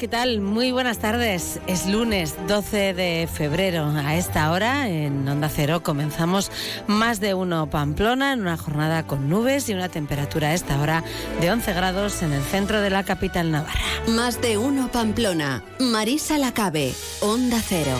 [0.00, 0.40] ¿qué tal?
[0.40, 1.60] Muy buenas tardes.
[1.66, 3.84] Es lunes 12 de febrero.
[3.84, 6.50] A esta hora, en Onda Cero, comenzamos
[6.86, 11.04] más de uno Pamplona en una jornada con nubes y una temperatura a esta hora
[11.42, 13.78] de 11 grados en el centro de la capital navarra.
[14.08, 15.62] Más de uno Pamplona.
[15.78, 17.98] Marisa Lacabe, Onda Cero.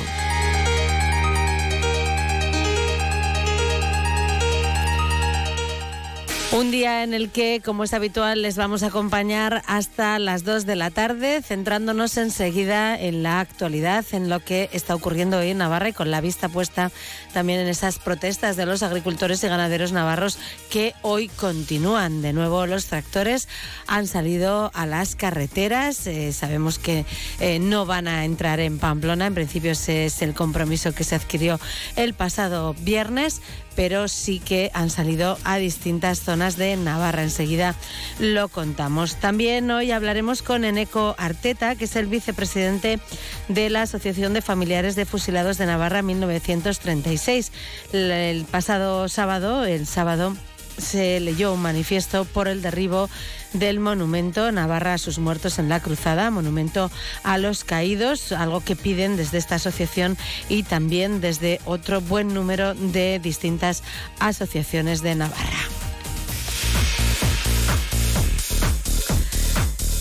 [6.53, 10.67] Un día en el que, como es habitual, les vamos a acompañar hasta las 2
[10.67, 15.59] de la tarde, centrándonos enseguida en la actualidad, en lo que está ocurriendo hoy en
[15.59, 16.91] Navarra y con la vista puesta
[17.33, 22.21] también en esas protestas de los agricultores y ganaderos navarros que hoy continúan.
[22.21, 23.47] De nuevo, los tractores
[23.87, 26.05] han salido a las carreteras.
[26.09, 27.07] Eh, sabemos que
[27.39, 29.27] eh, no van a entrar en Pamplona.
[29.27, 31.61] En principio, ese es el compromiso que se adquirió
[31.95, 33.41] el pasado viernes
[33.77, 37.23] pero sí que han salido a distintas zonas de Navarra.
[37.23, 37.75] Enseguida
[38.19, 39.17] lo contamos.
[39.17, 43.01] También hoy hablaremos con Eneco Arteta, que es el vicepresidente
[43.49, 47.53] de la Asociación de Familiares de Fusilados de Navarra 1936.
[47.93, 50.37] El pasado sábado, el sábado
[50.79, 53.09] se leyó un manifiesto por el derribo
[53.53, 56.91] del monumento Navarra a sus muertos en la cruzada, monumento
[57.23, 60.17] a los caídos, algo que piden desde esta asociación
[60.49, 63.83] y también desde otro buen número de distintas
[64.19, 65.61] asociaciones de Navarra.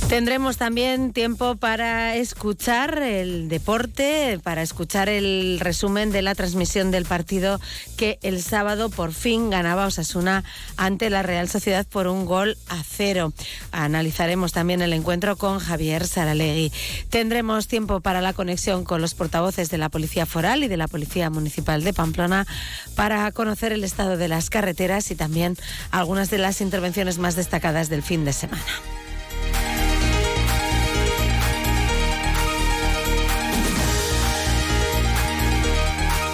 [0.09, 7.05] Tendremos también tiempo para escuchar el deporte, para escuchar el resumen de la transmisión del
[7.05, 7.61] partido
[7.95, 10.43] que el sábado por fin ganaba Osasuna
[10.77, 13.33] ante la Real Sociedad por un gol a cero.
[13.71, 16.73] Analizaremos también el encuentro con Javier Saralegui.
[17.11, 20.87] Tendremos tiempo para la conexión con los portavoces de la Policía Foral y de la
[20.87, 22.47] Policía Municipal de Pamplona
[22.95, 25.55] para conocer el estado de las carreteras y también
[25.91, 28.65] algunas de las intervenciones más destacadas del fin de semana.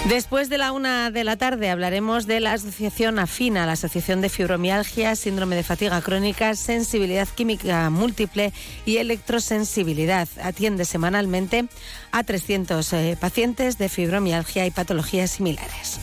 [0.10, 4.30] Después de la una de la tarde hablaremos de la asociación AFINA, la Asociación de
[4.30, 8.54] Fibromialgia, Síndrome de Fatiga Crónica, Sensibilidad Química Múltiple
[8.86, 10.28] y Electrosensibilidad.
[10.44, 11.66] Atiende semanalmente
[12.12, 16.00] a 300 eh, pacientes de fibromialgia y patologías similares.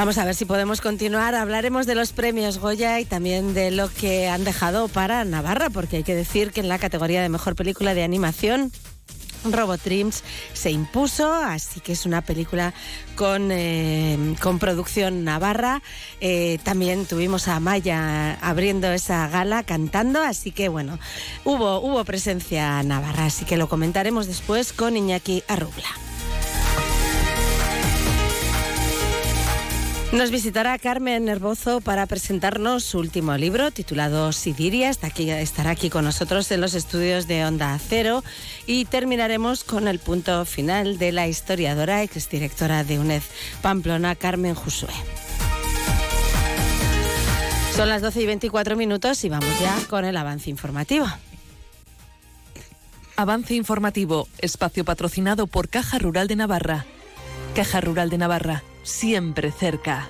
[0.00, 1.34] Vamos a ver si podemos continuar.
[1.34, 5.98] Hablaremos de los premios Goya y también de lo que han dejado para Navarra, porque
[5.98, 8.72] hay que decir que en la categoría de mejor película de animación
[9.44, 10.24] Robot Dreams
[10.54, 12.72] se impuso, así que es una película
[13.14, 15.82] con, eh, con producción navarra.
[16.22, 20.98] Eh, también tuvimos a Maya abriendo esa gala cantando, así que bueno,
[21.44, 25.90] hubo, hubo presencia navarra, así que lo comentaremos después con Iñaki Arrubla.
[30.12, 34.90] Nos visitará Carmen Nervozo para presentarnos su último libro titulado Sidiria.
[34.90, 38.24] Está aquí, estará aquí con nosotros en los estudios de Onda Cero
[38.66, 43.22] y terminaremos con el punto final de la historiadora exdirectora de UNED
[43.62, 44.90] Pamplona, Carmen Josué.
[47.76, 51.06] Son las 12 y 24 minutos y vamos ya con el avance informativo.
[53.14, 56.84] Avance informativo, espacio patrocinado por Caja Rural de Navarra.
[57.54, 60.08] Caja Rural de Navarra siempre cerca.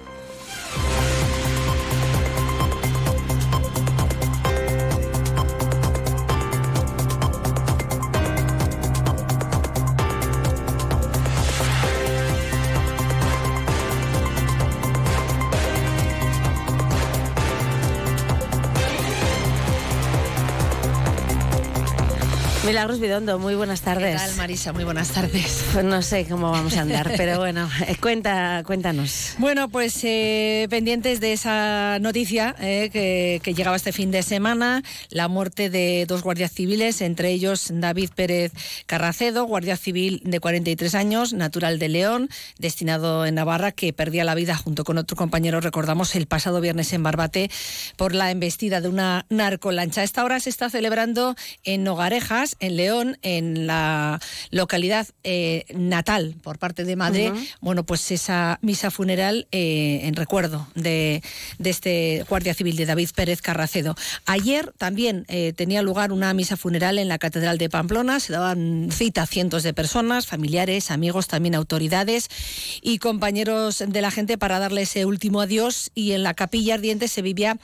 [22.70, 24.22] Milagros Bidondo, muy buenas tardes.
[24.22, 24.72] ¿Qué tal, Marisa?
[24.72, 25.64] Muy buenas tardes.
[25.72, 29.34] Pues no sé cómo vamos a andar, pero bueno, eh, cuenta, cuéntanos.
[29.38, 34.84] Bueno, pues eh, pendientes de esa noticia eh, que, que, llegaba este fin de semana,
[35.08, 38.52] la muerte de dos guardias civiles, entre ellos David Pérez
[38.86, 42.28] Carracedo, guardia civil de 43 años, natural de León,
[42.58, 46.92] destinado en Navarra, que perdía la vida junto con otro compañero, recordamos, el pasado viernes
[46.92, 47.50] en Barbate
[47.96, 50.04] por la embestida de una narcolancha.
[50.04, 51.34] Esta hora se está celebrando
[51.64, 54.20] en Nogarejas en León, en la
[54.50, 60.68] localidad eh, natal por parte de madre, bueno, pues esa misa funeral eh, en recuerdo
[60.74, 61.22] de,
[61.62, 63.96] este Guardia Civil de David Pérez Carracedo.
[64.26, 68.90] Ayer también eh, tenía lugar una misa funeral en la Catedral de Pamplona, se daban
[68.92, 72.28] cita a cientos de personas, familiares, amigos, también autoridades
[72.82, 77.08] y compañeros de la gente para darle ese último adiós y en la capilla ardiente
[77.08, 77.58] se vivía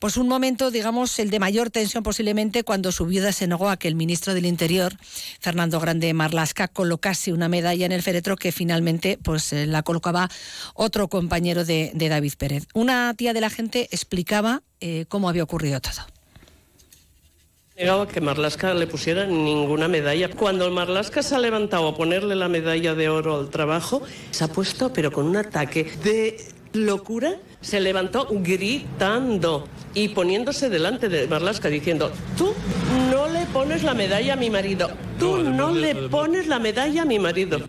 [0.00, 3.76] pues un momento, digamos, el de mayor tensión posiblemente cuando su viuda se negó a
[3.76, 4.92] que el ministro del Interior,
[5.40, 10.28] Fernando Grande Marlasca, colocase una medalla en el féretro que finalmente pues eh, la colocaba
[10.74, 12.66] otro compañero de, David Pérez.
[12.74, 16.06] Una tía de la gente explicaba eh, cómo había ocurrido todo
[17.76, 20.30] negaba que Marlasca le pusiera ninguna medalla.
[20.30, 24.44] Cuando el Marlasca se ha levantado a ponerle la medalla de oro al trabajo, se
[24.44, 31.26] ha puesto, pero con un ataque de locura, se levantó gritando y poniéndose delante de
[31.28, 32.52] Marlasca diciendo, tú
[33.10, 37.04] no le pones la medalla a mi marido, tú no, le pones la medalla a
[37.04, 37.68] mi marido.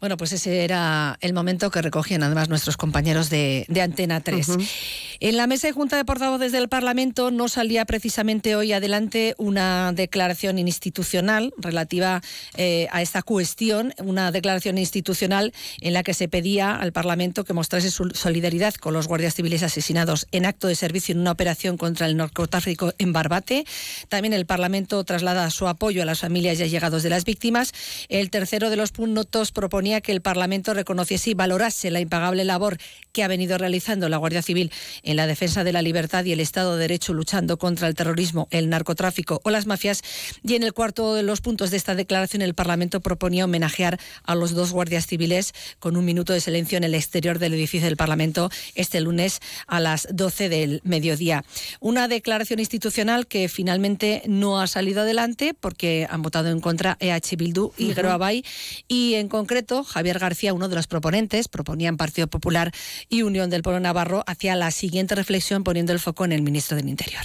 [0.00, 5.13] Bueno, pues ese era el momento que recogían además nuestros compañeros de, Antena 3.
[5.20, 9.92] En la mesa de Junta de Portavoces del Parlamento no salía precisamente hoy adelante una
[9.92, 12.20] declaración institucional relativa
[12.56, 17.52] eh, a esta cuestión, una declaración institucional en la que se pedía al Parlamento que
[17.52, 21.76] mostrase su solidaridad con los guardias civiles asesinados en acto de servicio en una operación
[21.76, 23.64] contra el narcotráfico en Barbate.
[24.08, 27.72] También el Parlamento traslada su apoyo a las familias y allegados de las víctimas.
[28.08, 32.78] El tercero de los puntos proponía que el Parlamento reconociese y valorase la impagable labor
[33.12, 34.72] que ha venido realizando la Guardia Civil
[35.04, 38.48] en la defensa de la libertad y el Estado de Derecho luchando contra el terrorismo,
[38.50, 40.02] el narcotráfico o las mafias.
[40.42, 44.34] Y en el cuarto de los puntos de esta declaración, el Parlamento proponía homenajear a
[44.34, 47.96] los dos guardias civiles con un minuto de silencio en el exterior del edificio del
[47.96, 51.44] Parlamento este lunes a las 12 del mediodía.
[51.80, 57.36] Una declaración institucional que finalmente no ha salido adelante porque han votado en contra EH
[57.36, 58.42] Bildu y uh
[58.88, 62.72] y en concreto Javier García, uno de los proponentes, proponían Partido Popular
[63.08, 66.76] y Unión del Pueblo Navarro hacia la siguiente reflexión poniendo el foco en el ministro
[66.76, 67.24] del Interior.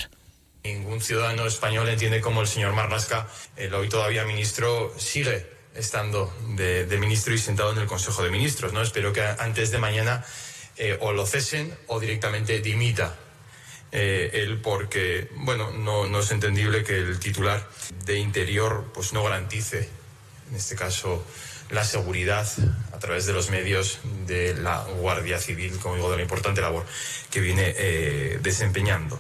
[0.64, 5.46] Ningún ciudadano español entiende cómo el señor Marlasca, el hoy todavía ministro, sigue
[5.76, 8.74] estando de, ministro y sentado en el Consejo de Ministros.
[8.74, 8.82] ¿no?
[8.82, 10.26] Espero que antes de mañana
[10.78, 13.16] eh, o lo cesen o directamente dimita
[13.92, 17.68] eh, él porque, bueno, no, no, es entendible que el titular
[18.06, 19.90] de Interior pues no garantice,
[20.50, 21.26] en este caso,
[21.70, 22.48] la seguridad
[22.94, 26.86] a través de los medios de la Guardia Civil, como digo, de la importante labor
[27.30, 29.20] que viene eh, desempeñando.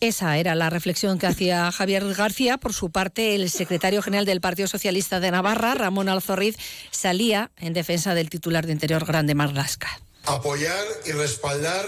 [0.00, 2.56] Esa era la reflexión que hacía Javier García.
[2.56, 6.56] Por su parte, el secretario general del Partido Socialista de Navarra, Ramón Alzorriz,
[6.90, 10.00] salía en defensa del titular de Interior Grande Marlasca.
[10.24, 11.84] Apoyar y respaldar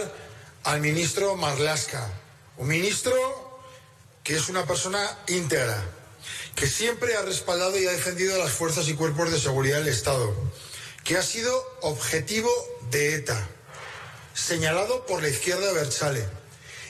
[0.64, 2.06] al ministro Marlasca,
[2.58, 3.14] un ministro
[4.22, 5.82] que es una persona íntegra,
[6.54, 9.88] que siempre ha respaldado y ha defendido a las fuerzas y cuerpos de seguridad del
[9.88, 10.34] Estado,
[11.04, 12.50] que ha sido objetivo
[12.90, 13.48] de ETA,
[14.34, 16.26] señalado por la izquierda Bersale,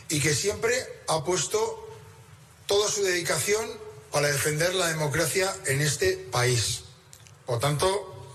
[0.08, 0.74] y que siempre
[1.08, 1.88] ha puesto
[2.66, 3.66] toda su dedicación
[4.10, 6.82] para defender la democracia en este país.
[7.46, 8.26] Por tanto,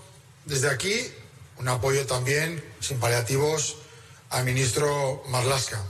[0.44, 1.12] desde aquí,
[1.58, 3.76] un apoyo también, sin paliativos,
[4.30, 5.82] al ministro Marlasca.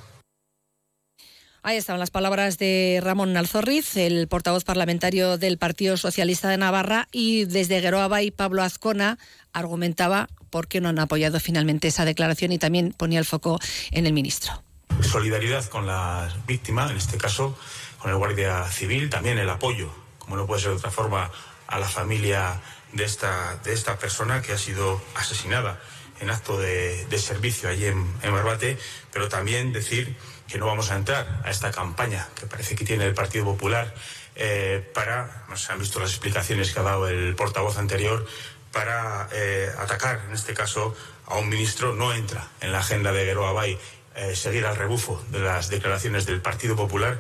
[1.63, 7.09] Ahí estaban las palabras de Ramón Alzorriz, el portavoz parlamentario del Partido Socialista de Navarra,
[7.11, 9.19] y desde Geroaba y Pablo Azcona
[9.53, 13.59] argumentaba por qué no han apoyado finalmente esa declaración y también ponía el foco
[13.91, 14.63] en el ministro.
[15.03, 17.59] Solidaridad con la víctima, en este caso
[17.99, 21.31] con el Guardia Civil, también el apoyo, como no puede ser de otra forma,
[21.67, 22.61] a la familia
[22.93, 25.81] de esta, de esta persona que ha sido asesinada
[26.21, 28.79] en acto de, servicio allí en, en Barbate,
[29.13, 30.17] pero también decir
[30.49, 33.95] que no vamos a entrar a esta campaña que parece que tiene el Partido Popular
[34.35, 38.25] eh, para, se han visto las explicaciones que ha dado el portavoz anterior,
[38.73, 40.95] para eh, atacar, en este caso,
[41.27, 43.79] a un ministro, no entra en la agenda de Gueroa Bay
[44.15, 47.19] eh, seguir al rebufo de las declaraciones del Partido Popular.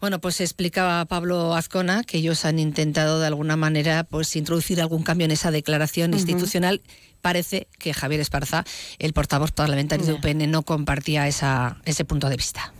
[0.00, 5.02] Bueno, pues explicaba Pablo Azcona que ellos han intentado de alguna manera pues introducir algún
[5.02, 6.80] cambio en esa declaración institucional.
[7.20, 8.64] Parece que Javier Esparza,
[8.98, 12.72] el portavoz parlamentario de UPN, no compartía esa, ese punto de vista.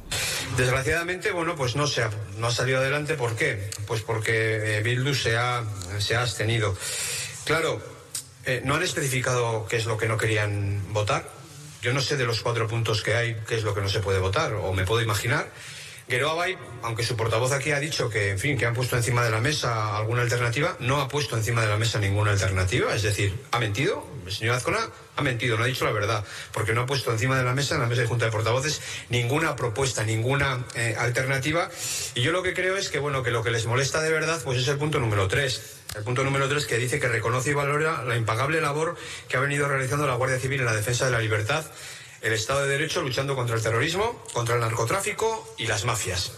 [0.57, 3.15] Desgraciadamente, bueno, pues no se ha, no ha salido adelante.
[3.15, 3.69] ¿Por qué?
[3.87, 5.63] Pues porque eh, Bildu se ha,
[5.99, 6.75] se ha abstenido.
[7.45, 7.83] Claro,
[8.47, 11.29] eh, no han especificado qué es lo que no querían votar.
[11.83, 14.01] Yo no sé de los cuatro puntos que hay qué es lo que no se
[14.01, 15.51] puede votar, o me puedo imaginar.
[16.11, 16.47] Geroa
[16.83, 19.41] aunque su portavoz aquí ha dicho que, en fin, que han puesto encima de la
[19.41, 22.95] mesa alguna alternativa, no ha puesto encima de la mesa ninguna alternativa.
[22.95, 24.05] Es decir, ha mentido.
[24.27, 24.79] El señor Azcona
[25.17, 27.75] ha mentido, no ha dicho la verdad, porque no ha puesto encima de la mesa,
[27.75, 31.71] en la mesa de Junta de Portavoces, ninguna propuesta, ninguna eh, alternativa.
[32.15, 34.41] Y yo lo que creo es que, bueno, que lo que les molesta de verdad,
[34.43, 35.77] pues es el punto número tres.
[35.97, 38.97] El punto número tres que dice que reconoce y valora la impagable labor
[39.29, 41.65] que ha venido realizando la Guardia Civil en la defensa de la libertad,
[42.23, 46.33] el Estado de Derecho, luchando contra el terrorismo, contra el narcotráfico y las mafias.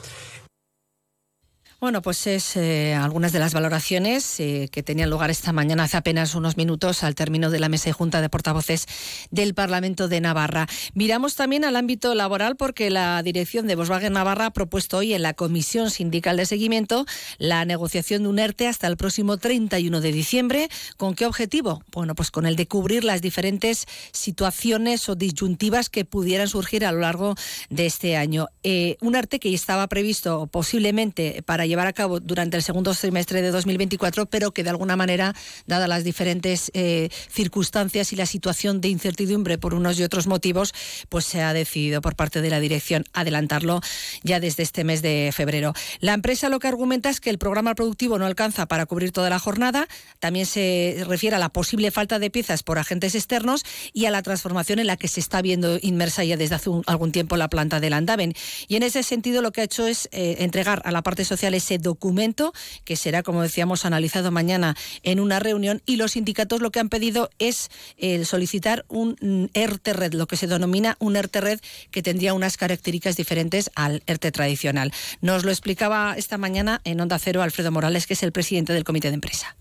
[1.82, 5.96] Bueno, pues es eh, algunas de las valoraciones eh, que tenían lugar esta mañana hace
[5.96, 8.86] apenas unos minutos al término de la mesa y junta de portavoces
[9.32, 10.68] del Parlamento de Navarra.
[10.94, 15.22] Miramos también al ámbito laboral porque la dirección de Volkswagen Navarra ha propuesto hoy en
[15.22, 17.04] la Comisión Sindical de Seguimiento
[17.38, 20.68] la negociación de un ERTE hasta el próximo 31 de diciembre.
[20.96, 21.82] ¿Con qué objetivo?
[21.90, 26.92] Bueno, pues con el de cubrir las diferentes situaciones o disyuntivas que pudieran surgir a
[26.92, 27.34] lo largo
[27.70, 28.46] de este año.
[28.62, 33.40] Eh, un ERTE que estaba previsto posiblemente para llevar a cabo durante el segundo trimestre
[33.40, 35.34] de 2024, pero que de alguna manera,
[35.66, 40.74] dadas las diferentes eh, circunstancias y la situación de incertidumbre por unos y otros motivos,
[41.08, 43.80] pues se ha decidido por parte de la dirección adelantarlo
[44.22, 45.72] ya desde este mes de febrero.
[46.00, 49.30] La empresa lo que argumenta es que el programa productivo no alcanza para cubrir toda
[49.30, 49.88] la jornada,
[50.20, 53.64] también se refiere a la posible falta de piezas por agentes externos
[53.94, 57.12] y a la transformación en la que se está viendo inmersa ya desde hace algún
[57.12, 58.34] tiempo la planta del Andaven.
[58.68, 61.54] Y en ese sentido lo que ha hecho es eh, entregar a la parte social
[61.62, 62.52] ese documento
[62.84, 66.88] que será, como decíamos, analizado mañana en una reunión y los sindicatos lo que han
[66.88, 71.60] pedido es el solicitar un mm, ERTE Red, lo que se denomina un ERTE Red
[71.90, 74.92] que tendría unas características diferentes al ERTE tradicional.
[75.20, 78.84] Nos lo explicaba esta mañana en Onda Cero Alfredo Morales, que es el presidente del
[78.84, 79.56] comité de empresa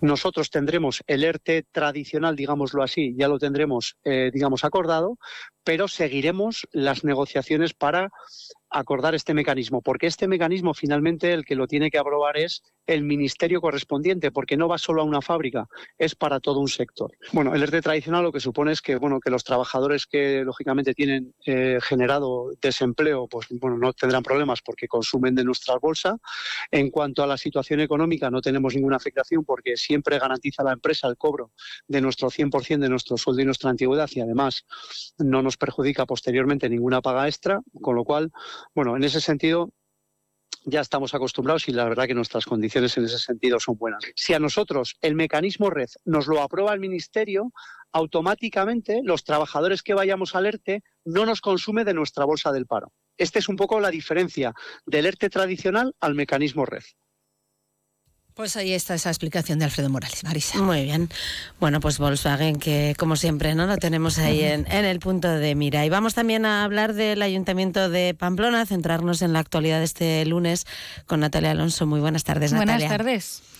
[0.00, 5.18] nosotros tendremos el ERTE tradicional, digámoslo así, ya lo tendremos, eh, digamos, acordado,
[5.64, 8.10] pero seguiremos las negociaciones para
[8.74, 13.04] acordar este mecanismo, porque este mecanismo finalmente el que lo tiene que aprobar es el
[13.04, 15.66] ministerio correspondiente, porque no va solo a una fábrica,
[15.96, 17.12] es para todo un sector.
[17.32, 20.92] Bueno, el ERTE tradicional lo que supone es que, bueno, que los trabajadores que lógicamente
[20.92, 26.18] tienen eh, generado desempleo, pues bueno, no tendrán problemas porque consumen de nuestra bolsa.
[26.70, 31.08] En cuanto a la situación económica, no tenemos ninguna afectación porque siempre garantiza la empresa
[31.08, 31.52] el cobro
[31.86, 34.66] de nuestro 100% de nuestro sueldo y nuestra antigüedad y además
[35.18, 38.32] no nos perjudica posteriormente ninguna paga extra, con lo cual,
[38.74, 39.70] bueno, en ese sentido
[40.64, 44.02] ya estamos acostumbrados y la verdad que nuestras condiciones en ese sentido son buenas.
[44.16, 47.52] Si a nosotros el mecanismo red nos lo aprueba el Ministerio,
[47.92, 52.92] automáticamente los trabajadores que vayamos al ERTE no nos consume de nuestra bolsa del paro.
[53.16, 54.54] Esta es un poco la diferencia
[54.86, 56.82] del ERTE tradicional al mecanismo red.
[58.34, 60.58] Pues ahí está esa explicación de Alfredo Morales, Marisa.
[60.58, 61.08] Muy bien.
[61.60, 63.66] Bueno, pues Volkswagen, que como siempre, ¿no?
[63.66, 65.86] Lo tenemos ahí en, en, el punto de mira.
[65.86, 70.26] Y vamos también a hablar del Ayuntamiento de Pamplona, centrarnos en la actualidad de este
[70.26, 70.66] lunes
[71.06, 71.86] con Natalia Alonso.
[71.86, 72.88] Muy buenas tardes, Natalia.
[72.88, 73.53] Buenas tardes.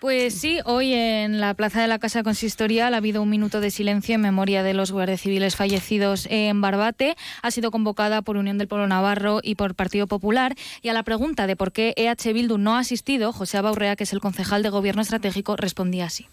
[0.00, 3.70] Pues sí, hoy en la Plaza de la Casa Consistorial ha habido un minuto de
[3.70, 7.16] silencio en memoria de los guardias civiles fallecidos en Barbate.
[7.42, 10.56] Ha sido convocada por Unión del Pueblo Navarro y por Partido Popular.
[10.80, 14.04] Y a la pregunta de por qué EH Bildu no ha asistido, José Abaurrea, que
[14.04, 16.26] es el concejal de Gobierno Estratégico, respondía así.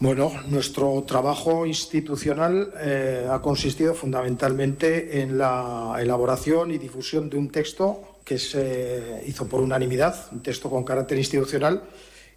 [0.00, 7.48] Bueno, nuestro trabajo institucional eh, ha consistido fundamentalmente en la elaboración y difusión de un
[7.48, 11.80] texto que se hizo por unanimidad, un texto con carácter institucional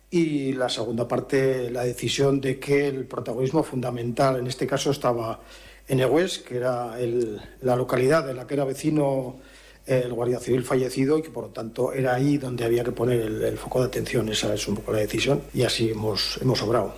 [0.10, 5.42] y la segunda parte, la decisión de que el protagonismo fundamental, en este caso, estaba
[5.88, 6.96] en Egues, que era
[7.62, 9.40] la localidad de la que era vecino
[9.86, 13.22] el guardia civil fallecido y que por lo tanto era ahí donde había que poner
[13.22, 14.28] el, el foco de atención.
[14.30, 16.96] Esa es un poco la decisión y así hemos, hemos obrado.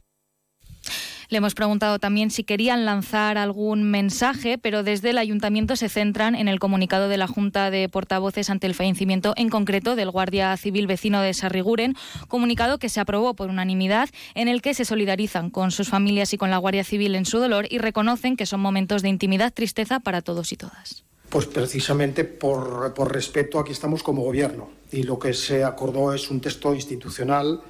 [1.30, 6.34] Le hemos preguntado también si querían lanzar algún mensaje, pero desde el ayuntamiento se centran
[6.34, 10.58] en el comunicado de la Junta de Portavoces ante el fallecimiento en concreto del guardia
[10.58, 11.96] civil vecino de Sarriguren,
[12.28, 16.40] comunicado que se aprobó por unanimidad en el que se solidarizan con sus familias y
[16.40, 20.00] con la Guardia Civil en su dolor y reconocen que son momentos de intimidad, tristeza
[20.00, 21.04] para todos y todas.
[21.30, 26.32] Pues precisamente por, por respeto aquí estamos como gobierno y lo que se acordó es
[26.32, 27.62] un texto institucional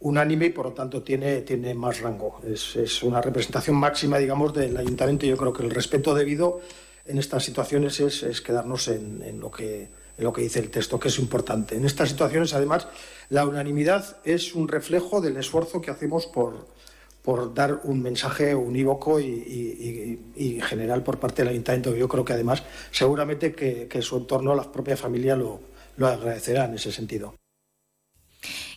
[0.00, 2.40] unánime y por lo tanto tiene, tiene más rango.
[2.46, 5.26] Es, es, una representación máxima, digamos, del ayuntamiento.
[5.26, 6.60] Yo creo que el respeto debido
[7.06, 9.82] en estas situaciones es, es quedarnos en, en, lo que,
[10.18, 11.76] en lo que dice el texto, que es importante.
[11.76, 12.88] En estas situaciones, además,
[13.28, 16.66] la unanimidad es un reflejo del esfuerzo que hacemos por,
[17.22, 21.94] por dar un mensaje unívoco y, y, general por parte del ayuntamiento.
[21.94, 25.60] Yo creo que además, seguramente que, que su entorno, la propia familia, lo,
[25.96, 27.34] lo agradecerá en ese sentido.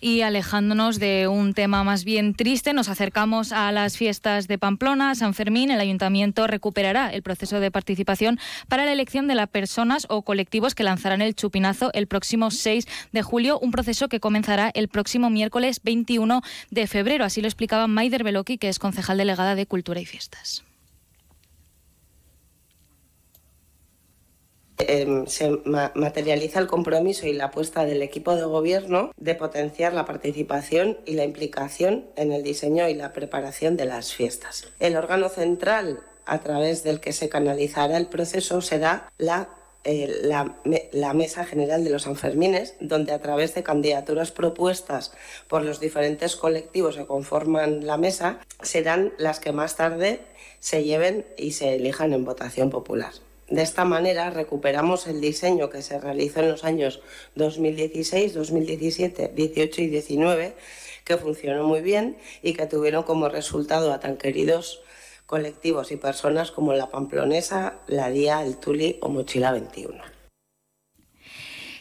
[0.02, 5.16] Y alejándonos de un tema más bien triste, nos acercamos a las fiestas de Pamplona,
[5.16, 5.72] San Fermín.
[5.72, 10.76] El ayuntamiento recuperará el proceso de participación para la elección de las personas o colectivos
[10.76, 15.30] que lanzarán el chupinazo el próximo 6 de julio, un proceso que comenzará el próximo
[15.30, 16.42] miércoles 21
[16.72, 17.26] de febrero.
[17.26, 20.64] Así lo explicaba Maider Beloki, que es concejal delegada de Cultura y Fiestas.
[24.80, 25.50] Em, se
[25.94, 31.14] materializa el compromiso y la apuesta del equipo de gobierno de potenciar la participación y
[31.14, 34.70] la implicación en el diseño y la preparación de las fiestas.
[34.80, 39.50] El órgano central a través del que se canalizará el proceso será la
[39.86, 45.14] eh, la, Mesa General de los Sanfermines, donde a través de candidaturas propuestas
[45.48, 50.20] por los diferentes colectivos que conforman la mesa, serán las que más tarde
[50.60, 53.14] se lleven y se elijan en votación popular.
[53.50, 57.02] De esta manera recuperamos el diseño que se realizó en los años
[57.36, 60.56] 2016, 2017, 18 y 19,
[61.04, 64.84] que funcionó muy bien y que tuvieron como resultado a tan queridos
[65.26, 70.19] colectivos y personas como la Pamplonesa, la Día, el Tuli o Mochila 21.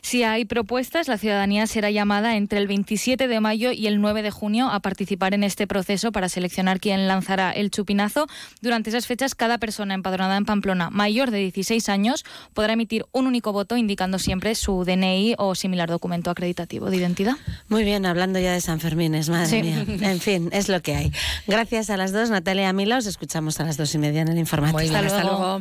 [0.09, 4.23] Si hay propuestas, la ciudadanía será llamada entre el 27 de mayo y el 9
[4.23, 8.27] de junio a participar en este proceso para seleccionar quién lanzará el chupinazo.
[8.63, 12.25] Durante esas fechas, cada persona empadronada en Pamplona mayor de 16 años
[12.55, 17.37] podrá emitir un único voto indicando siempre su DNI o similar documento acreditativo de identidad.
[17.69, 19.85] Muy bien, hablando ya de San Fermín, es madre mía.
[20.11, 21.13] En fin, es lo que hay.
[21.47, 22.97] Gracias a las dos, Natalia Mila.
[22.97, 24.79] Os escuchamos a las dos y media en el informativo.
[24.79, 25.61] hasta luego.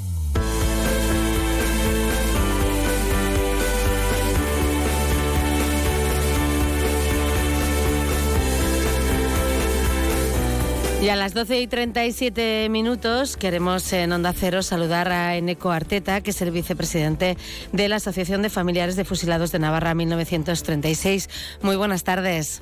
[11.01, 16.21] Y a las 12 y 37 minutos queremos en Onda Cero saludar a Eneco Arteta,
[16.21, 17.37] que es el vicepresidente
[17.71, 21.27] de la Asociación de Familiares de Fusilados de Navarra 1936.
[21.63, 22.61] Muy buenas tardes.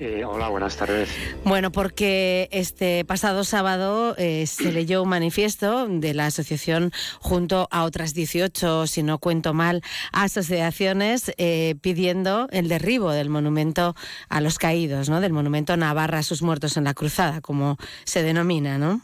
[0.00, 1.08] Eh, hola, buenas tardes.
[1.44, 7.84] Bueno, porque este pasado sábado eh, se leyó un manifiesto de la asociación junto a
[7.84, 13.94] otras 18, si no cuento mal, asociaciones eh, pidiendo el derribo del monumento
[14.28, 15.20] a los caídos, ¿no?
[15.20, 19.00] Del monumento Navarra a sus muertos en la cruzada, como se denomina, ¿no?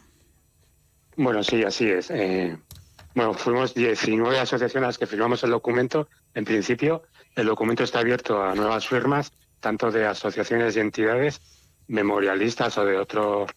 [1.15, 2.11] Bueno, sí, así es.
[3.15, 6.09] bueno, fuimos 19 asociaciones las que firmamos el documento.
[6.33, 7.03] En principio,
[7.35, 11.39] el documento está abierto a nuevas firmas tanto de asociaciones y entidades
[11.87, 13.47] memorialistas o de otro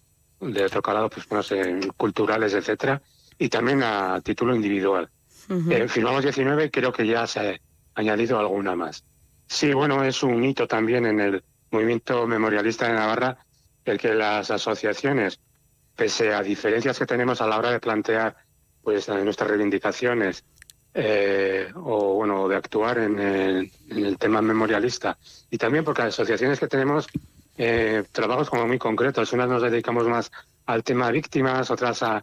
[0.40, 3.00] de otro calado, pues no sé, culturales, etcétera,
[3.38, 5.08] y también a título individual.
[5.70, 7.54] Eh, firmamos 19 creo que ya se ha
[7.94, 9.04] añadido alguna más.
[9.46, 13.38] Sí, bueno, es un hito también en el movimiento memorialista de Navarra
[13.84, 15.40] el que las asociaciones,
[15.94, 18.36] pese a diferencias que tenemos a la hora de plantear
[18.82, 20.44] pues nuestras reivindicaciones
[20.94, 25.18] eh, o bueno de actuar en el, tema memorialista
[25.50, 27.08] y también porque las asociaciones que tenemos
[27.58, 30.30] eh, trabajos como muy concretos unas nos dedicamos más
[30.66, 32.22] al tema víctimas otras a,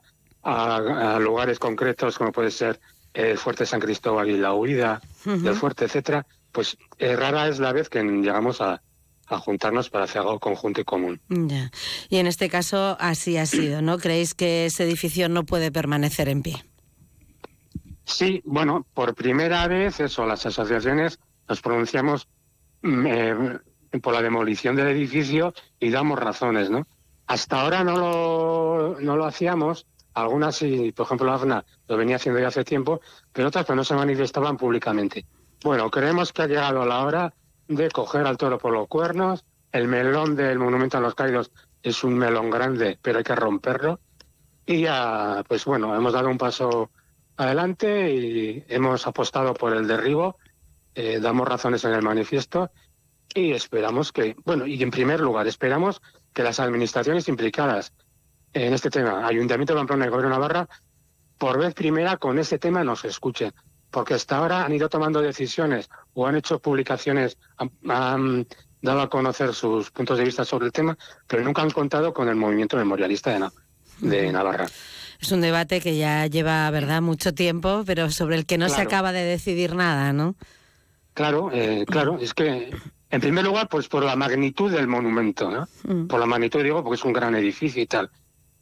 [1.20, 2.80] lugares concretos como puede ser
[3.14, 7.74] el fuerte San Cristóbal y la huida del fuerte etcétera pues eh, rara es la
[7.74, 8.82] vez que llegamos a,
[9.28, 11.22] a juntarnos para hacer algo conjunto y común.
[11.30, 11.72] Ya.
[12.10, 13.98] Y en este caso así ha sido, ¿no?
[13.98, 16.66] ¿Creéis que ese edificio no puede permanecer en pie?
[18.04, 22.28] Sí, bueno, por primera vez eso, las asociaciones nos pronunciamos
[22.82, 23.60] mm, eh,
[24.02, 26.88] por la demolición del edificio y damos razones, ¿no?
[27.28, 32.40] Hasta ahora no lo, no lo hacíamos, algunas sí, por ejemplo, AFNA lo venía haciendo
[32.40, 35.26] ya hace tiempo, pero otras pues no se manifestaban públicamente.
[35.64, 37.34] Bueno, creemos que ha llegado la hora
[37.68, 39.46] de coger al toro por los cuernos.
[39.72, 44.00] El melón del Monumento a los Caídos es un melón grande, pero hay que romperlo.
[44.66, 46.92] Y ya, pues bueno, hemos dado un paso
[47.42, 50.38] adelante y hemos apostado por el derribo,
[50.96, 52.72] eh, damos razones en el manifiesto
[53.34, 56.02] y esperamos que, bueno, y en primer lugar, esperamos
[56.34, 57.94] que las administraciones implicadas
[58.54, 60.70] en este tema, Ayuntamiento de Pamplona y Gobierno de Navarra,
[61.38, 63.54] por vez primera con este tema nos escuchen,
[63.90, 67.38] porque hasta ahora han ido tomando decisiones o han hecho publicaciones,
[67.88, 68.48] han,
[68.84, 72.28] dado a conocer sus puntos de vista sobre el tema, pero nunca han contado con
[72.30, 73.50] el movimiento memorialista de,
[74.00, 74.68] de Navarra.
[75.22, 78.82] Es un debate que ya lleva, ¿verdad?, mucho tiempo, pero sobre el que no se
[78.82, 80.36] acaba de decidir nada, ¿no?
[81.14, 82.72] Claro, eh, claro, es que
[83.12, 85.68] en primer lugar, pues por la magnitud del monumento, ¿no?
[85.84, 86.08] Mm.
[86.08, 88.10] Por la magnitud, digo, porque es un gran edificio y tal.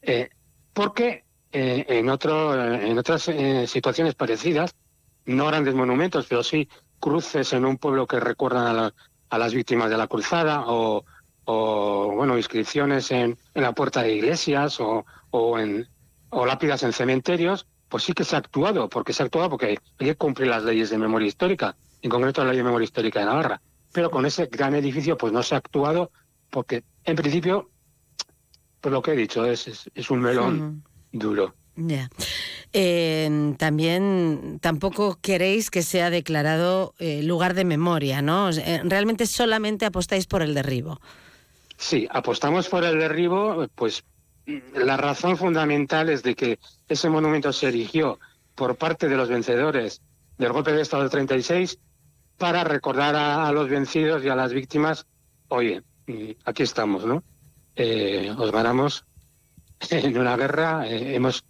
[0.01, 0.29] Eh,
[0.73, 3.31] porque eh, en, otro, en otras
[3.67, 4.75] situaciones parecidas,
[5.25, 6.67] no grandes monumentos, pero sí
[6.99, 8.91] cruces en un pueblo que recuerdan
[9.29, 11.05] a, las víctimas de la cruzada o,
[11.45, 15.87] o bueno, inscripciones en, en, la puerta de iglesias o, o en,
[16.29, 19.79] o lápidas en cementerios, pues sí que se ha actuado, porque se ha actuado porque
[19.99, 21.75] hay que cumplir las leyes de memoria histórica.
[22.01, 23.61] en concreto la ley de memoria histórica de Navarra.
[23.91, 26.11] Pero con ese gran edificio pues no se ha actuado
[26.49, 27.69] porque en principio,
[28.81, 31.55] por lo que he dicho, es, es, un melón duro.
[32.73, 38.49] Eh, también tampoco queréis que sea declarado eh, lugar de memoria, ¿no?
[38.49, 40.99] Eh, realmente solamente apostáis por el derribo.
[41.77, 44.03] Sí, apostamos por el derribo, pues
[44.73, 48.19] la razón fundamental es de que ese monumento se erigió
[48.55, 50.01] por parte de los vencedores
[50.37, 51.79] del golpe de Estado del 36
[52.37, 55.05] para recordar a, los vencidos y a las víctimas,
[55.49, 55.83] oye,
[56.45, 57.23] aquí estamos, ¿no?
[58.37, 59.05] os ganamos
[59.89, 61.43] en una guerra, hemos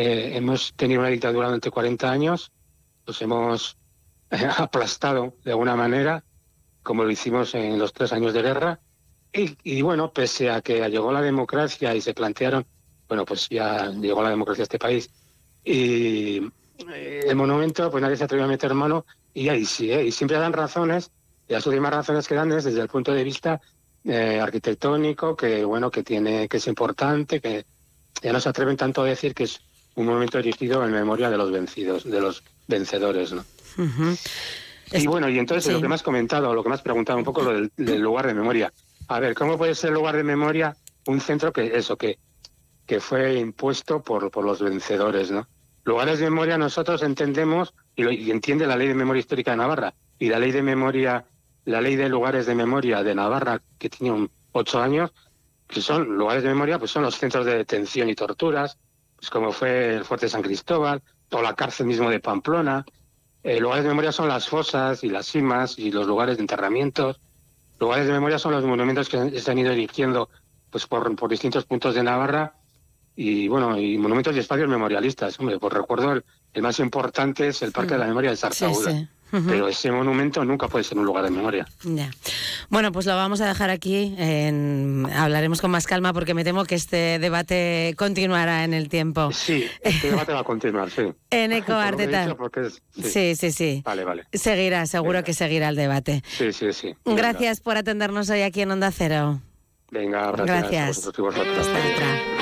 [0.00, 2.52] eh, hemos tenido una dictadura durante 40 años,
[3.04, 3.78] nos hemos
[4.30, 6.22] eh, aplastado de alguna manera,
[6.84, 8.80] como lo hicimos en los tres años de guerra.
[9.32, 12.66] Y, bueno, pese a que llegó la democracia y se plantearon,
[13.06, 15.10] bueno, pues ya llegó la democracia a este país.
[15.64, 16.40] Y
[16.92, 20.38] eh, el monumento, pues nadie se atrevió a meter mano y ahí sí, y siempre
[20.38, 21.10] dan razones,
[21.46, 23.60] y las últimas razones que dan es desde el punto de vista
[24.40, 27.66] arquitectónico, que bueno, que tiene, que es importante, que
[28.22, 29.60] ya no se atreven tanto a decir que es
[29.94, 33.44] un momento dirigido en memoria de los vencidos, de los vencedores, ¿no?
[34.92, 37.24] Y bueno, y entonces lo que me has comentado, lo que me has preguntado un
[37.24, 38.72] poco lo del, lugar de memoria.
[39.08, 42.18] A ver, ¿cómo puede ser lugar de memoria un centro que eso que
[42.88, 45.46] que fue impuesto por, por los vencedores, ¿no?
[45.84, 49.94] Lugares de memoria nosotros entendemos y, y entiende la ley de memoria histórica de Navarra
[50.18, 51.26] y la ley de memoria,
[51.66, 55.12] la ley de lugares de memoria de Navarra que tiene un ocho años,
[55.66, 58.78] que son lugares de memoria, pues son los centros de detención y torturas,
[59.16, 62.86] pues como fue el Fuerte San Cristóbal, o la cárcel mismo de Pamplona.
[63.42, 67.20] Eh, lugares de memoria son las fosas y las cimas y los lugares de enterramientos.
[67.78, 70.28] Lugares de memoria son los monumentos que se han ido erigiendo
[70.70, 72.54] pues por, por distintos puntos de Navarra
[73.14, 75.38] y bueno, y monumentos y espacios memorialistas.
[75.40, 78.36] Hombre, pues recuerdo el, más importante es el Parque de la Memoria de
[79.30, 81.66] Pero ese monumento nunca puede ser un lugar de memoria.
[81.84, 82.10] Ya.
[82.68, 84.14] Bueno, pues lo vamos a dejar aquí.
[85.14, 89.32] Hablaremos con más calma porque me temo que este debate continuará en el tiempo.
[89.32, 91.12] Sí, este debate va a continuar, sí.
[91.30, 92.34] En Eco Arteta.
[93.02, 93.34] Sí.
[93.34, 93.50] sí.
[93.52, 94.24] sí, Vale, vale.
[94.32, 96.22] Seguirá, seguro que seguirá el debate.
[96.26, 96.94] Sí, sí, sí.
[97.04, 99.40] Gracias por atendernos hoy aquí en Onda Cero.
[99.90, 101.10] Venga, gracias.
[101.16, 102.37] gracias.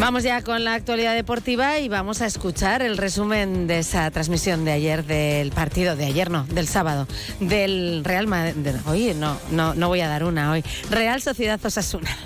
[0.00, 4.64] Vamos ya con la actualidad deportiva y vamos a escuchar el resumen de esa transmisión
[4.64, 7.06] de ayer del partido, de ayer no, del sábado,
[7.38, 8.54] del Real Madrid.
[8.86, 10.64] Oye, no, no, no voy a dar una hoy.
[10.88, 12.16] Real Sociedad Osasuna.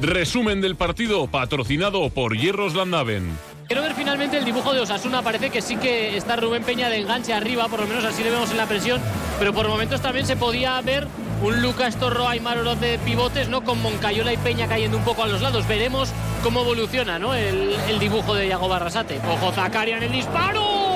[0.00, 3.55] Resumen del partido patrocinado por Hierros Landaven.
[3.66, 5.22] Quiero ver finalmente el dibujo de Osasuna.
[5.22, 8.30] Parece que sí que está Rubén Peña de enganche arriba, por lo menos así le
[8.30, 9.00] vemos en la presión.
[9.40, 11.08] Pero por momentos también se podía ver
[11.42, 13.64] un Lucas Torro Aymar Oroz de pivotes, ¿no?
[13.64, 15.66] Con Moncayola y Peña cayendo un poco a los lados.
[15.66, 16.10] Veremos
[16.44, 17.34] cómo evoluciona, ¿no?
[17.34, 19.20] El, dibujo de Iago Barrasate.
[19.28, 20.95] Ojo, Zacaria en el disparo.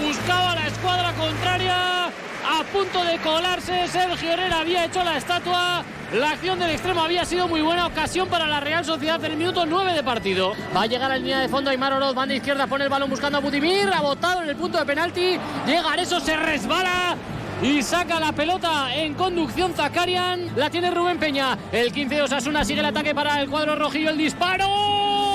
[0.00, 2.06] Buscaba la escuadra contraria.
[2.06, 3.86] A punto de colarse.
[3.88, 5.84] Sergio Herrera había hecho la estatua.
[6.12, 9.38] La acción del extremo había sido muy buena ocasión para la Real Sociedad en el
[9.38, 10.54] minuto 9 de partido.
[10.76, 13.08] Va a llegar a la línea de fondo Aymar Oroz, banda izquierda, pone el balón
[13.08, 15.38] buscando a Budimir, ha botado en el punto de penalti.
[15.66, 17.16] Llega eso se resbala
[17.62, 20.50] y saca la pelota en conducción Zakarian.
[20.56, 21.56] La tiene Rubén Peña.
[21.70, 24.10] El 15 de Osasuna sigue el ataque para el cuadro rojillo.
[24.10, 25.31] El disparo.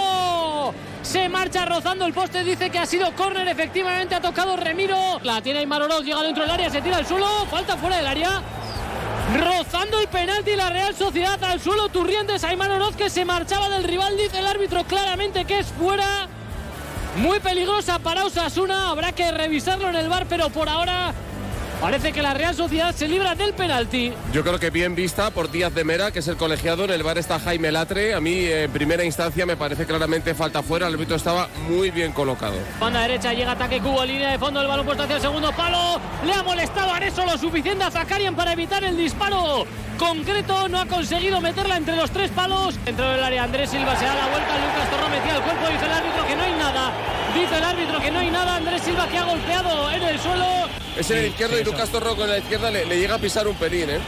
[1.08, 5.22] Se marcha rozando el poste, dice que ha sido córner, efectivamente ha tocado Remiro.
[5.24, 8.08] La tiene Aymar Oroz, llega dentro del área, se tira al suelo, falta fuera del
[8.08, 8.42] área.
[9.40, 13.86] Rozando el penalti la Real Sociedad al suelo Turrientes, Aymar Oroz que se marchaba del
[13.86, 16.28] rival, dice el árbitro claramente que es fuera.
[17.16, 21.14] Muy peligrosa para Osasuna, habrá que revisarlo en el bar, pero por ahora
[21.82, 24.12] Parece que la Real Sociedad se libra del penalti.
[24.34, 26.86] Yo creo que bien vista por Díaz de Mera, que es el colegiado.
[26.86, 28.16] En el bar está Jaime Latre.
[28.16, 30.88] A mí, en primera instancia, me parece claramente falta fuera.
[30.88, 32.56] El árbitro estaba muy bien colocado.
[32.80, 34.60] Banda derecha, llega ataque Cubo, línea de fondo.
[34.60, 36.02] El balón puesto hacia el segundo palo.
[36.26, 39.68] Le ha molestado a eso lo suficiente a Zakarian para evitar el disparo
[40.00, 40.68] concreto.
[40.68, 42.76] No ha conseguido meterla entre los tres palos.
[42.86, 44.50] Dentro del área, Andrés Silva se da la vuelta.
[44.56, 45.68] Lucas Torro metía el cuerpo.
[45.72, 46.92] Dice el árbitro que no hay nada.
[47.36, 48.56] Dice el árbitro que no hay nada.
[48.56, 50.48] Andrés Silva que ha golpeado en el suelo.
[50.98, 53.90] Es el izquierdo y Lucas Torro con la izquierda le, llega a pisar un pelín,
[53.90, 54.00] ¿eh?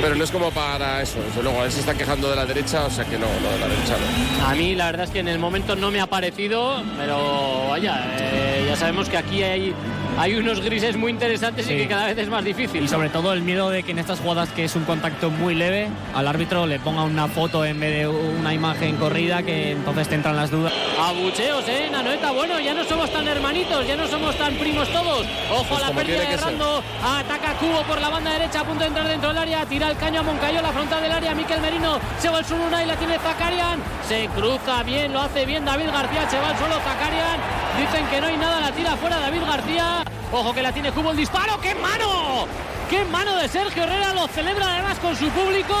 [0.00, 2.84] Pero no es como para eso, desde luego, él se está quejando de la derecha,
[2.84, 4.46] o sea que no, no de la derecha no.
[4.46, 8.06] A mí la verdad es que en el momento no me ha parecido, pero vaya,
[8.18, 9.74] eh, ya sabemos que aquí hay
[10.20, 12.84] hay unos grises muy interesantes y que cada vez es más difícil.
[12.84, 15.54] Y sobre todo el miedo de que en estas jugadas que es un contacto muy
[15.54, 20.08] leve, al árbitro le ponga una foto en vez de una imagen corrida que entonces
[20.08, 20.74] te entran las dudas.
[21.00, 25.26] Abucheos, eh, Nanoeta, bueno, ya no somos tan hermanitos, ya no somos tan primos todos.
[25.50, 28.80] Ojo a pues la pérdida de Rando, ataca Cubo por la banda derecha a punto
[28.80, 31.60] de entrar dentro del área, tira el caño a Moncayo, la frontal del área, Miquel
[31.60, 35.64] Merino, se va al suelo y la tiene Zacarian, se cruza bien, lo hace bien
[35.64, 37.40] David García, se va al suelo Zacarian,
[37.78, 41.12] dicen que no hay nada, la tira fuera David García, ojo que la tiene Cubo
[41.12, 42.46] el disparo, ¡qué mano!
[42.90, 44.12] ¡Qué mano de Sergio Herrera!
[44.14, 45.74] Lo celebra además con su público.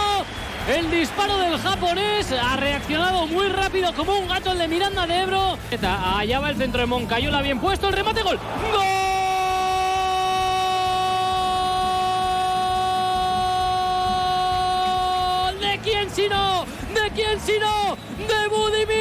[0.68, 5.22] El disparo del japonés ha reaccionado muy rápido como un gato el de Miranda de
[5.22, 5.58] Ebro.
[6.16, 8.22] Allá va el centro de Moncayola, bien puesto, el remate.
[8.22, 8.38] ¡Gol!
[16.14, 16.64] Quién si no?
[16.94, 17.96] ¿De quién si no?
[18.26, 18.99] ¡De Budimir!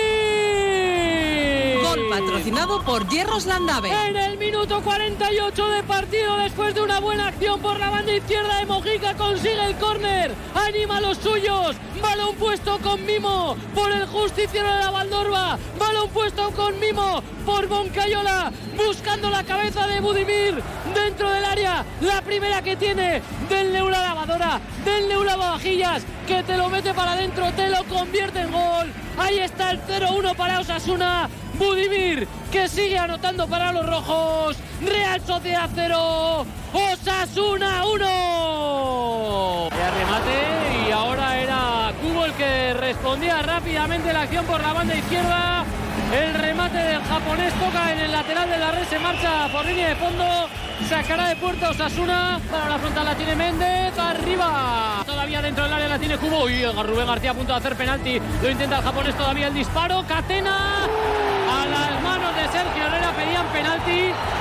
[2.20, 3.90] Patrocinado por Hierros Landave.
[4.08, 8.58] En el minuto 48 de partido, después de una buena acción por la banda izquierda
[8.58, 14.06] de Mojica, consigue el córner, anima a los suyos, balón puesto con mimo por el
[14.06, 20.62] justiciero de la Valdorba, balón puesto con mimo por Moncayola, buscando la cabeza de Budimir
[20.94, 26.58] dentro del área, la primera que tiene del Neula Lavadora, del Neula Vajillas, que te
[26.58, 28.92] lo mete para adentro, te lo convierte en gol.
[29.18, 31.30] Ahí está el 0-1 para Osasuna.
[31.60, 34.58] Budimir que sigue anotando para los rojos.
[34.82, 36.46] Real Sociedad 0.
[36.72, 39.70] Osasuna 1.
[39.70, 44.96] Ya remate y ahora era Cubo el que respondía rápidamente la acción por la banda
[44.96, 45.66] izquierda.
[46.14, 49.90] El remate del japonés toca en el lateral de la red, se marcha por línea
[49.90, 50.48] de fondo.
[50.88, 52.40] Sacará de puerta Osasuna.
[52.50, 53.98] Para la frontal la tiene Méndez.
[53.98, 55.04] Arriba.
[55.06, 56.50] Todavía dentro del área la tiene Cubo.
[56.50, 58.22] Y Rubén García a punto de hacer penalti.
[58.42, 60.04] Lo intenta el japonés todavía el disparo.
[60.08, 60.86] Catena.
[61.52, 63.79] A las manos de Sergio Herrera pedían penalti.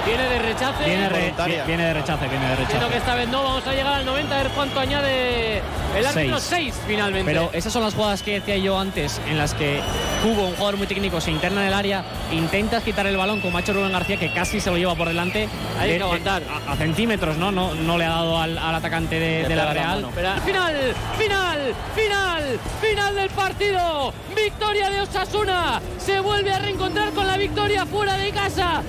[0.06, 0.84] Viene de rechace.
[0.84, 1.34] Viene, re,
[1.66, 2.76] viene de rechace, viene de rechace.
[2.78, 3.42] Creo que esta vez no.
[3.42, 5.62] Vamos a llegar al 90 a ver cuánto añade
[5.96, 6.40] el árbitro.
[6.40, 7.30] 6 finalmente.
[7.30, 9.80] Pero esas son las jugadas que decía yo antes, en las que
[10.22, 13.58] Cubo, un jugador muy técnico, se interna en el área, intentas quitar el balón como
[13.58, 15.48] ha hecho Rubén García, que casi se lo lleva por delante.
[15.78, 16.42] Hay que aguantar.
[16.66, 17.52] A, a, centímetros, ¿no?
[17.52, 20.06] No, no le ha dado al, al atacante de, de la Real.
[20.14, 20.74] Pero final,
[21.18, 24.12] final, final, final del partido.
[24.34, 25.80] Victoria de Osasuna.
[25.98, 28.82] Se vuelve a reencontrar con la victoria fuera de casa.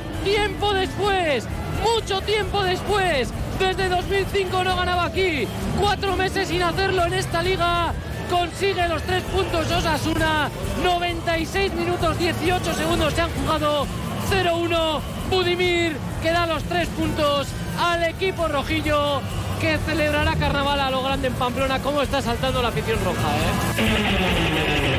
[0.49, 1.47] Tiempo después,
[1.83, 3.29] mucho tiempo después.
[3.59, 5.47] Desde 2005 no ganaba aquí.
[5.79, 7.93] Cuatro meses sin hacerlo en esta liga
[8.31, 10.49] consigue los tres puntos Osasuna.
[10.83, 13.85] 96 minutos 18 segundos se han jugado.
[14.31, 15.01] 0-1.
[15.29, 17.47] Budimir que da los tres puntos
[17.79, 19.21] al equipo rojillo
[19.61, 21.79] que celebrará carnaval a lo grande en Pamplona.
[21.79, 23.35] ¿Cómo está saltando la afición roja?
[23.77, 24.98] Eh?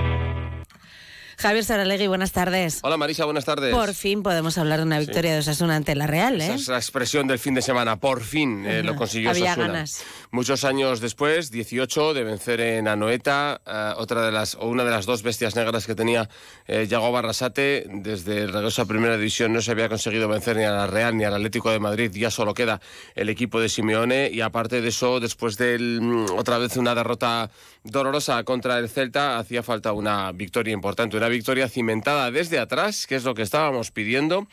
[1.41, 2.81] Javier Saralegui, buenas tardes.
[2.83, 3.73] Hola Marisa, buenas tardes.
[3.73, 5.33] Por fin podemos hablar de una victoria sí.
[5.33, 6.45] de Osasuna ante la Real, ¿eh?
[6.45, 9.67] Esa es la expresión del fin de semana, por fin eh, lo consiguió Había Osasuna.
[9.67, 10.03] ganas.
[10.29, 14.91] Muchos años después, 18, de vencer en Anoeta, uh, otra de las, o una de
[14.91, 16.29] las dos bestias negras que tenía
[16.67, 20.63] eh, Yago Barrasate, desde el regreso a Primera División no se había conseguido vencer ni
[20.63, 22.81] a la Real ni al Atlético de Madrid, ya solo queda
[23.15, 27.49] el equipo de Simeone y aparte de eso, después de mm, otra vez una derrota
[27.83, 33.15] dolorosa contra el Celta, hacía falta una victoria importante, una victoria cimentada desde atrás, que
[33.15, 34.47] es lo que estábamos pidiendo.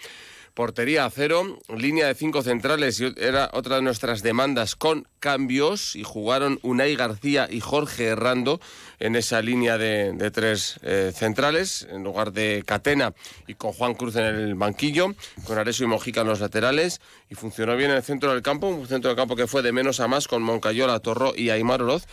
[0.58, 5.94] Portería a cero, línea de cinco centrales, y era otra de nuestras demandas con cambios,
[5.94, 8.60] y jugaron Unai García y Jorge Herrando
[8.98, 13.14] en esa línea de, tres eh, centrales, en lugar de Catena
[13.46, 15.14] y con Juan Cruz en el banquillo,
[15.44, 18.66] con Areso y Mojica en los laterales, y funcionó bien en el centro del campo,
[18.66, 21.82] un centro del campo que fue de menos a más con Moncayola, Torró y Aymar
[21.82, 22.08] Oroz.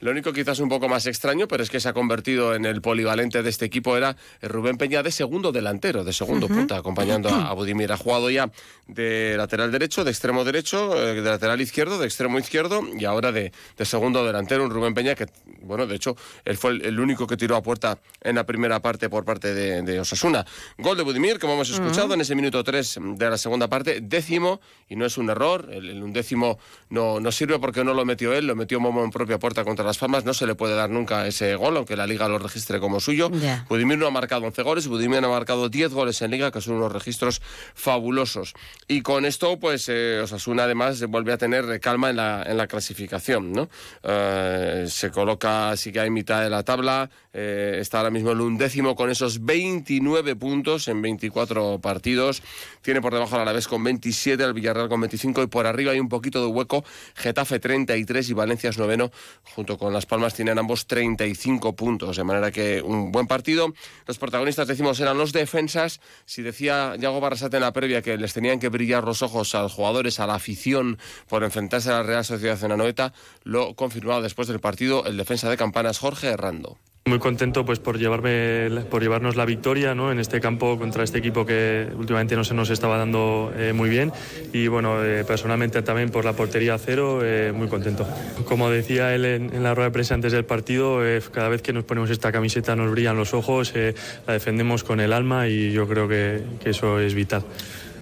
[0.00, 2.80] Lo único quizás un poco más extraño, pero es que se ha convertido en el
[2.80, 6.54] polivalente de este equipo, era Rubén Peña de segundo delantero, de segundo uh -huh.
[6.54, 7.92] punta, acompañando a, a, Budimir.
[7.92, 8.50] Ha jugado ya
[8.86, 13.30] de lateral derecho, de extremo derecho, eh, de lateral izquierdo, de extremo izquierdo y ahora
[13.30, 15.26] de, de, segundo delantero, un Rubén Peña que,
[15.62, 18.80] bueno, de hecho, él fue el, el, único que tiró a puerta en la primera
[18.80, 20.46] parte por parte de, de Osasuna.
[20.78, 22.14] Gol de Budimir, como hemos escuchado, uh -huh.
[22.14, 25.90] en ese minuto 3 de la segunda parte, décimo, y no es un error, el,
[25.90, 26.58] el undécimo
[26.88, 29.89] no, no sirve porque no lo metió él, lo metió Momo en propia puerta contra
[29.90, 32.78] las Palmas, no se le puede dar nunca ese gol, aunque la Liga lo registre
[32.78, 33.28] como suyo.
[33.28, 33.66] Yeah.
[33.68, 36.74] Budimir no ha marcado 11 goles, Budimir ha marcado 10 goles en Liga, que son
[36.74, 37.42] unos registros
[37.74, 38.54] fabulosos.
[38.86, 42.68] Y con esto, pues eh, Osasuna además vuelve a tener calma en la, en la
[42.68, 43.68] clasificación, ¿no?
[44.04, 48.40] Eh, se coloca, sí que hay mitad de la tabla, eh, está ahora mismo el
[48.40, 52.42] undécimo con esos 29 puntos en 24 partidos,
[52.82, 55.92] tiene por debajo a la vez con 27, el Villarreal con 25 y por arriba
[55.92, 56.84] hay un poquito de hueco,
[57.16, 59.10] Getafe 33 y Valencia es noveno
[59.42, 63.72] junto con Con Las Palmas tienen ambos 35 puntos, de manera que un buen partido.
[64.06, 66.02] Los protagonistas, decimos, eran los defensas.
[66.26, 69.62] Si decía Yago Barrasate en la previa que les tenían que brillar los ojos a
[69.62, 70.98] los jugadores, a la afición,
[71.30, 75.48] por enfrentarse a la Real Sociedad en Anoeta, lo confirmado después del partido el defensa
[75.48, 76.76] de campanas Jorge Herrando.
[77.06, 80.12] Muy contento pues por llevarme por llevarnos la victoria ¿no?
[80.12, 83.88] en este campo contra este equipo que últimamente no se nos estaba dando eh, muy
[83.88, 84.12] bien
[84.52, 88.06] y bueno eh, personalmente también por la portería cero eh, muy contento.
[88.44, 91.00] Como decía él en, la rueda de prensa antes del partido
[91.32, 93.72] cada vez que nos ponemos esta camiseta nos brillan los ojos,
[94.26, 97.44] la defendemos con el alma y yo creo que, que eso es vital.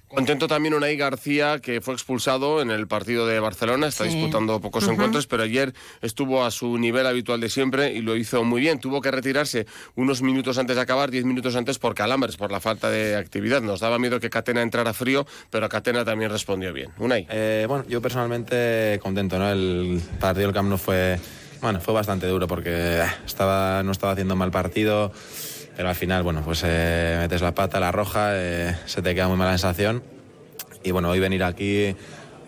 [0.09, 4.88] Contento también Unai García, que fue expulsado en el partido de Barcelona, está disputando pocos
[4.88, 8.81] encuentros, pero ayer estuvo a su nivel habitual de siempre y lo hizo muy bien.
[8.81, 9.66] Tuvo que retirarse
[9.97, 13.61] unos minutos antes de acabar, diez minutos antes por calambres, por la falta de actividad.
[13.61, 16.90] Nos daba miedo que Catena entrara frío, pero Catena también respondió bien.
[16.99, 17.27] Unai.
[17.29, 19.51] Eh, bueno, yo personalmente contento, ¿no?
[19.51, 21.21] El partido del Camp no fue,
[21.61, 25.12] bueno, fue bastante duro porque eh, estaba, no estaba haciendo mal partido
[25.79, 29.29] pero al final, bueno, pues eh, metes la pata, la roja, eh, se te queda
[29.29, 30.03] muy mala sensación.
[30.83, 31.95] Y bueno, hoy venir aquí,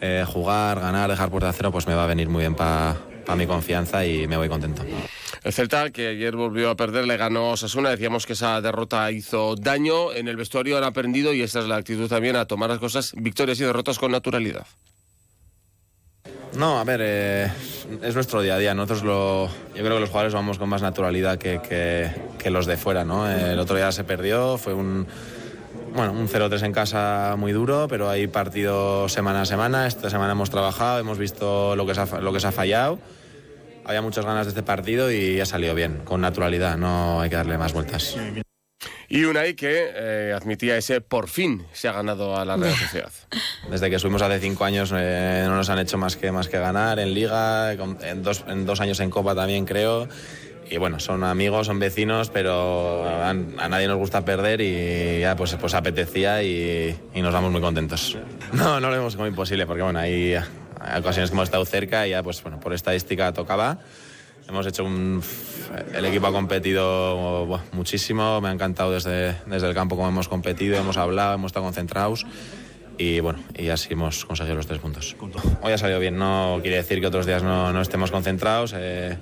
[0.01, 2.97] eh, jugar, ganar, dejar puerta a cero, pues me va a venir muy bien para
[3.37, 4.83] mi confianza y me voy contento.
[5.45, 7.91] El Celta, que ayer volvió a perder, le ganó Sasuna.
[7.91, 10.13] Decíamos que esa derrota hizo daño.
[10.13, 13.13] En el vestuario han aprendido, y esta es la actitud también, a tomar las cosas,
[13.15, 14.67] victorias y derrotas con naturalidad.
[16.57, 17.53] No, a ver, eh,
[18.03, 18.75] es nuestro día a día.
[18.75, 21.61] Nosotros lo, yo creo que los jugadores vamos con más naturalidad que,
[22.39, 23.31] que, los de fuera, ¿no?
[23.31, 25.07] El otro día se perdió, fue un,
[25.95, 29.87] bueno, un 0-3 en casa muy duro, pero hay partido semana a semana.
[29.87, 32.99] Esta semana hemos trabajado, hemos visto lo que se ha, lo que se ha fallado.
[33.85, 37.37] Había muchas ganas de este partido y ha salido bien, con naturalidad, no hay que
[37.37, 38.17] darle más vueltas.
[39.13, 43.11] Y Unai que eh, admitía ese por fin se ha ganado a la Real Sociedad.
[43.69, 46.61] Desde que subimos hace cinco años eh, no nos han hecho más que, más que
[46.61, 50.09] ganar en Liga, en dos, en dos años en Copa también creo.
[50.71, 55.57] Y bueno, son amigos, son vecinos, pero a, nadie nos gusta perder y ya pues,
[55.57, 58.17] pues apetecía y, y, nos vamos muy contentos.
[58.53, 62.07] No, no lo vemos como imposible porque bueno, hay, hay ocasiones que hemos estado cerca
[62.07, 63.81] y ya pues bueno, por estadística tocaba.
[64.51, 65.23] Hemos hecho un...
[65.95, 70.77] El equipo ha competido muchísimo, me ha encantado desde, desde el campo cómo hemos competido,
[70.77, 72.27] hemos hablado, hemos estado concentrados.
[72.99, 75.17] Y bueno, y así hemos conseguido los tres puntos.
[75.63, 79.17] Hoy ha salido bien, no quiere decir que otros días no, no estemos concentrados, eh,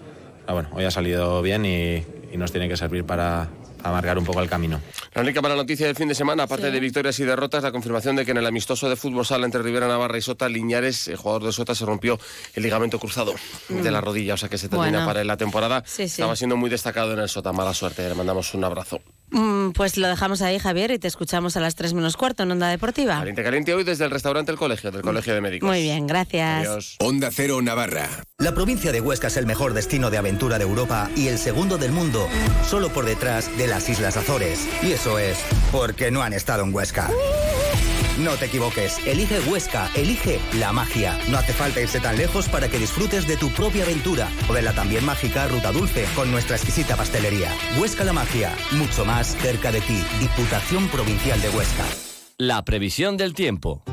[0.49, 3.49] bueno, hoy ha salido bien y, y nos tiene que servir para,
[3.83, 4.81] a marcar un poco el camino.
[5.15, 8.17] La única mala noticia del fin de semana, aparte de victorias y derrotas, la confirmación
[8.17, 11.17] de que en el amistoso de fútbol sala entre Rivera Navarra y Sota, Liñares, el
[11.17, 12.19] jugador de Sota, se rompió
[12.55, 13.35] el ligamento cruzado
[13.69, 14.05] de la mm.
[14.05, 15.83] rodilla, o sea que se termina para la temporada.
[15.99, 19.01] Estaba siendo muy destacado en el Sota, mala suerte, le mandamos un abrazo.
[19.31, 22.53] Mm, pues lo dejamos ahí, Javier, y te escuchamos a las 3 menos cuarto en
[22.53, 23.19] Onda Deportiva.
[23.19, 25.69] Caliente, caliente hoy desde el restaurante El Colegio, del Colegio de Médicos.
[25.69, 26.67] Muy bien, gracias.
[26.67, 26.97] Adiós.
[27.01, 28.09] Onda Cero Navarra.
[28.39, 31.77] La provincia de Huesca es el mejor destino de aventura de Europa y el segundo
[31.77, 32.27] del mundo,
[32.67, 34.69] solo por detrás las Islas Azores.
[34.83, 35.39] Y eso es
[35.71, 37.11] porque no han estado en Huesca.
[38.19, 41.17] No te equivoques, elige Huesca, elige la magia.
[41.31, 44.63] No hace falta irse tan lejos para que disfrutes de tu propia aventura o de
[44.63, 47.53] la también mágica Ruta Dulce con nuestra exquisita pastelería.
[47.79, 50.03] Huesca la magia, mucho más cerca de ti.
[50.19, 51.85] Diputación Provincial de Huesca.
[52.39, 53.85] La previsión del tiempo.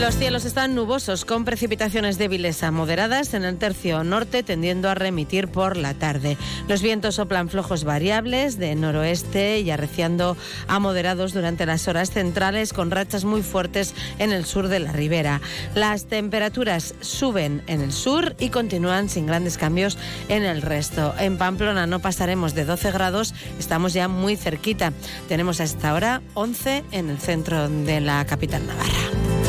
[0.00, 4.94] Los cielos están nubosos con precipitaciones débiles a moderadas en el tercio norte tendiendo a
[4.94, 6.36] remitir por la tarde.
[6.68, 12.72] Los vientos soplan flojos variables de noroeste y arreciando a moderados durante las horas centrales
[12.72, 15.40] con rachas muy fuertes en el sur de la ribera.
[15.74, 19.96] Las temperaturas suben en el sur y continúan sin grandes cambios
[20.28, 21.14] en el resto.
[21.18, 24.92] En Pamplona no pasaremos de 12 grados, estamos ya muy cerquita.
[25.28, 29.43] Tenemos hasta ahora 11 en el centro de la capital navarra.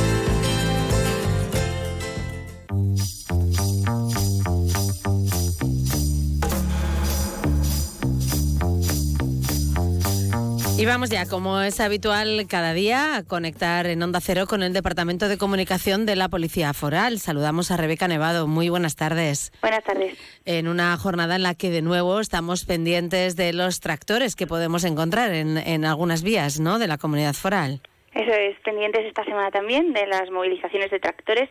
[10.78, 14.74] Y vamos ya, como es habitual cada día, a conectar en Onda Cero con el
[14.74, 17.20] Departamento de Comunicación de la Policía Foral.
[17.20, 18.46] Saludamos a Rebeca Nevado.
[18.46, 19.54] Muy buenas tardes.
[19.62, 20.18] Buenas tardes.
[20.44, 24.84] En una jornada en la que de nuevo estamos pendientes de los tractores que podemos
[24.84, 26.78] encontrar en, en algunas vías ¿no?
[26.78, 27.80] de la comunidad foral.
[28.14, 31.50] Eso es, pendientes esta semana también de las movilizaciones de tractores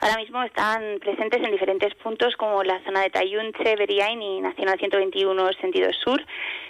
[0.00, 4.78] Ahora mismo están presentes en diferentes puntos como la zona de Tayunche, Beriain y Nacional
[4.78, 6.22] 121 sentido sur,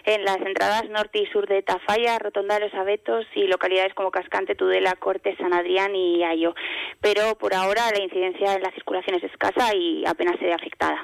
[0.06, 4.10] en las entradas norte y sur de Tafalla, Rotonda de los Abetos y localidades como
[4.10, 6.54] Cascante, Tudela, Corte, San Adrián y Ayo.
[7.00, 11.02] Pero por ahora la incidencia en la circulación es escasa y apenas se ve afectada.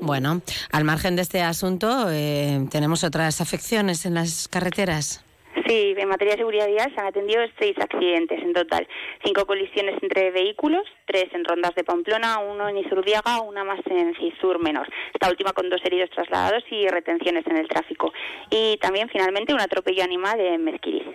[0.00, 0.40] Bueno,
[0.72, 5.24] al margen de este asunto, eh, ¿tenemos otras afecciones en las carreteras?
[5.66, 8.86] Sí, en materia de seguridad vial se han atendido seis accidentes en total.
[9.24, 14.14] Cinco colisiones entre vehículos, tres en Rondas de Pamplona, uno en Isurdiaga, una más en
[14.16, 14.88] Cisur Menor.
[15.12, 18.12] Esta última con dos heridos trasladados y retenciones en el tráfico.
[18.50, 21.06] Y también, finalmente, un atropello animal en Mezquiriz.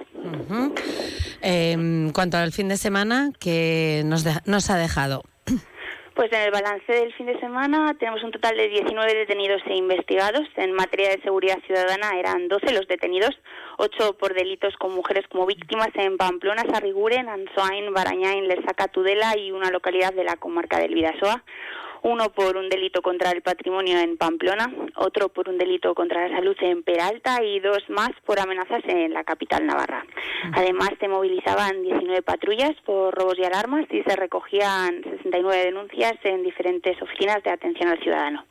[1.42, 5.24] En cuanto al fin de semana, que nos ha dejado?
[6.18, 9.76] Pues en el balance del fin de semana tenemos un total de 19 detenidos e
[9.76, 10.48] investigados.
[10.56, 13.40] En materia de seguridad ciudadana eran 12 los detenidos,
[13.78, 19.52] 8 por delitos con mujeres como víctimas en Pamplona, Sarriguren, Ansoain, Barañain, Lesaca, Tudela y
[19.52, 21.44] una localidad de la comarca del Vidasoa.
[22.04, 26.36] Uno por un delito contra el patrimonio en Pamplona, otro por un delito contra la
[26.38, 30.06] salud en Peralta y dos más por amenazas en la capital navarra.
[30.54, 36.44] Además, se movilizaban 19 patrullas por robos y alarmas y se recogían 69 denuncias en
[36.44, 38.46] diferentes oficinas de atención al ciudadano.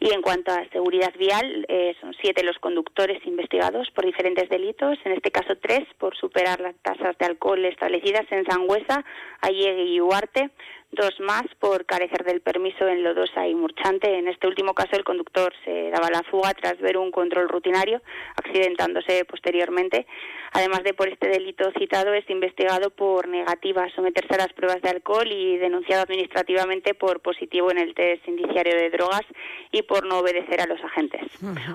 [0.00, 4.96] Y en cuanto a seguridad vial, eh, son siete los conductores investigados por diferentes delitos,
[5.04, 9.04] en este caso tres por superar las tasas de alcohol establecidas en Sangüesa,
[9.40, 10.50] Allegue y Huarte,
[10.90, 14.18] dos más por carecer del permiso en Lodosa y Murchante.
[14.18, 18.02] En este último caso, el conductor se daba la fuga tras ver un control rutinario,
[18.36, 20.06] accidentándose posteriormente.
[20.52, 24.80] Además de por este delito citado, es investigado por negativa a someterse a las pruebas
[24.80, 29.26] de alcohol y denunciado administrativamente por positivo en el test indiciario de drogas
[29.72, 31.22] y por no obedecer a los agentes.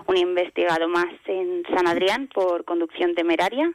[0.08, 3.72] Un investigado más en San Adrián por conducción temeraria.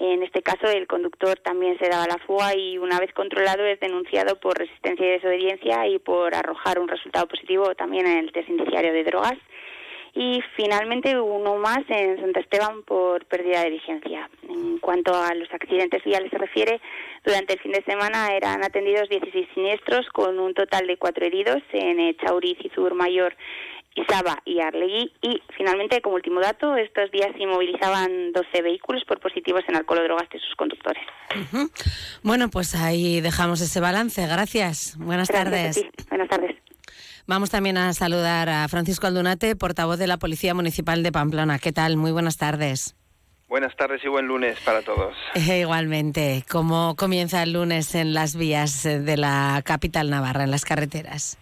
[0.00, 3.78] En este caso, el conductor también se daba la fuga y, una vez controlado, es
[3.80, 8.48] denunciado por resistencia y desobediencia y por arrojar un resultado positivo también en el test
[8.48, 9.36] indiciario de drogas.
[10.14, 14.30] Y finalmente uno más en Santa Esteban por pérdida de vigencia.
[14.48, 16.80] En cuanto a los accidentes viales se refiere,
[17.22, 21.62] durante el fin de semana eran atendidos 16 siniestros con un total de cuatro heridos
[21.72, 23.36] en Echauri, Cizur Mayor,
[23.94, 25.12] Isaba y Arlegui.
[25.22, 30.00] Y finalmente, como último dato, estos días se movilizaban 12 vehículos por positivos en alcohol
[30.00, 31.02] o drogas de sus conductores.
[32.22, 34.26] Bueno, pues ahí dejamos ese balance.
[34.26, 34.96] Gracias.
[34.98, 36.08] Buenas Gracias tardes.
[36.08, 36.56] Buenas tardes.
[37.26, 41.58] Vamos también a saludar a Francisco Aldunate, portavoz de la Policía Municipal de Pamplona.
[41.58, 41.96] ¿Qué tal?
[41.96, 42.96] Muy buenas tardes.
[43.48, 45.16] Buenas tardes y buen lunes para todos.
[45.34, 50.64] Eh, igualmente, ¿cómo comienza el lunes en las vías de la capital navarra, en las
[50.64, 51.36] carreteras?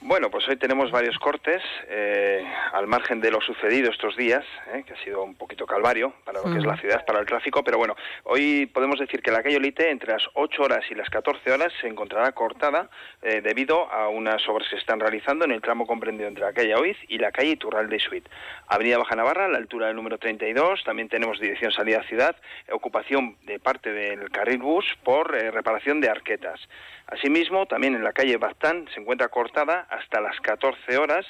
[0.00, 4.84] Bueno, pues hoy tenemos varios cortes eh, al margen de lo sucedido estos días, eh,
[4.86, 7.64] que ha sido un poquito calvario para lo que es la ciudad, para el tráfico,
[7.64, 11.10] pero bueno, hoy podemos decir que la calle Olite entre las 8 horas y las
[11.10, 12.88] 14 horas se encontrará cortada
[13.22, 16.52] eh, debido a unas obras que se están realizando en el tramo comprendido entre la
[16.52, 18.30] calle Oiz y la calle Iturral de Suite.
[18.68, 22.36] Avenida Baja Navarra, a la altura del número 32, también tenemos dirección salida ciudad,
[22.70, 26.60] ocupación de parte del carril bus por eh, reparación de arquetas.
[27.08, 31.24] Asimismo, también en la calle Baztán se encuentra cortada hasta las 14 horas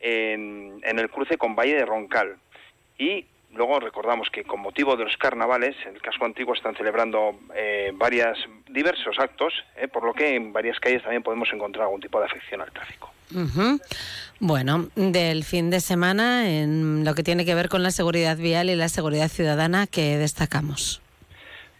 [0.00, 2.36] en, el cruce con Valle de Roncal.
[2.96, 7.38] Y luego recordamos que con motivo de los carnavales, en el casco antiguo están celebrando
[7.54, 12.00] eh, varias, diversos actos, eh, por lo que en varias calles también podemos encontrar algún
[12.00, 13.12] tipo de afección al tráfico.
[14.40, 18.70] Bueno, del fin de semana, en lo que tiene que ver con la seguridad vial
[18.70, 21.02] y la seguridad ciudadana, que destacamos?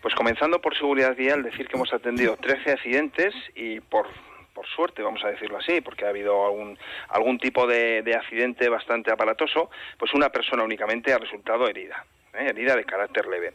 [0.01, 4.07] Pues comenzando por seguridad vial, decir que hemos atendido 13 accidentes y por,
[4.55, 6.79] por suerte, vamos a decirlo así, porque ha habido algún,
[7.09, 12.47] algún tipo de, de accidente bastante aparatoso, pues una persona únicamente ha resultado herida, ¿eh?
[12.49, 13.55] herida de carácter leve.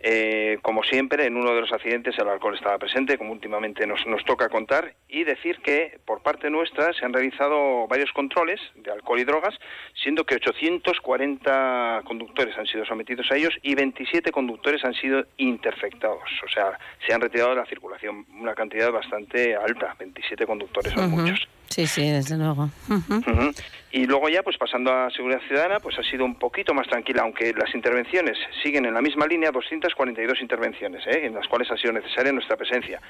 [0.00, 4.06] Eh, como siempre, en uno de los accidentes el alcohol estaba presente, como últimamente nos,
[4.06, 8.90] nos toca contar, y decir que por parte nuestra se han realizado varios controles de
[8.90, 9.54] alcohol y drogas,
[9.94, 16.28] siendo que 840 conductores han sido sometidos a ellos y 27 conductores han sido interfectados,
[16.44, 21.10] o sea, se han retirado de la circulación una cantidad bastante alta, 27 conductores son
[21.10, 21.48] muchos.
[21.68, 22.70] Sí, sí, desde luego.
[22.88, 23.52] Ujú.
[23.92, 27.22] Y luego ya, pues pasando a seguridad ciudadana, pues ha sido un poquito más tranquila,
[27.22, 31.24] aunque las intervenciones siguen en la misma línea, 242 intervenciones, ¿eh?
[31.24, 33.00] en las cuales ha sido necesaria nuestra presencia.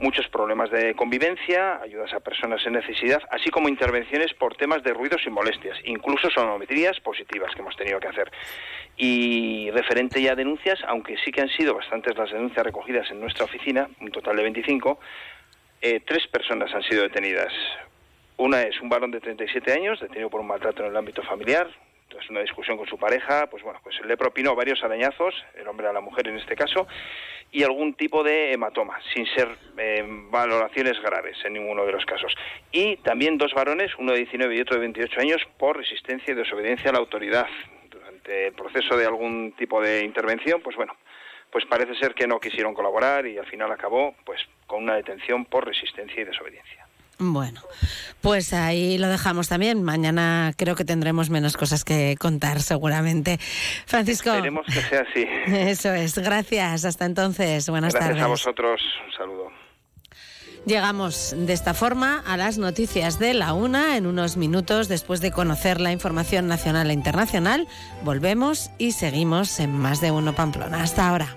[0.00, 4.92] Muchos problemas de convivencia, ayudas a personas en necesidad, así como intervenciones por temas de
[4.92, 8.30] ruidos y molestias, incluso sonometrías positivas que hemos tenido que hacer.
[8.96, 13.20] Y referente ya a denuncias, aunque sí que han sido bastantes las denuncias recogidas en
[13.20, 14.98] nuestra oficina, un total de 25,
[15.80, 17.52] eh, tres personas han sido detenidas.
[18.36, 21.68] Una es un varón de 37 años, detenido por un maltrato en el ámbito familiar.
[22.08, 25.86] Tras una discusión con su pareja, pues bueno, pues le propinó varios arañazos, el hombre
[25.86, 26.86] a la mujer en este caso,
[27.52, 32.34] y algún tipo de hematoma, sin ser eh, valoraciones graves en ninguno de los casos.
[32.72, 36.36] Y también dos varones, uno de 19 y otro de 28 años, por resistencia y
[36.36, 37.46] desobediencia a la autoridad.
[37.88, 40.96] Durante el proceso de algún tipo de intervención, pues bueno,
[41.52, 45.44] pues parece ser que no quisieron colaborar y al final acabó pues con una detención
[45.44, 46.83] por resistencia y desobediencia.
[47.32, 47.60] Bueno,
[48.20, 49.82] pues ahí lo dejamos también.
[49.82, 53.38] Mañana creo que tendremos menos cosas que contar, seguramente.
[53.86, 54.30] Francisco.
[54.30, 55.26] Esperemos que sea así.
[55.46, 56.18] Eso es.
[56.18, 56.84] Gracias.
[56.84, 57.68] Hasta entonces.
[57.68, 58.24] Buenas Gracias tardes.
[58.24, 58.80] a vosotros.
[59.06, 59.64] Un saludo.
[60.66, 63.96] Llegamos de esta forma a las noticias de la una.
[63.98, 67.68] En unos minutos, después de conocer la información nacional e internacional,
[68.02, 70.82] volvemos y seguimos en más de uno Pamplona.
[70.82, 71.36] Hasta ahora.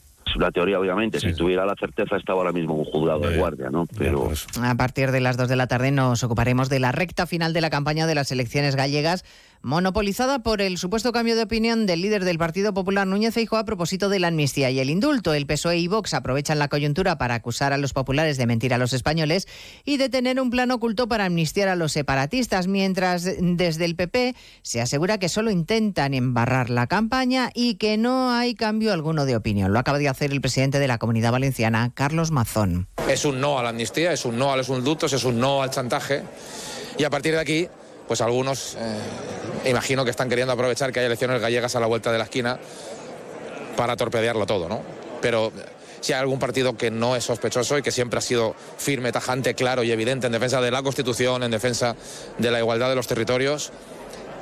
[0.31, 1.19] Es una teoría, obviamente.
[1.19, 3.85] Si tuviera la certeza, estaba ahora mismo un juzgado de guardia, ¿no?
[3.97, 4.31] Pero.
[4.61, 7.59] A partir de las 2 de la tarde nos ocuparemos de la recta final de
[7.59, 9.25] la campaña de las elecciones gallegas,
[9.63, 13.65] monopolizada por el supuesto cambio de opinión del líder del Partido Popular Núñez Feijóo a
[13.65, 15.33] propósito de la amnistía y el indulto.
[15.33, 18.77] El PSOE y Vox aprovechan la coyuntura para acusar a los populares de mentir a
[18.77, 19.47] los españoles
[19.85, 24.35] y de tener un plan oculto para amnistiar a los separatistas, mientras desde el PP
[24.61, 29.35] se asegura que solo intentan embarrar la campaña y que no hay cambio alguno de
[29.35, 29.73] opinión.
[29.73, 32.87] Lo acaba de hacer el presidente de la Comunidad Valenciana, Carlos Mazón.
[33.09, 35.61] Es un no a la amnistía, es un no a los indultos, es un no
[35.61, 36.23] al chantaje
[36.97, 37.67] y a partir de aquí
[38.11, 42.11] pues algunos eh, imagino que están queriendo aprovechar que hay elecciones gallegas a la vuelta
[42.11, 42.59] de la esquina
[43.77, 44.81] para torpedearlo todo, ¿no?
[45.21, 45.53] Pero
[46.01, 49.53] si hay algún partido que no es sospechoso y que siempre ha sido firme, tajante,
[49.53, 51.95] claro y evidente en defensa de la Constitución, en defensa
[52.37, 53.71] de la igualdad de los territorios,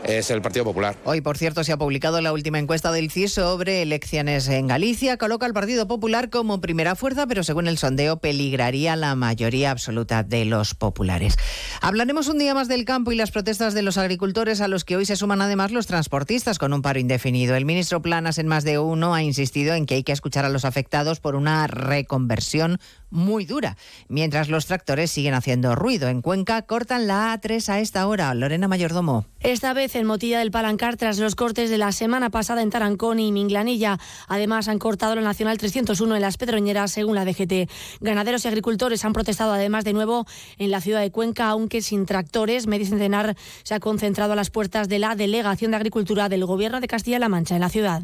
[0.06, 0.96] es el Partido Popular.
[1.06, 5.18] Hoy, por cierto, se ha publicado la última encuesta del CIS sobre elecciones en Galicia.
[5.18, 10.24] Coloca al Partido Popular como primera fuerza, pero según el sondeo peligraría la mayoría absoluta
[10.24, 11.38] de los populares.
[11.82, 14.96] Hablaremos un día más del campo y las protestas de los agricultores, a los que
[14.96, 17.56] hoy se suman además los transportistas con un paro indefinido.
[17.56, 20.50] El ministro Planas, en más de uno, ha insistido en que hay que escuchar a
[20.50, 22.80] los afectados por una reconversión
[23.10, 26.08] muy dura, mientras los tractores siguen haciendo ruido.
[26.10, 28.34] En Cuenca cortan la A3 a esta hora.
[28.34, 29.26] Lorena Mayordomo.
[29.42, 33.20] Esta vez en Motilla del Palancar tras los cortes de la semana pasada en Tarancón
[33.20, 33.98] y Minglanilla.
[34.28, 37.70] Además han cortado la Nacional 301 en las Pedroñeras según la DGT.
[38.02, 40.26] Ganaderos y agricultores han protestado además de nuevo
[40.58, 42.68] en la ciudad de Cuenca, aunque sin tractores.
[42.68, 46.88] Medicentenar se ha concentrado a las puertas de la Delegación de Agricultura del Gobierno de
[46.88, 48.04] Castilla-La Mancha en la ciudad.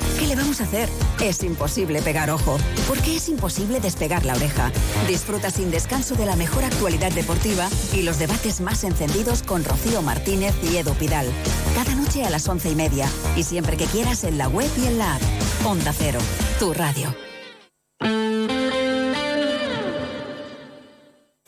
[0.21, 0.87] ¿Qué le vamos a hacer?
[1.19, 4.71] Es imposible pegar ojo, porque es imposible despegar la oreja.
[5.07, 10.03] Disfruta sin descanso de la mejor actualidad deportiva y los debates más encendidos con Rocío
[10.03, 11.25] Martínez y Edo Pidal.
[11.73, 14.85] Cada noche a las once y media y siempre que quieras en la web y
[14.85, 15.21] en la app.
[15.65, 16.19] Onda Cero,
[16.59, 17.15] tu radio.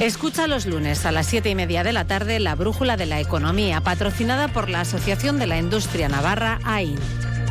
[0.00, 3.20] Escucha los lunes a las siete y media de la tarde la Brújula de la
[3.20, 6.98] Economía, patrocinada por la Asociación de la Industria Navarra, AIN.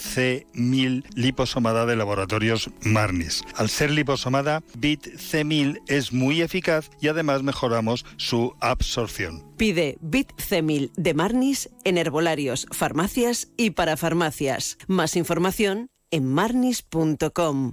[0.00, 3.42] C1000 liposomada de laboratorios Marnis.
[3.56, 9.44] Al ser liposomada, BIT C1000 es muy eficaz y además mejoramos su absorción.
[9.56, 14.78] Pide BIT C1000 de Marnis en herbolarios, farmacias y para farmacias.
[14.88, 17.72] Más información en marnis.com.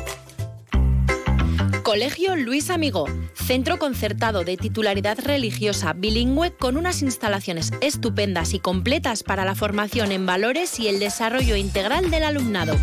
[1.91, 9.23] Colegio Luis Amigo, centro concertado de titularidad religiosa bilingüe con unas instalaciones estupendas y completas
[9.23, 12.77] para la formación en valores y el desarrollo integral del alumnado.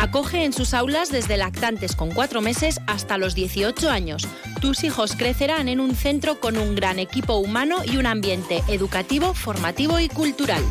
[0.00, 4.26] Acoge en sus aulas desde lactantes con cuatro meses hasta los 18 años.
[4.60, 9.34] Tus hijos crecerán en un centro con un gran equipo humano y un ambiente educativo,
[9.34, 10.64] formativo y cultural.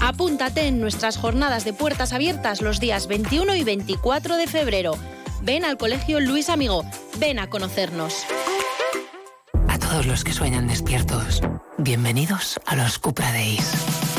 [0.00, 4.96] Apúntate en nuestras jornadas de puertas abiertas los días 21 y 24 de febrero.
[5.44, 6.84] Ven al Colegio Luis Amigo.
[7.18, 8.24] Ven a conocernos.
[9.68, 11.40] A todos los que sueñan despiertos,
[11.78, 13.72] bienvenidos a los Cupra Days.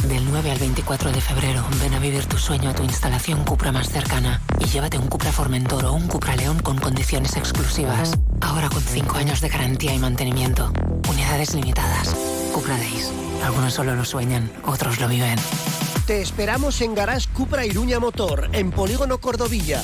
[0.09, 3.71] Del 9 al 24 de febrero, ven a vivir tu sueño a tu instalación Cupra
[3.71, 8.11] más cercana y llévate un Cupra Formentor o un Cupra León con condiciones exclusivas.
[8.41, 10.74] Ahora con 5 años de garantía y mantenimiento.
[11.09, 12.13] Unidades limitadas.
[12.53, 13.13] Cupra Days.
[13.45, 15.39] Algunos solo lo sueñan, otros lo viven.
[16.05, 19.82] Te esperamos en Garage Cupra Iruña Motor, en Polígono Cordovilla.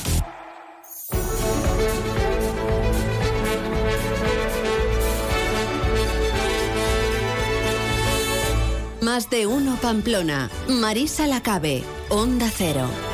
[9.01, 10.49] Más de uno Pamplona.
[10.67, 11.83] Marisa Lacabe.
[12.09, 13.08] Onda Cero.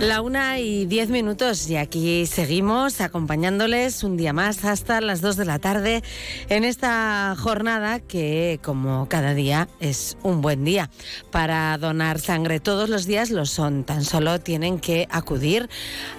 [0.00, 5.36] La una y diez minutos y aquí seguimos acompañándoles un día más hasta las dos
[5.36, 6.02] de la tarde
[6.50, 10.90] en esta jornada que como cada día es un buen día
[11.30, 12.60] para donar sangre.
[12.60, 15.70] Todos los días lo son, tan solo tienen que acudir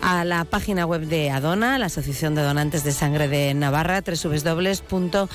[0.01, 5.27] a la página web de Adona, la Asociación de Donantes de Sangre de Navarra, www.adona.es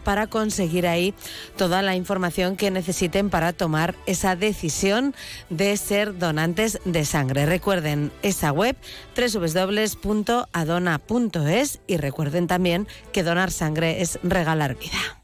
[0.00, 1.14] para conseguir ahí
[1.56, 5.14] toda la información que necesiten para tomar esa decisión
[5.48, 7.46] de ser donantes de sangre.
[7.46, 8.76] Recuerden esa web
[9.16, 10.00] www.adona.es
[11.86, 15.17] y recuerden también que donar sangre es regalar vida.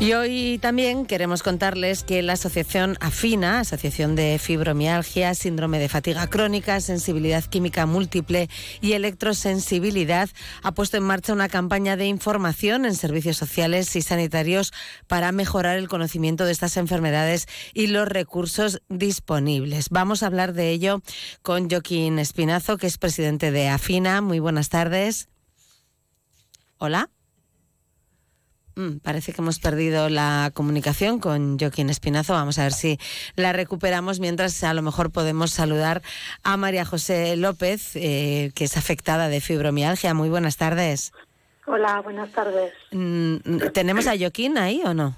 [0.00, 6.28] Y hoy también queremos contarles que la Asociación AFINA, Asociación de Fibromialgia, Síndrome de Fatiga
[6.28, 8.48] Crónica, Sensibilidad Química Múltiple
[8.80, 10.30] y Electrosensibilidad,
[10.62, 14.72] ha puesto en marcha una campaña de información en servicios sociales y sanitarios
[15.08, 19.88] para mejorar el conocimiento de estas enfermedades y los recursos disponibles.
[19.90, 21.02] Vamos a hablar de ello
[21.42, 24.20] con Joaquín Espinazo, que es presidente de AFINA.
[24.20, 25.28] Muy buenas tardes.
[26.78, 27.10] Hola.
[28.78, 32.34] Mm, parece que hemos perdido la comunicación con Joaquín Espinazo.
[32.34, 32.96] Vamos a ver si
[33.34, 36.00] la recuperamos mientras a lo mejor podemos saludar
[36.44, 40.14] a María José López, eh, que es afectada de fibromialgia.
[40.14, 41.12] Muy buenas tardes.
[41.66, 42.72] Hola, buenas tardes.
[42.92, 43.38] Mm,
[43.74, 45.16] ¿Tenemos a Joaquín ahí o no?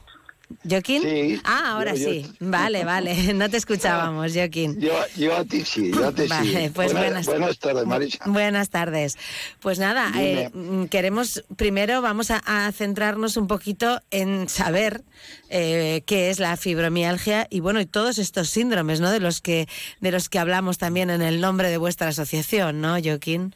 [0.68, 1.02] ¿Joaquín?
[1.02, 1.40] Sí.
[1.44, 2.26] Ah, ahora yo- sí.
[2.40, 3.14] Vale, vale.
[3.34, 4.80] No te escuchábamos, Joaquín.
[4.80, 6.70] Yo, yo a ti sí, yo a ti Vale, sí.
[6.74, 8.18] pues buenas- buenas tardes, Marisa.
[8.26, 9.16] Buenas tardes.
[9.60, 15.04] Pues nada, eh, mm, queremos primero vamos a, a centrarnos un poquito en saber
[15.50, 19.10] eh, qué es la fibromialgia y bueno y todos estos síndromes, ¿no?
[19.10, 19.68] De los que
[20.00, 23.54] de los que hablamos también en el nombre de vuestra asociación, ¿no, Joaquín?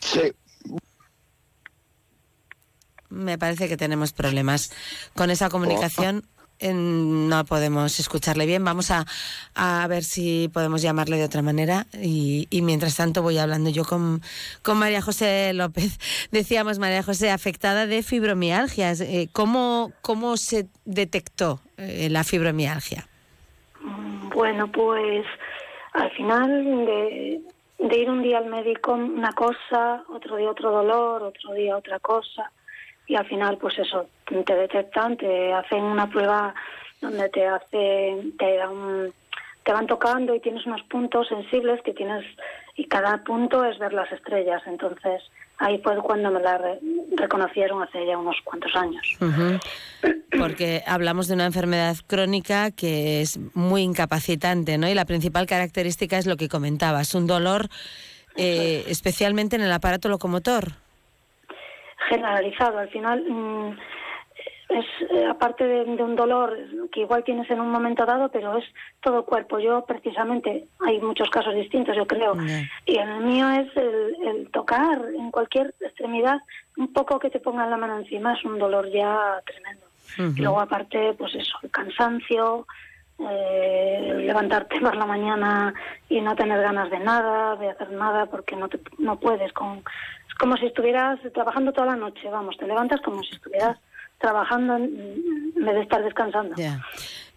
[0.00, 0.32] Sí.
[3.10, 4.72] Me parece que tenemos problemas
[5.14, 6.26] con esa comunicación.
[6.60, 8.64] No podemos escucharle bien.
[8.64, 9.04] Vamos a,
[9.54, 11.86] a ver si podemos llamarle de otra manera.
[11.92, 14.22] Y, mientras tanto voy hablando yo con,
[14.62, 15.98] con María José López.
[16.30, 19.00] Decíamos, María José, afectada de fibromialgias.
[19.00, 23.06] Eh, ¿cómo, ¿Cómo se detectó eh, la fibromialgia?
[24.34, 25.26] Bueno, pues
[25.92, 26.84] al final
[27.78, 31.98] de ir un día al médico una cosa, otro día otro dolor, otro día otra
[32.00, 32.50] cosa,
[33.06, 36.54] y al final pues eso, te detectan, te hacen una prueba
[37.00, 39.12] donde te hace, te dan,
[39.64, 42.24] te van tocando y tienes unos puntos sensibles que tienes,
[42.76, 45.22] y cada punto es ver las estrellas, entonces
[45.58, 46.80] ahí fue cuando me la re-
[47.16, 49.06] reconocieron hace ya unos cuantos años.
[50.36, 54.88] Porque hablamos de una enfermedad crónica que es muy incapacitante, ¿no?
[54.88, 57.68] Y la principal característica es lo que comentabas, un dolor
[58.36, 60.72] eh, especialmente en el aparato locomotor.
[62.08, 62.78] Generalizado.
[62.78, 63.76] Al final, mm,
[64.70, 66.56] es eh, aparte de, de un dolor
[66.90, 68.64] que igual tienes en un momento dado, pero es
[69.02, 69.58] todo el cuerpo.
[69.58, 72.34] Yo, precisamente, hay muchos casos distintos, yo creo.
[72.86, 76.38] Y el mío es el, el tocar en cualquier extremidad,
[76.76, 79.84] un poco que te pongan la mano encima, es un dolor ya tremendo.
[80.36, 82.66] Y luego, aparte, pues eso, el cansancio.
[83.18, 85.72] eh, levantarte por la mañana
[86.08, 89.52] y no tener ganas de nada, de hacer nada, porque no, te, no puedes.
[89.52, 89.82] Con,
[90.38, 93.78] como si estuvieras trabajando toda la noche, vamos, te levantas como si estuvieras
[94.18, 96.54] trabajando en vez de estar descansando.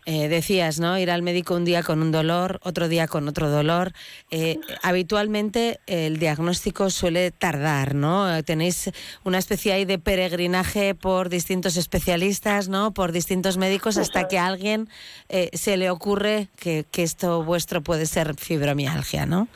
[0.09, 0.97] Eh, decías, ¿no?
[0.97, 3.91] Ir al médico un día con un dolor, otro día con otro dolor.
[4.31, 8.33] Eh, habitualmente el diagnóstico suele tardar, ¿no?
[8.33, 8.89] Eh, Tenéis
[9.25, 12.93] una especie ahí de peregrinaje por distintos especialistas, ¿no?
[12.93, 14.87] Por distintos médicos hasta que a alguien
[15.27, 19.49] eh, se le ocurre que, que esto vuestro puede ser fibromialgia, ¿no?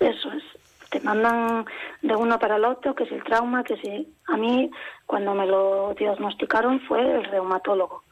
[0.00, 0.43] Eso es.
[0.94, 1.66] Te mandan
[2.02, 4.70] de uno para el otro, que es el trauma, que si a mí
[5.06, 8.04] cuando me lo diagnosticaron fue el reumatólogo.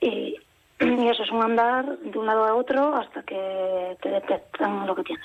[0.00, 0.36] Y
[0.80, 4.96] y eso es un andar de un lado a otro hasta que te detectan lo
[4.96, 5.24] que tienes.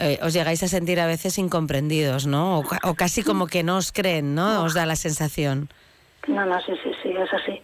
[0.00, 2.58] Eh, os llegáis a sentir a veces incomprendidos, ¿no?
[2.58, 4.64] O, o casi como que no os creen, ¿no?
[4.64, 5.68] Os da la sensación.
[6.26, 7.61] No, no, sí, sí, sí, es así.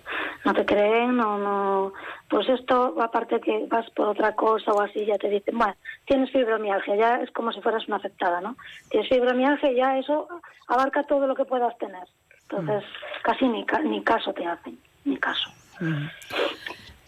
[0.48, 1.92] No te creen, no, no.
[2.30, 5.74] Pues esto, aparte que vas por otra cosa o así, ya te dicen, bueno,
[6.06, 8.56] tienes fibromialgia, ya es como si fueras una afectada, ¿no?
[8.88, 10.26] Tienes fibromialgia, ya eso
[10.68, 12.08] abarca todo lo que puedas tener.
[12.48, 12.82] Entonces,
[13.22, 15.50] casi ni, ni caso te hacen, ni caso.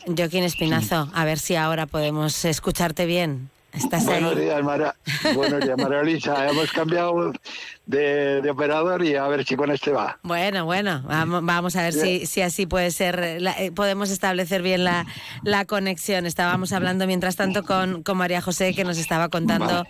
[0.06, 3.48] Joaquín Espinazo, a ver si ahora podemos escucharte bien.
[3.72, 4.42] ¿Estás Buenos ahí?
[4.44, 4.94] días, Mara.
[5.34, 6.46] Buenos días, María Luisa.
[6.50, 7.32] Hemos cambiado
[7.86, 10.18] de, de operador y a ver si con este va.
[10.22, 14.62] Bueno, bueno, vamos, vamos a ver si, si así puede ser, la- eh, podemos establecer
[14.62, 15.06] bien la,
[15.44, 16.26] la conexión.
[16.26, 19.84] Estábamos hablando mientras tanto con, con María José que nos estaba contando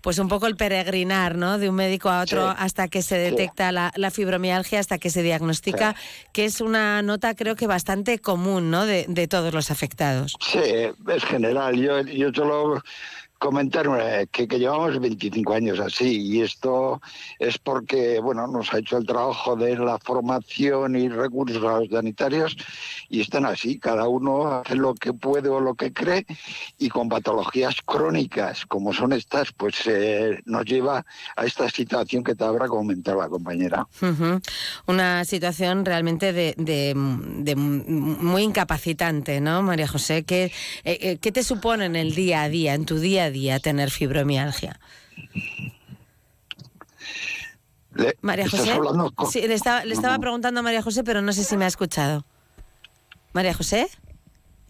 [0.00, 1.58] pues un poco el peregrinar, ¿no?
[1.58, 2.56] De un médico a otro Sí.
[2.58, 5.94] hasta que se detecta la, la fibromialgia, hasta que se diagnostica,
[6.32, 8.86] que es una nota creo que bastante común, ¿no?
[8.86, 10.34] De, de todos los afectados.
[10.40, 11.76] Sí, es general.
[11.76, 12.82] Yo, yo solo
[13.38, 17.00] comentar eh, que, llevamos 25 años así y esto
[17.38, 22.56] es porque bueno nos ha hecho el trabajo de la formación y recursos sanitarios
[23.10, 26.24] y están así cada uno hace lo que puede o lo que cree
[26.78, 31.04] y con patologías crónicas como son estas pues eh, nos lleva
[31.36, 33.86] a esta situación que te habrá comentado la compañera.
[34.86, 40.22] Una situación realmente de, de- de muy incapacitante, ¿no, María José?
[40.24, 40.44] ¿Qué,
[40.84, 43.58] eh, eh, ¿Qué te supone en el día a día, en tu día a día,
[43.60, 44.78] tener fibromialgia?
[47.94, 48.78] Le- María ¿estás José.
[49.14, 50.20] con- Sí, le estaba, le estaba No.
[50.20, 52.24] preguntando a María José, pero no sé si me ha escuchado.
[53.32, 53.88] María José.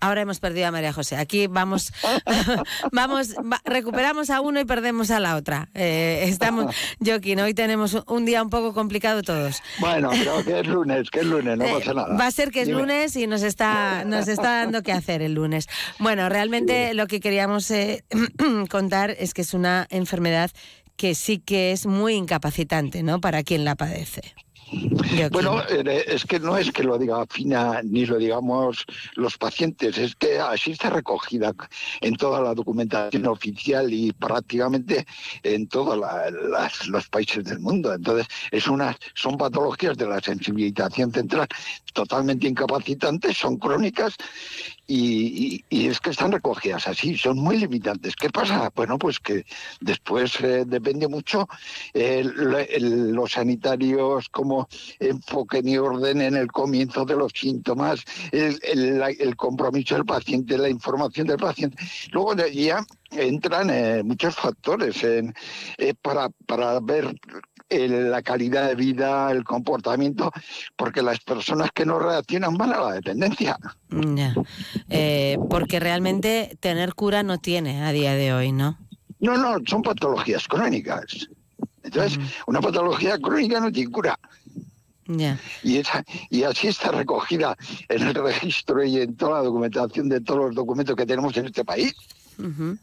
[0.05, 1.17] Ahora hemos perdido a María José.
[1.17, 1.91] Aquí vamos,
[2.93, 5.71] vamos, va- recuperamos a uno y perdemos a la otra.
[5.75, 6.75] Eh, estamos,
[7.05, 9.63] Joaquín, hoy tenemos un- día un poco complicado todos.
[9.79, 12.51] bueno pero que es lunes que es lunes no pasa nada Eh, Va a ser
[12.51, 12.81] que es Dime.
[12.81, 15.69] lunes y nos está, nos está dando que hacer el lunes.
[15.99, 18.05] Bueno, realmente lo que queríamos eh,
[18.71, 20.51] contar es que es una enfermedad
[20.97, 23.21] que sí que es muy incapacitante, ¿no?
[23.21, 24.23] Para quien la padece.
[25.31, 29.97] Bueno, eh, es que no es que lo diga Fina ni lo digamos los pacientes,
[29.99, 31.53] es que así está recogida
[32.01, 35.07] en toda la documentación oficial y prácticamente
[35.43, 36.31] en todos la-
[36.89, 37.93] los países del mundo.
[37.93, 41.49] Entonces, es una, son patologías de la sensibilización central
[41.93, 44.15] totalmente incapacitantes, son crónicas
[44.87, 48.17] y, es que están recogidas así, son muy limitantes.
[48.17, 48.71] ¿Qué pasa?
[48.75, 49.45] Bueno, pues que
[49.81, 51.47] después eh, depende mucho
[51.95, 54.69] los sanitarios cómo
[54.99, 61.27] enfoquen y ordenen el comienzo de los síntomas, el, el- compromiso del paciente, la información
[61.27, 61.77] del paciente.
[62.13, 65.33] Luego ya entran eh, muchos factores eh,
[66.03, 67.15] para, para ver
[67.71, 70.31] eh, la calidad de vida, el comportamiento,
[70.77, 73.59] porque las personas que no reaccionan van a la dependencia.
[73.91, 74.35] Ya.
[74.91, 78.79] Eh, porque realmente tener cura no tiene a día de hoy, ¿no?
[79.21, 81.29] No, no, son patologías crónicas.
[81.83, 84.19] Entonces, una patología crónica no tiene cura.
[85.07, 85.39] Ya.
[85.63, 87.57] Y, esa, y así está recogida
[87.89, 91.47] en el registro y en toda la documentación de todos los documentos que tenemos en
[91.47, 91.95] este país.
[92.39, 92.79] Ujú.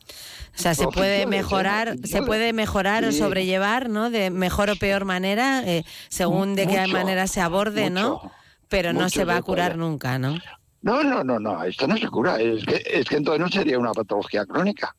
[0.53, 4.09] O sea, se puede mejorar, se puede mejorar o sobrellevar, ¿no?
[4.09, 8.31] De mejor o peor manera, eh, según de qué manera se aborde, ¿no?
[8.67, 10.37] Pero no se va a curar nunca, ¿no?
[10.81, 12.39] No, no, no, no, esto no se cura.
[12.41, 14.95] Es que, es que entonces no sería una patología crónica.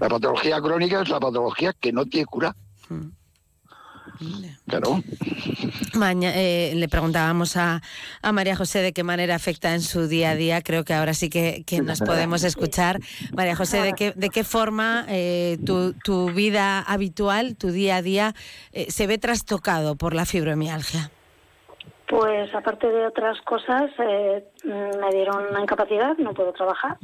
[0.00, 2.56] La patología crónica es la patología que no tiene cura.
[4.66, 5.02] Claro.
[5.94, 7.80] Maña- eh, le preguntábamos a,
[8.22, 10.60] a María José de qué manera afecta en su día a día.
[10.62, 13.00] Creo que ahora sí que, que nos podemos escuchar.
[13.32, 18.02] María José, ¿de qué, de qué forma eh, tu, tu vida habitual, tu día a
[18.02, 18.34] día,
[18.72, 21.10] eh, se ve trastocado por la fibromialgia?
[22.08, 26.96] Pues aparte de otras cosas, eh, me dieron una incapacidad, no puedo trabajar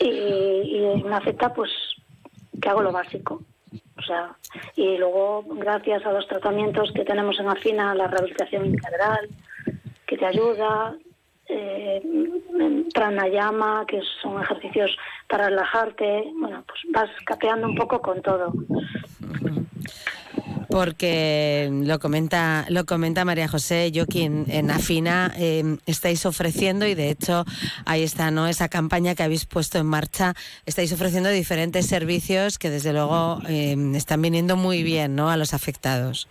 [0.00, 1.70] y, y me afecta pues
[2.60, 3.42] que hago lo básico.
[3.98, 4.36] O sea,
[4.76, 9.28] y luego gracias a los tratamientos que tenemos en Afina, la rehabilitación integral,
[10.06, 10.96] que te ayuda,
[11.48, 12.02] eh,
[12.94, 14.96] pranayama, que son ejercicios
[15.28, 18.52] para relajarte, bueno, pues vas capeando un poco con todo.
[20.72, 26.94] Porque lo comenta, lo comenta María José, yo quien en Afina eh, estáis ofreciendo, y
[26.94, 27.44] de hecho
[27.84, 28.46] ahí está ¿no?
[28.46, 33.76] esa campaña que habéis puesto en marcha, estáis ofreciendo diferentes servicios que desde luego eh,
[33.94, 35.30] están viniendo muy bien ¿no?
[35.30, 36.26] a los afectados.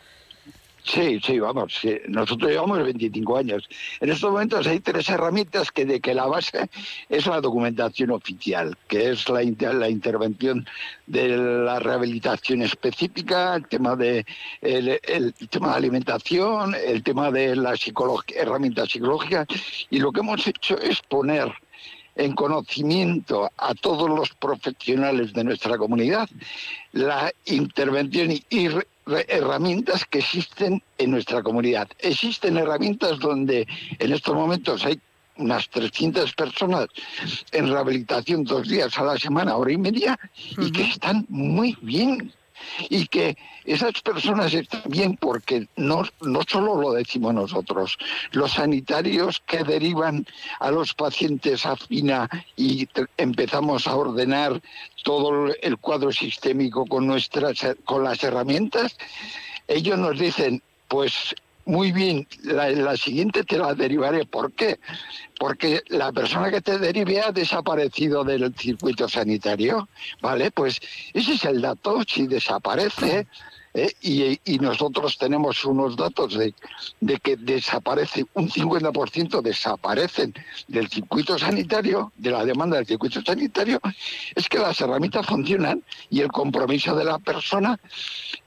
[0.84, 1.74] Sí, sí, vamos.
[1.80, 1.96] sí.
[2.08, 3.70] Nosotros llevamos 25 años.
[4.00, 6.70] En estos momentos hay tres herramientas que de que la base
[7.08, 10.66] es la documentación oficial, que es la, inter- la intervención
[11.06, 14.26] de la rehabilitación específica, el tema de
[14.62, 19.48] el, tema de alimentación, el tema de la psicología, herramientas psicológicas
[19.90, 21.52] y lo que hemos hecho es poner
[22.16, 26.28] en conocimiento a todos los profesionales de nuestra comunidad
[26.92, 28.68] la intervención y-
[29.28, 31.88] herramientas que existen en nuestra comunidad.
[32.00, 33.68] Existen herramientas donde
[34.00, 35.00] en estos momentos hay
[35.38, 36.88] unas 300 personas
[37.52, 40.20] en rehabilitación dos días a la semana, hora y media,
[40.58, 42.32] y que están muy bien.
[42.90, 47.98] Y que esas personas están bien porque no, no solo lo decimos nosotros,
[48.32, 50.26] los sanitarios que derivan
[50.60, 52.88] a los pacientes a FINA y
[53.18, 54.62] empezamos a ordenar
[55.04, 58.98] todo el cuadro sistémico con, nuestras, con las herramientas,
[59.68, 61.36] ellos nos dicen, pues
[61.66, 64.26] muy bien, la, siguiente te la derivaré.
[64.26, 64.80] ¿Por qué?
[65.40, 69.88] Porque la persona que te derive ha desaparecido del circuito sanitario,
[70.22, 70.52] ¿vale?
[70.52, 70.80] Pues
[71.14, 73.28] ese es el dato, si desaparece,
[73.74, 73.92] ¿eh?
[74.02, 76.54] y, y nosotros tenemos unos datos de,
[77.00, 80.34] de que desaparece, un 50% desaparecen
[80.68, 83.80] del circuito sanitario, de la demanda del circuito sanitario,
[84.36, 87.80] es que las herramientas funcionan y el compromiso de la persona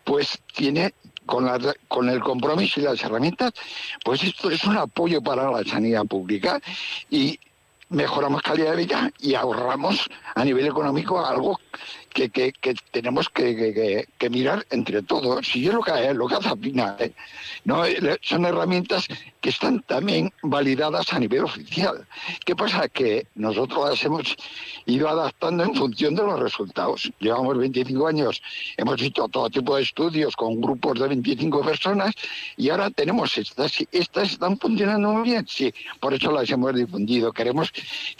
[0.04, 0.94] pues tiene
[1.26, 3.52] con, la- con el compromiso y las herramientas,
[4.04, 6.60] pues esto es un apoyo para la sanidad pública
[7.10, 7.38] y
[7.90, 11.60] mejoramos calidad de vida y ahorramos a nivel económico algo
[12.14, 15.54] que, que- que tenemos que, que- mirar entre todos.
[15.54, 17.12] Y es lo que, lo que hace Apina, ¿eh?
[17.64, 17.84] ¿no?
[17.84, 19.06] Eh, Son herramientas
[19.42, 22.06] que están también validadas a nivel oficial.
[22.46, 22.88] ¿Qué pasa?
[22.88, 24.34] Que nosotros las hemos
[24.86, 27.12] ido adaptando en función de los resultados.
[27.20, 28.40] Llevamos 25 años,
[28.78, 32.14] hemos hecho todo tipo de estudios con grupos de 25 personas
[32.56, 33.74] y ahora tenemos estas.
[33.92, 35.44] ¿Estas están funcionando muy bien?
[35.48, 37.32] Sí, por eso las hemos difundido.
[37.32, 37.70] Queremos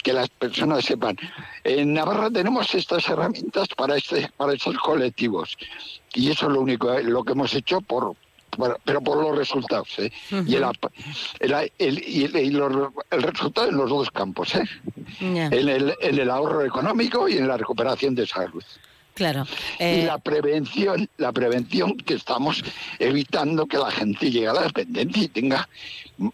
[0.03, 1.15] que las personas sepan.
[1.63, 5.55] En Navarra tenemos estas herramientas para, este, para estos colectivos
[6.13, 8.15] y eso es lo único, eh, lo que hemos hecho por,
[8.49, 9.89] por- pero por los resultados.
[9.99, 10.11] ¿eh?
[10.47, 10.63] Y, el,
[11.39, 14.63] el- el- y el- y los- el resultado en los dos campos, ¿eh?
[15.19, 15.47] Ya.
[15.47, 18.63] en, el, en el ahorro económico y en la recuperación de salud.
[19.13, 19.45] Claro.
[19.79, 22.61] Y Eh, la prevención, la prevención que estamos
[22.99, 25.69] evitando que la gente llegue a la dependencia y tenga,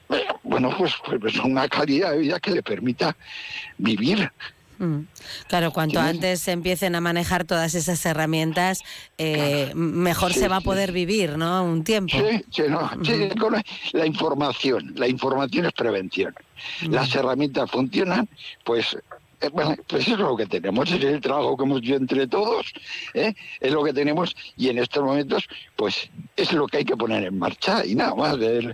[0.10, 3.16] eh, bueno, pues, pues una calidad de vida que le permita
[3.78, 4.32] vivir.
[4.82, 5.06] Mm.
[5.48, 8.82] Claro, cuanto antes se empiecen a manejar todas esas herramientas,
[9.20, 11.64] eh, mejor Sí, se va a poder vivir, ¿no?
[11.64, 12.18] Un tiempo.
[12.18, 12.90] Sí, sí, no,
[13.94, 16.34] la- información, la información es prevención.
[16.90, 18.28] Las herramientas funcionan,
[18.64, 18.98] pues,
[19.50, 22.72] bueno, pues es lo que tenemos, es el trabajo que hemos hecho entre todos,
[23.14, 23.34] ¿eh?
[23.60, 27.24] es lo que tenemos y en estos momentos, pues, es lo que hay que poner
[27.24, 28.38] en marcha y nada más.
[28.40, 28.74] Eh,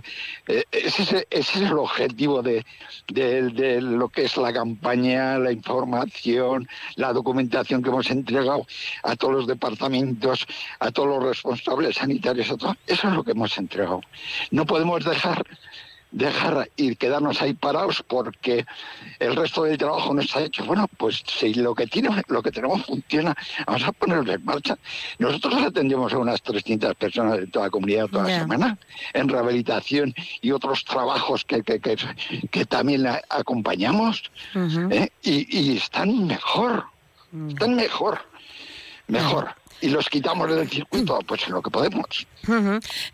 [0.72, 2.64] ese, es- el objetivo de,
[3.80, 8.66] lo que es la campaña, la información, la documentación que hemos entregado
[9.02, 10.46] a todos los departamentos,
[10.78, 12.48] a todos los responsables sanitarios.
[12.86, 14.00] Eso es lo que hemos entregado.
[14.50, 15.44] No podemos dejar
[16.10, 18.64] dejar y quedarnos ahí parados porque
[19.18, 20.64] el resto del trabajo no está hecho.
[20.64, 23.36] Bueno, pues si lo que tiene, lo que tenemos funciona,
[23.66, 24.78] vamos a ponerlo en marcha.
[25.18, 28.40] Nosotros atendemos a unas 300 personas de toda la comunidad toda la Ya.
[28.40, 28.78] semana
[29.12, 31.96] en rehabilitación y otros trabajos que, que, que,
[32.50, 34.30] que también acompañamos.
[34.90, 35.10] ¿eh?
[35.22, 36.84] y, y están mejor,
[37.48, 38.20] están mejor,
[39.06, 39.54] mejor.
[39.80, 42.26] Y los quitamos del circuito, pues en lo que podemos.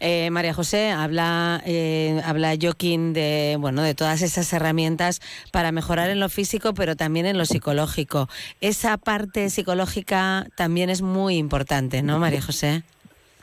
[0.01, 5.21] Eh, María José, habla, eh, habla Joaquín de, bueno, de todas esas herramientas
[5.53, 8.29] para mejorar en lo físico, pero también en lo psicológico.
[8.61, 12.83] Esa parte psicológica también es muy importante, ¿no, María José?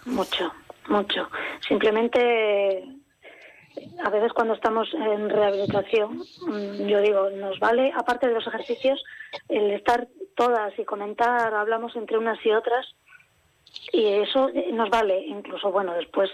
[0.06, 0.52] Mucho,
[0.90, 1.30] mucho.
[1.68, 2.84] Simplemente,
[4.04, 9.04] a veces cuando estamos en rehabilitación, mm, yo digo, nos vale, aparte de los ejercicios,
[9.48, 12.88] el estar todas y comentar, hablamos entre unas y otras,
[13.92, 16.30] y eso eh, nos vale, incluso, bueno, después,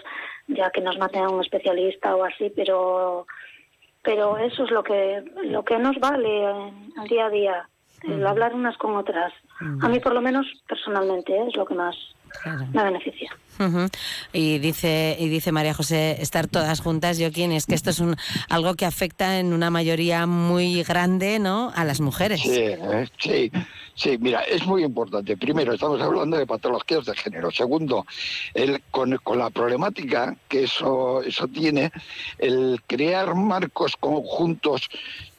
[0.46, 3.26] ya que nos maten a un especialista o así, pero
[4.02, 7.68] pero eso es lo que lo que nos vale en el día a día,
[8.04, 9.32] el hablar unas con otras.
[9.82, 11.46] A mí, por lo menos, personalmente, ¿eh?
[11.48, 11.96] es lo que más
[12.72, 13.36] me beneficia.
[14.32, 18.16] Y dice y dice María José estar todas juntas, Joaquín, es que esto es un
[18.48, 21.72] algo que afecta en una mayoría muy grande, ¿no?
[21.74, 22.40] A las mujeres.
[22.40, 23.50] Sí, eh, sí,
[23.94, 25.36] sí, mira, es muy importante.
[25.36, 27.50] Primero, estamos hablando de patologías de género.
[27.50, 28.06] Segundo,
[28.54, 31.90] el, con, con la problemática que eso, eso tiene,
[32.38, 34.88] el crear marcos conjuntos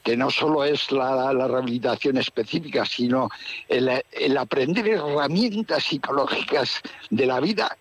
[0.02, 3.28] que no solo es la, la rehabilitación específica, sino
[3.68, 7.76] el, el aprender herramientas psicológicas de la vida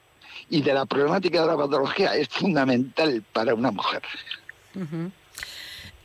[0.50, 4.02] y de la problemática de la patología es fundamental para una mujer.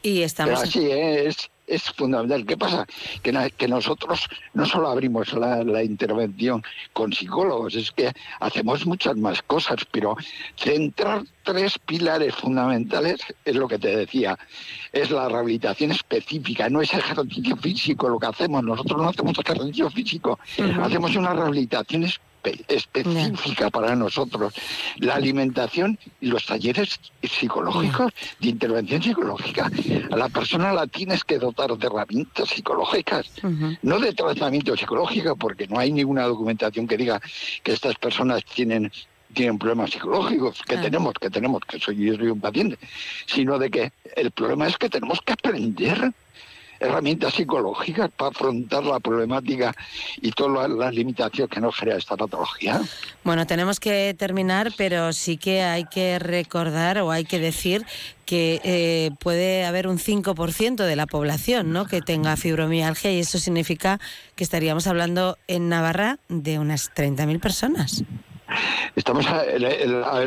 [0.02, 0.60] Y estamos...
[0.60, 2.44] Pero así es, es fundamental.
[2.44, 2.86] ¿Qué pasa?
[3.22, 9.42] Que, que nosotros no solo abrimos la, intervención con psicólogos, es que hacemos muchas más
[9.42, 10.16] cosas, pero
[10.56, 14.38] centrar tres pilares fundamentales es lo que te decía,
[14.92, 19.90] es la rehabilitación específica, no es ejercicio físico lo que hacemos, nosotros no hacemos ejercicio
[19.90, 20.38] físico,
[20.82, 22.33] hacemos una rehabilitación específica
[22.68, 24.54] específica para nosotros.
[24.96, 29.70] La alimentación y los talleres psicológicos, de intervención psicológica.
[30.10, 33.30] A la persona la tienes que dotar de herramientas psicológicas,
[33.82, 37.20] no de tratamiento psicológico, porque no hay ninguna documentación que diga
[37.62, 38.90] que estas personas tienen
[39.34, 42.78] tienen problemas psicológicos, que tenemos, que tenemos, que soy, yo soy un paciente,
[43.26, 46.12] sino de que el problema es que tenemos que aprender
[46.84, 49.74] herramientas psicológicas para afrontar la problemática
[50.20, 52.80] y todas las limitaciones que nos crea esta patología.
[53.22, 57.84] Bueno, tenemos que terminar, pero sí que hay que recordar o hay que decir
[58.26, 61.86] que eh, puede haber un 5% de la población ¿no?
[61.86, 64.00] que tenga fibromialgia y eso significa
[64.34, 68.04] que estaríamos hablando en Navarra de unas 30.000 personas.
[68.96, 69.26] Estamos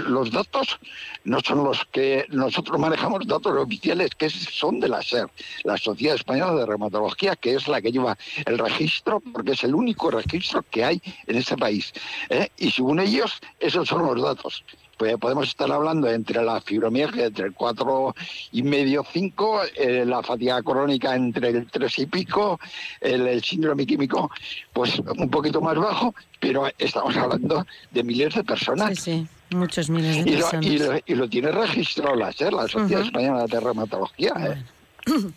[0.07, 0.79] los datos
[1.23, 5.27] no son los que nosotros manejamos, datos oficiales que son de la SER,
[5.63, 9.75] la Sociedad Española de Reumatología, que es la que lleva el registro, porque es el
[9.75, 11.93] único registro que hay en ese país.
[12.29, 12.49] ¿eh?
[12.57, 14.63] Y según ellos, esos son los datos
[14.97, 18.15] pues podemos estar hablando entre la fibromialgia entre el 4
[18.51, 22.59] y medio 5, eh, la fatiga crónica entre el 3 y pico,
[22.99, 24.29] el, síndrome químico
[24.73, 28.97] pues un poquito más bajo, pero estamos hablando de miles de personas.
[28.99, 29.27] Sí, sí.
[29.55, 30.65] Muchos miles de personas.
[31.05, 34.33] y, lo, tiene registrado la SER, la Sociedad Española de Reumatología.
[34.39, 34.63] ¿eh?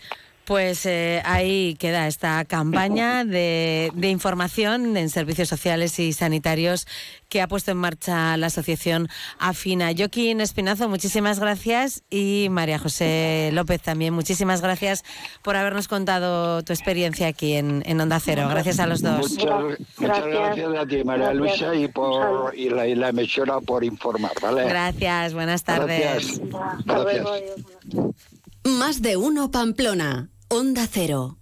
[0.51, 6.89] Pues eh, ahí queda esta campaña de, información en servicios sociales y sanitarios
[7.29, 9.07] que ha puesto en marcha la asociación
[9.39, 9.93] Afina.
[9.97, 15.05] Joaquín Espinazo, muchísimas gracias y María José López también, muchísimas gracias
[15.43, 18.49] por habernos contado tu experiencia aquí en, Onda Cero.
[18.51, 19.31] Gracias a los dos.
[19.31, 20.69] Muchas, gracias.
[20.77, 24.33] a ti, María Luisa, y, por, y la, emisora por informar.
[24.43, 24.65] ¿vale?
[24.65, 26.41] Gracias, buenas tardes.
[26.85, 27.31] Gracias.
[28.65, 30.29] Más de uno Pamplona.
[30.53, 31.39] Onda Cero.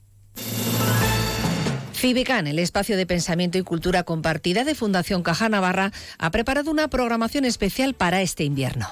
[1.95, 6.89] Cibecan, el espacio de pensamiento y cultura compartida de Fundación Caja Navarra, ha preparado una
[6.89, 8.87] programación especial para este invierno.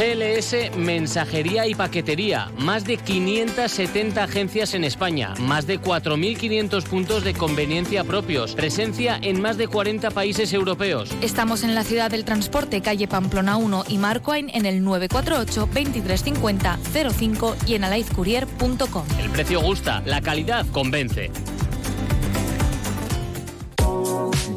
[0.00, 2.50] GLS Mensajería y Paquetería.
[2.56, 5.34] Más de 570 agencias en España.
[5.40, 8.54] Más de 4.500 puntos de conveniencia propios.
[8.54, 11.10] Presencia en más de 40 países europeos.
[11.20, 16.78] Estamos en la ciudad del transporte, calle Pamplona 1 y Marcoain en el 948 2350
[17.12, 19.04] 05 y en alaizcourier.com.
[19.22, 21.30] El precio gusta, la calidad convence.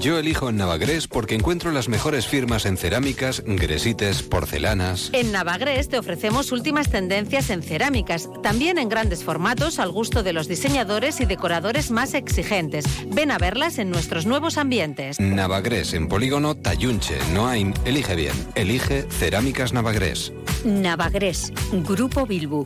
[0.04, 5.10] Yo elijo en Navagres porque encuentro las mejores firmas en cerámicas, gresites, porcelanas.
[5.14, 10.34] En Navagres te ofrecemos últimas tendencias en cerámicas, también en grandes formatos al gusto de
[10.34, 12.84] los diseñadores y decoradores más exigentes.
[13.08, 15.22] Ven a verlas en nuestros nuevos ambientes.
[15.22, 17.74] Navagres en Polígono Tayunche, Noain.
[17.86, 18.36] Elige bien.
[18.56, 20.34] Elige Cerámicas Navagres.
[20.66, 22.66] Navagres, Grupo Bilbu.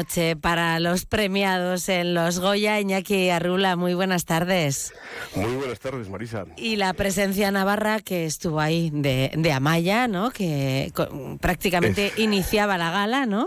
[0.00, 2.80] Noche para los premiados en los Goya.
[2.80, 4.94] Iñaki Arrula, muy buenas tardes.
[5.36, 6.46] Muy buenas tardes, Marisa.
[6.56, 10.30] Y la presencia navarra que estuvo ahí de, de Amaya, ¿no?
[10.30, 13.46] Que co- prácticamente iniciaba la gala, ¿no?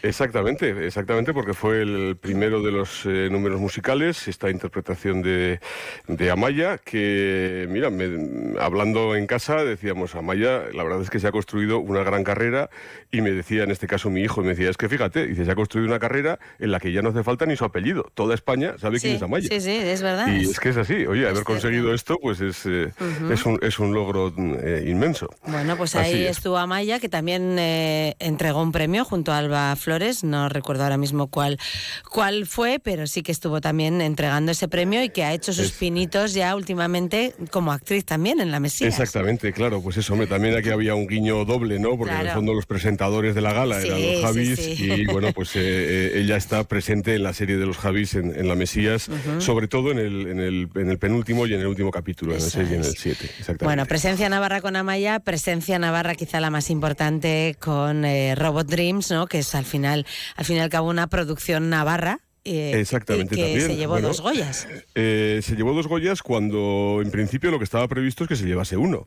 [0.00, 5.58] Exactamente, exactamente, porque fue el primero de los eh, números musicales, esta interpretación de,
[6.06, 11.26] de Amaya, que, mira, me- hablando en casa decíamos, Amaya, la verdad es que se
[11.26, 12.70] ha construido una gran carrera,
[13.10, 15.50] y me decía, en este caso mi hijo, me decía, es que fíjate, dice, se
[15.50, 18.36] ha construido una carrera en la que ya no hace falta ni su apellido, toda
[18.36, 19.48] España sabe quién Sí, es Amaya.
[19.48, 20.28] sí, sí, es verdad.
[20.32, 23.32] Y es que es así, oye, haber conseguido esto, pues es, eh, Ujú.
[23.32, 24.32] es, un, es un logro
[24.62, 25.28] eh, inmenso.
[25.44, 26.36] Bueno, pues ahí es.
[26.36, 30.24] estuvo Amaya, que también eh, entregó un premio junto a Alba Flores.
[30.24, 31.58] No recuerdo ahora mismo cuál,
[32.10, 35.66] cuál fue, pero sí que estuvo también entregando ese premio y que ha hecho sus
[35.66, 38.88] Es- pinitos ya últimamente como actriz también en la Mesías.
[38.92, 41.96] Exactamente, claro, pues eso, hombre, también aquí había un guiño doble, ¿no?
[41.96, 42.38] Porque en el Claro.
[42.40, 44.76] fondo los presentadores de la gala eran los Javis sí.
[44.78, 48.34] y bueno, pues eh, eh, ella está presente en la serie de los Javis en,
[48.34, 49.08] en la Mesías,
[49.38, 52.40] sobre todo en el, en, el, en el penúltimo y en el último capítulo, en
[52.40, 52.94] el Eso 6 y en el es.
[52.98, 53.64] 7, exactamente.
[53.64, 59.10] Bueno, presencia navarra con Amaya, presencia navarra quizá la más importante con eh, Robot Dreams,
[59.10, 59.26] ¿no?
[59.26, 60.06] Que es al final,
[60.36, 62.20] al fin y al cabo una producción navarra.
[62.56, 63.66] Eh, Exactamente, que también.
[63.66, 64.66] se llevó Bueno, dos Goyas.
[64.94, 68.46] Eh, se llevó dos Goyas cuando en principio lo que estaba previsto es que se
[68.46, 69.06] llevase uno.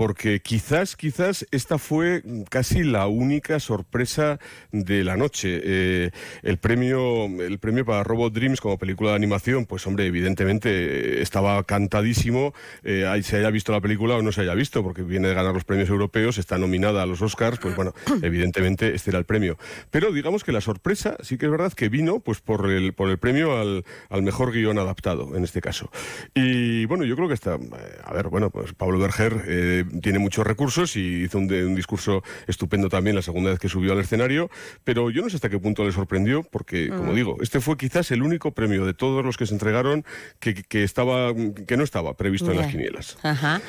[0.00, 4.38] Porque quizás, quizás esta fue casi la única sorpresa
[4.72, 5.60] de la noche.
[5.62, 6.10] Eh,
[6.42, 11.22] el premio, el premio para Robot Dreams como película de animación, pues hombre, evidentemente eh,
[11.22, 12.54] estaba cantadísimo.
[12.82, 15.52] Eh, se haya visto la película o no se haya visto, porque viene de ganar
[15.52, 17.92] los premios europeos, está nominada a los Oscars, pues bueno,
[18.22, 19.58] evidentemente este era el premio.
[19.90, 23.10] Pero digamos que la sorpresa sí que es verdad que vino pues por el, por
[23.10, 25.90] el premio al, al mejor guion adaptado, en este caso.
[26.34, 27.58] Y bueno, yo creo que está, eh,
[28.04, 31.74] a ver, bueno, pues Pablo Berger eh, tiene muchos recursos y hizo un, de- un
[31.74, 34.50] discurso estupendo también la segunda vez que subió al escenario,
[34.84, 37.14] pero yo no sé hasta qué punto le sorprendió, porque, como Mm.
[37.14, 40.04] digo, este fue quizás el único premio de todos los que se entregaron
[40.38, 41.32] que, que estaba,
[41.66, 43.16] que no estaba previsto en las quinielas.
[43.22, 43.60] Ajá.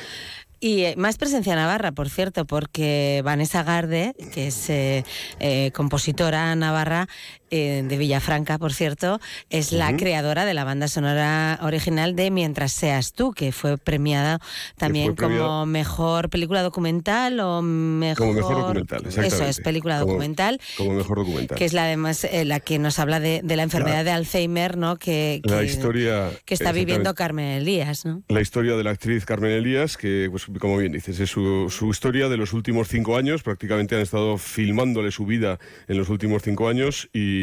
[0.60, 5.04] Y eh, más presencia navarra, por cierto, porque Vanessa Garde, que es eh,
[5.40, 7.08] eh, compositora navarra
[7.52, 9.20] eh, de Villafranca, por cierto,
[9.50, 14.40] es la creadora de la banda sonora original de Mientras seas tú, que fue premiada
[14.76, 18.16] también como mejor película documental o mejor...
[18.26, 19.48] Como mejor documental, Eso exactamente.
[19.50, 20.60] es, película Como- documental.
[20.76, 21.58] Como mejor documental.
[21.58, 24.10] Que es la además eh, la que nos habla de, de la enfermedad La- de
[24.12, 24.96] Alzheimer, ¿no?
[24.96, 26.30] Que, La historia...
[26.44, 27.14] que está viviendo.
[27.14, 28.22] Carmen Elías, ¿no?
[28.28, 31.90] La historia de la actriz Carmen Elías, que, pues, como bien dices, es su, su
[31.90, 33.42] historia de los últimos cinco años.
[33.42, 35.58] Prácticamente han estado filmándole su vida
[35.88, 37.41] en los últimos cinco años y,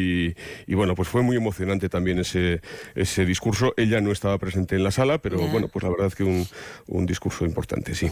[0.66, 2.60] y, bueno, pues fue muy emocionante también ese,
[2.94, 3.74] ese discurso.
[3.76, 6.46] Ella no estaba presente en la sala, pero bueno, pues la verdad es que un,
[6.86, 8.10] un discurso importante, sí.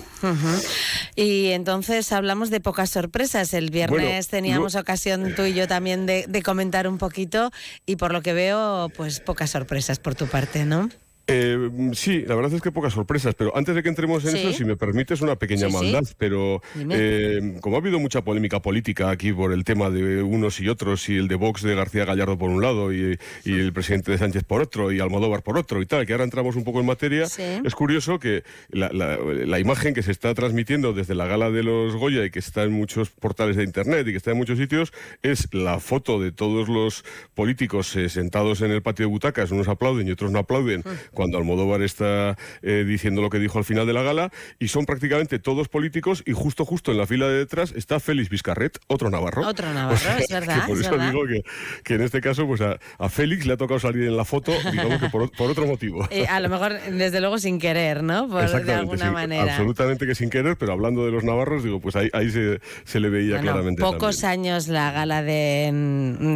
[1.16, 3.54] Y entonces hablamos de pocas sorpresas.
[3.54, 7.50] El viernes Bueno, teníamos ocasión tú y yo también de, de comentar un poquito
[7.86, 10.88] y por lo que veo, pues pocas sorpresas por tu parte, ¿no?
[11.30, 14.38] Eh, sí, la verdad es que pocas sorpresas, pero antes de que entremos en Sí.
[14.38, 15.76] eso, si me permites una pequeña Sí, sí.
[15.76, 20.58] maldad, pero eh, como ha habido mucha polémica política aquí por el tema de unos
[20.60, 23.74] y otros, y el de Vox de García Gallardo por un lado y, y el
[23.74, 26.64] presidente de Sánchez por otro, y Almodóvar por otro y tal, que ahora entramos un
[26.64, 31.14] poco en materia, es curioso que la, la- la imagen que se está transmitiendo desde
[31.14, 34.16] la gala de los Goya y que está en muchos portales de internet y que
[34.16, 38.80] está en muchos sitios, es la foto de todos los políticos eh, sentados en el
[38.80, 40.82] patio de butacas, unos aplauden y otros no aplauden,
[41.18, 44.30] cuando Almodóvar está eh, diciendo lo que dijo al final de la gala,
[44.60, 48.28] y son prácticamente todos políticos, y justo justo en la fila de detrás está Félix
[48.30, 49.44] Vizcarret, otro navarro.
[49.48, 51.10] Otro navarro, es verdad, que por es eso verdad.
[51.10, 51.42] digo que,
[51.82, 54.52] que en este caso, pues a, a Félix le ha tocado salir en la foto,
[54.70, 56.06] digamos que por, por otro motivo.
[56.12, 58.28] Eh, a lo mejor, desde luego, sin querer, ¿no?
[58.28, 59.42] Por, de alguna sin- manera.
[59.56, 63.00] absolutamente que sin querer, pero hablando de los navarros, digo, pues ahí, ahí se, se
[63.00, 63.82] le veía Bueno, claramente.
[63.82, 65.70] pocos años la gala de,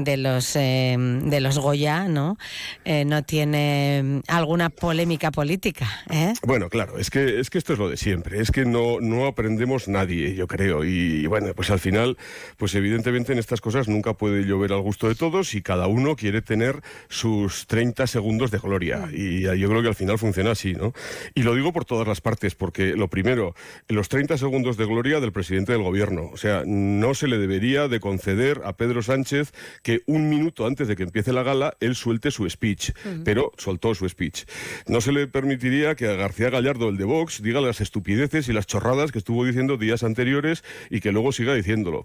[0.05, 2.37] de los eh, de los Goya, ¿no?
[2.85, 6.33] Eh, no tiene alguna polémica política, ¿eh?
[6.43, 9.27] Bueno, claro, es que, es que esto es lo de siempre, es que no, no
[9.27, 12.17] aprendemos nadie, yo creo, y, bueno, pues al final,
[12.57, 16.17] pues evidentemente en estas cosas nunca puede llover al gusto de todos y cada uno
[16.17, 20.75] quiere tener sus 30 segundos de gloria, y yo creo que al final funciona así,
[20.75, 20.93] ¿no?
[21.35, 23.55] Y lo digo por todas las partes, porque lo primero,
[23.89, 27.89] los 30 segundos de gloria del presidente del gobierno, o sea, no se le debería
[27.89, 31.95] de conceder a Pedro Sánchez que un minuto antes de que empiece la gala él
[31.95, 33.25] suelte su speech, Ujú.
[33.25, 34.45] pero soltó su speech.
[34.87, 38.53] No se le permitiría que a García Gallardo, el de Vox, diga las estupideces y
[38.53, 42.03] las chorradas que estuvo diciendo días anteriores y que luego siga diciéndolo.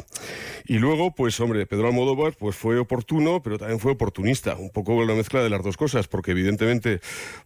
[0.65, 4.95] Y luego, pues hombre, Pedro Almodóvar pues fue oportuno, pero también fue oportunista, un poco
[4.95, 6.99] una mezcla de las dos cosas, porque evidentemente,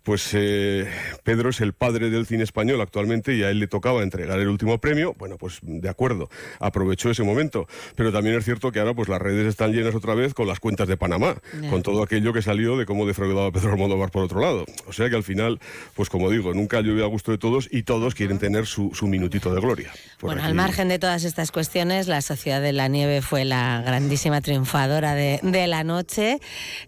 [0.04, 0.88] pues eh,
[1.24, 4.48] Pedro es el padre del cine español actualmente y a él le tocaba entregar el
[4.48, 5.16] último premio.
[5.18, 6.30] Bueno, pues de acuerdo,
[6.60, 10.16] aprovechó ese momento, pero también es cierto que ahora pues las redes están llenas otra
[10.16, 11.36] vez con las cuentas de Panamá,
[11.70, 14.66] con todo aquello que salió de cómo defraudaba Pedro Almodóvar por otro lado.
[14.92, 15.58] O sea que al final,
[15.96, 19.08] pues como digo, nunca llueve a gusto de todos y todos quieren tener su, su
[19.08, 19.90] minutito de gloria.
[20.20, 20.50] Bueno, aquí.
[20.50, 25.16] al margen de todas estas cuestiones, la Sociedad de la Nieve fue la grandísima triunfadora
[25.16, 26.40] de, de la noche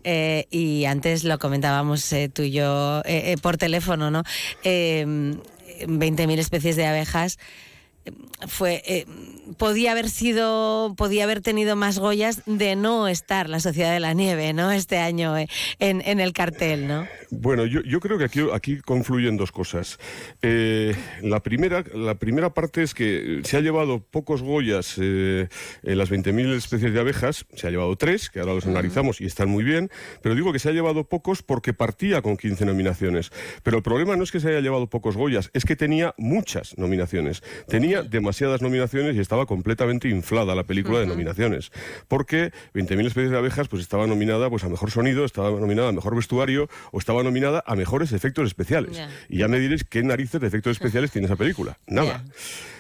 [0.04, 4.24] eh, y antes lo comentábamos eh, tú y yo eh, por teléfono, ¿no?
[4.66, 5.06] Eh,
[5.88, 7.40] 20.000 especies de abejas
[8.48, 9.06] fue eh,
[9.58, 14.14] podía haber sido podía haber tenido más Goyas de no estar la Sociedad de la
[14.14, 15.48] Nieve no este año eh,
[15.80, 19.98] en, en el cartel no Bueno, yo, yo creo que aquí, aquí confluyen dos cosas.
[20.42, 25.48] Eh, la, primera, la primera parte es que se ha llevado pocos Goyas eh,
[25.84, 29.26] en las 20.000 especies de abejas, se ha llevado tres, que ahora los analizamos y
[29.26, 29.90] están muy bien,
[30.22, 33.32] pero digo que se ha llevado pocos porque partía con 15 nominaciones.
[33.64, 36.78] Pero el problema no es que se haya llevado pocos Goyas, es que tenía muchas
[36.78, 37.42] nominaciones.
[37.68, 41.72] Tenía demasiadas nominaciones y estaba completamente inflada la película de nominaciones.
[42.08, 45.92] Porque 20.000 especies de abejas pues estaba nominada pues, a mejor sonido, estaba nominada a
[45.92, 49.02] mejor vestuario o estaba nominada a mejores efectos especiales.
[49.30, 51.78] Y ya me diréis qué narices de efectos especiales tiene esa película.
[51.88, 52.24] Nada.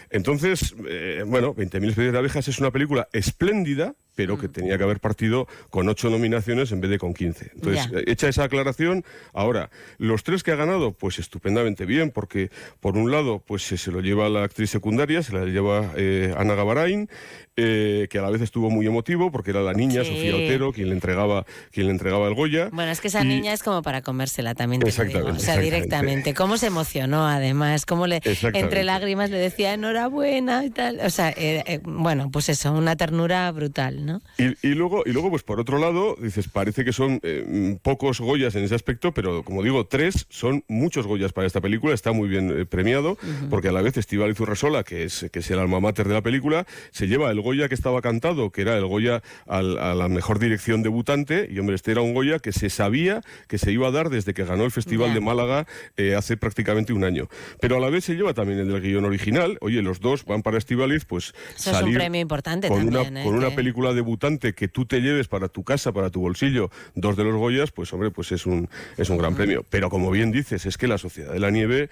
[0.10, 4.40] Entonces, eh, bueno, 20.000 especies de abejas es una película espléndida, pero Mm.
[4.42, 7.52] que tenía que haber partido con ocho nominaciones en vez de con 15.
[7.56, 9.04] Entonces, eh, hecha esa aclaración,
[9.34, 12.50] ahora, los tres que ha ganado, pues estupendamente bien, porque
[12.80, 16.34] por un lado, pues se, se lo lleva la actriz secundaria, se la lleva eh,
[16.38, 17.10] Ana Gabarain,
[17.56, 20.10] eh, que a la vez estuvo muy emotivo, porque era la niña, Sí.
[20.16, 22.70] Sofía Otero, quien le entregaba, quien le entregaba el Goya.
[22.72, 24.82] Bueno, es que esa Y- niña es como para comérsela también.
[24.82, 25.04] Te lo digo.
[25.04, 25.76] Exactamente, O sea, exactamente.
[25.76, 26.34] directamente.
[26.34, 27.86] ¿Cómo se emocionó además?
[27.86, 28.22] ¿Cómo le,
[28.54, 31.00] entre lágrimas le decía enhorabuena y tal?
[31.04, 34.22] O sea, eh, eh, bueno, pues eso, una ternura brutal, ¿no?
[34.38, 38.20] Y, y luego, y luego, pues por otro lado, dices, parece que son eh, pocos
[38.20, 42.12] Goyas en ese aspecto, pero como digo, tres son muchos Goyas para esta película, está
[42.12, 43.50] muy bien eh, premiado, Ujú.
[43.50, 46.22] porque a la vez Estíbaliz Urresola, que es, que es el alma mater de la
[46.22, 50.08] película, se lleva el Goya que estaba cantado, que era el Goya al- a la
[50.10, 53.88] mejor dirección debutante, y hombre, este era un Goya que se sabía que se iba
[53.88, 55.14] a dar desde que ganó el Festival Ya.
[55.16, 55.68] de Málaga
[55.98, 57.28] eh, hace prácticamente un año.
[57.60, 60.42] Pero a la vez se lleva también el del guion original, oye, los dos van
[60.42, 63.08] para Estíbaliz, pues Eso es un salir premio importante con también.
[63.12, 63.24] una, ¿eh?
[63.26, 63.56] con una Que-
[63.94, 67.36] película debutante que tú te lleves para tu casa, para tu bolsillo, dos de los
[67.36, 69.66] Goyas, pues hombre, pues es un, es un gran premio.
[69.70, 71.90] Pero como bien dices, es que La Sociedad de la Nieve,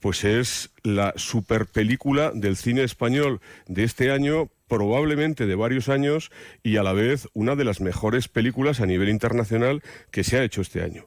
[0.00, 6.30] pues es la super película del cine español de este año probablemente de varios años
[6.62, 10.44] y a la vez una de las mejores películas a nivel internacional que se ha
[10.44, 11.04] hecho este año.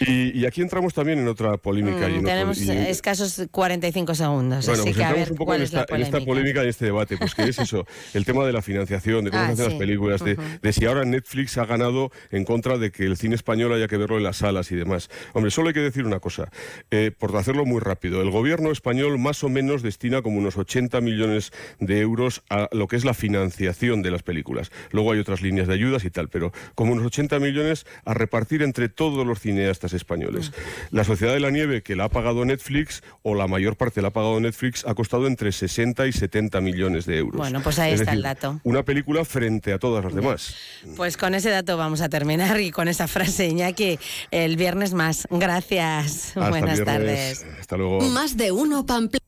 [0.00, 2.08] Y, y aquí entramos también en otra polémica.
[2.08, 5.30] y en Mm, otro- tenemos y- escasos 45 segundos, bueno, así pues que a ver
[5.32, 6.62] un poco cuál en es la esta, en esta polémica.
[6.62, 9.46] en este debate, pues que es eso, el tema de la financiación, de cómo Ah,
[9.48, 9.70] se hacen sí.
[9.72, 10.42] las películas, de, Ujú.
[10.62, 13.96] de si ahora Netflix ha ganado en contra de que el cine español haya que
[13.96, 15.08] verlo en las salas y demás.
[15.32, 16.50] Hombre, solo hay que decir una cosa,
[16.90, 21.00] eh, por hacerlo muy rápido, el gobierno español más o menos destina como unos 80
[21.00, 24.70] millones de euros a lo que es la financiación de las películas.
[24.90, 28.62] Luego hay otras líneas de ayudas y tal, pero como unos 80 millones a repartir
[28.62, 30.52] entre todos los cineastas españoles.
[30.90, 34.08] La Sociedad de la Nieve, que la ha pagado Netflix, o la mayor parte la
[34.08, 37.38] ha pagado Netflix, ha costado entre 60 y 70 millones de euros.
[37.38, 38.60] Bueno, pues ahí Es está el dato.
[38.64, 40.54] Una película frente a todas las demás.
[40.96, 43.98] Pues con ese dato vamos a terminar y con esa frase, Iñaki,
[44.30, 45.26] el viernes más.
[45.30, 46.28] Gracias.
[46.28, 47.46] Hasta Buenas tardes.
[47.60, 48.00] Hasta luego.
[48.00, 49.24] Más de uno Pamplona.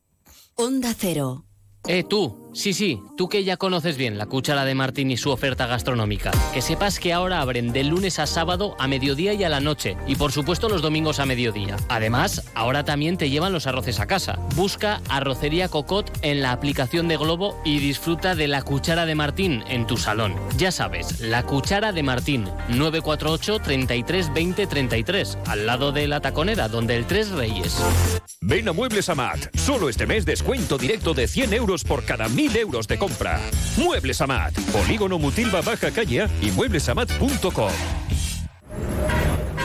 [0.55, 1.45] Onda Cero.
[1.87, 5.31] Eh, tú, sí, sí, tú que ya conoces bien la cuchara de Martín y su
[5.31, 6.31] oferta gastronómica.
[6.53, 9.97] Que sepas que ahora abren de lunes a sábado a mediodía y a la noche.
[10.07, 11.77] Y por supuesto los domingos a mediodía.
[11.89, 14.39] Además, ahora también te llevan los arroces a casa.
[14.55, 19.65] Busca Arrocería Cocot en la aplicación de Globo y disfruta de la cuchara de Martín
[19.69, 20.35] en tu salón.
[20.57, 26.69] Ya sabes, la cuchara de Martín, 948 33 20 33, al lado de la taconera,
[26.69, 27.83] donde el Tres Reyes.
[28.41, 29.55] Ven a Muebles Amat.
[29.57, 33.41] Solo este mes descuento directo de 100 euros por cada 1000 euros de compra.
[33.77, 34.57] Muebles Amat.
[34.71, 37.73] Polígono Mutilva Baja Calle y mueblesamat.com.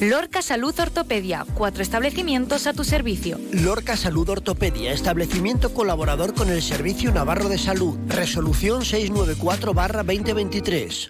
[0.00, 3.40] Lorca Salud Ortopedia, cuatro establecimientos a tu servicio.
[3.52, 7.96] Lorca Salud Ortopedia, establecimiento colaborador con el Servicio Navarro de Salud.
[8.06, 11.08] Resolución 694-2023.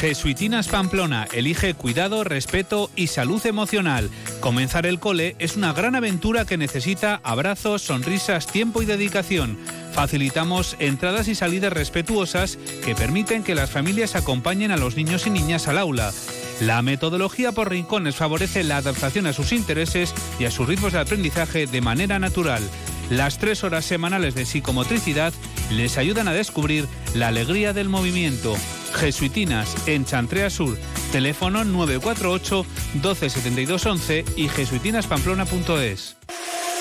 [0.00, 4.08] Jesuitinas Pamplona elige cuidado, respeto y salud emocional.
[4.40, 9.58] Comenzar el cole es una gran aventura que necesita abrazos, sonrisas, tiempo y dedicación.
[9.92, 15.30] Facilitamos entradas y salidas respetuosas que permiten que las familias acompañen a los niños y
[15.30, 16.12] niñas al aula.
[16.60, 21.00] La metodología por rincones favorece la adaptación a sus intereses y a sus ritmos de
[21.00, 22.62] aprendizaje de manera natural.
[23.10, 25.32] Las tres horas semanales de psicomotricidad
[25.70, 28.54] les ayudan a descubrir la alegría del movimiento.
[28.94, 30.78] Jesuitinas en Chantrea Sur,
[31.10, 32.66] teléfono 948
[33.02, 36.16] 12 72 11 y jesuitinaspamplona.es.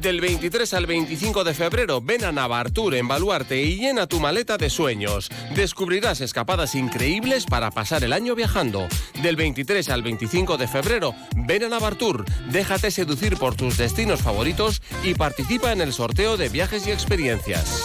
[0.00, 4.56] Del 23 al 25 de febrero, ven a Navartur en Baluarte y llena tu maleta
[4.56, 5.28] de sueños.
[5.54, 8.88] Descubrirás escapadas increíbles para pasar el año viajando.
[9.22, 14.80] Del 23 al 25 de febrero, ven a Navartur, déjate seducir por tus destinos favoritos
[15.04, 17.84] y participa en el sorteo de viajes y experiencias.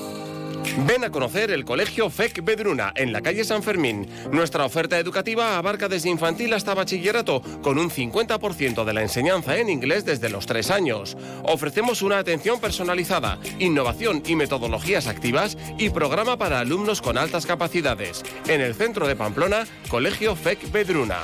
[0.77, 4.07] Ven a conocer el Colegio FEC Bedruna en la calle San Fermín.
[4.31, 9.69] Nuestra oferta educativa abarca desde infantil hasta bachillerato, con un 50% de la enseñanza en
[9.69, 11.17] inglés desde los 3 años.
[11.43, 18.23] Ofrecemos una atención personalizada, innovación y metodologías activas y programa para alumnos con altas capacidades.
[18.47, 21.23] En el centro de Pamplona, Colegio FEC Bedruna.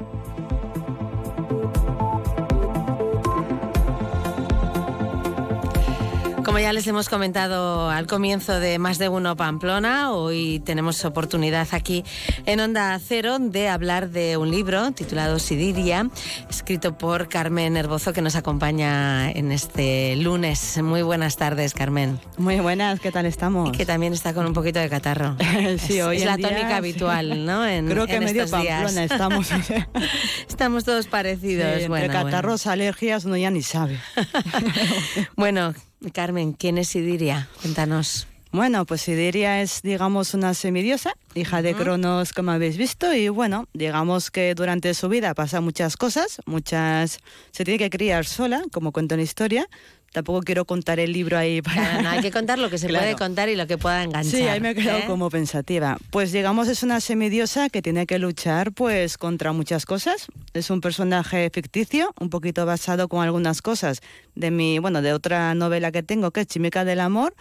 [6.51, 11.65] Como ya les hemos comentado al comienzo de Más de Uno Pamplona, hoy tenemos oportunidad
[11.71, 12.03] aquí
[12.45, 16.09] en Onda Cero de hablar de un libro titulado Sidiria,
[16.49, 20.77] escrito por Carmen Herbozo, que nos acompaña en este lunes.
[20.83, 22.19] Muy buenas tardes, Carmen.
[22.37, 23.69] Muy buenas, ¿qué tal estamos?
[23.69, 25.37] Y que también está con un poquito de catarro.
[25.79, 26.73] sí, es, hoy es la día, tónica sí.
[26.73, 27.65] habitual, ¿no?
[27.71, 28.83] En, Creo que en medio estos días.
[28.83, 29.49] Pamplona estamos.
[30.49, 31.65] Estamos todos parecidos.
[31.65, 32.25] Sí, entre bueno, bueno.
[32.25, 33.97] catarros, alergias, uno ya ni sabe.
[35.37, 35.73] Bueno,
[36.09, 37.47] Carmen, ¿quién es Sidiria?
[37.61, 38.27] Cuéntanos.
[38.51, 43.67] Bueno, pues Sideria es, digamos, una semidiosa, hija de Cronos, como habéis visto, y bueno,
[43.73, 47.19] digamos que durante su vida pasa muchas cosas, muchas...
[47.51, 49.69] Se tiene que criar sola, como cuento en la historia.
[50.11, 51.75] Tampoco quiero contar el libro ahí para...
[51.81, 53.05] Claro, no, hay que contar lo que se Claro.
[53.05, 54.31] puede contar y lo que pueda enganchar.
[54.31, 55.03] Sí, ahí me he quedado ¿eh?
[55.07, 55.97] como pensativa.
[56.09, 60.27] Pues digamos es una semidiosa que tiene que luchar pues contra muchas cosas.
[60.53, 64.01] Es un personaje ficticio, un poquito basado con algunas cosas
[64.35, 67.33] de mi, bueno, de otra novela que tengo que es Chimica del amor,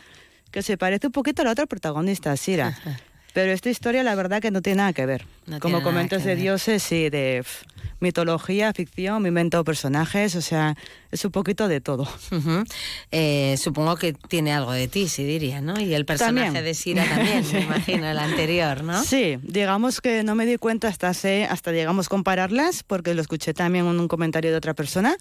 [0.53, 2.79] que se parece un poquito a la otra protagonista, Sira.
[3.33, 5.25] Pero esta historia la verdad que no tiene nada que ver.
[5.47, 6.39] No como comentas de ver.
[6.39, 7.65] dioses, sí, de pf,
[8.01, 10.77] mitología, ficción, me invento personajes, o sea,
[11.11, 12.03] es un poquito de todo.
[12.33, 12.65] Ujú.
[13.13, 15.79] Eh, supongo que tiene algo de ti, Sidiria, ¿no?
[15.81, 16.65] Y el personaje También.
[16.65, 17.55] de Sira también, Sí.
[17.55, 19.03] me imagino, el anterior, ¿no?
[19.05, 23.55] Sí, digamos que no me di cuenta hasta sé, hasta digamos compararlas, porque lo escuché
[23.55, 25.17] también en un comentario de otra persona.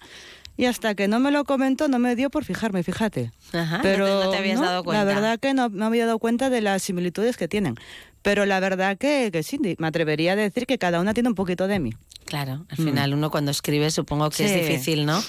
[0.56, 3.32] Y hasta que no me lo comentó, no me dio por fijarme, fíjate.
[3.52, 5.04] Ajá, no Pero te- no te habías dado cuenta.
[5.04, 7.76] La verdad que no me había dado cuenta de las similitudes que tienen.
[8.22, 11.34] Pero la verdad que, que sí, me atrevería a decir que cada una tiene un
[11.34, 11.92] poquito de mí.
[12.26, 12.84] Claro, al Mm.
[12.84, 15.20] final uno cuando escribe supongo que es difícil, ¿no?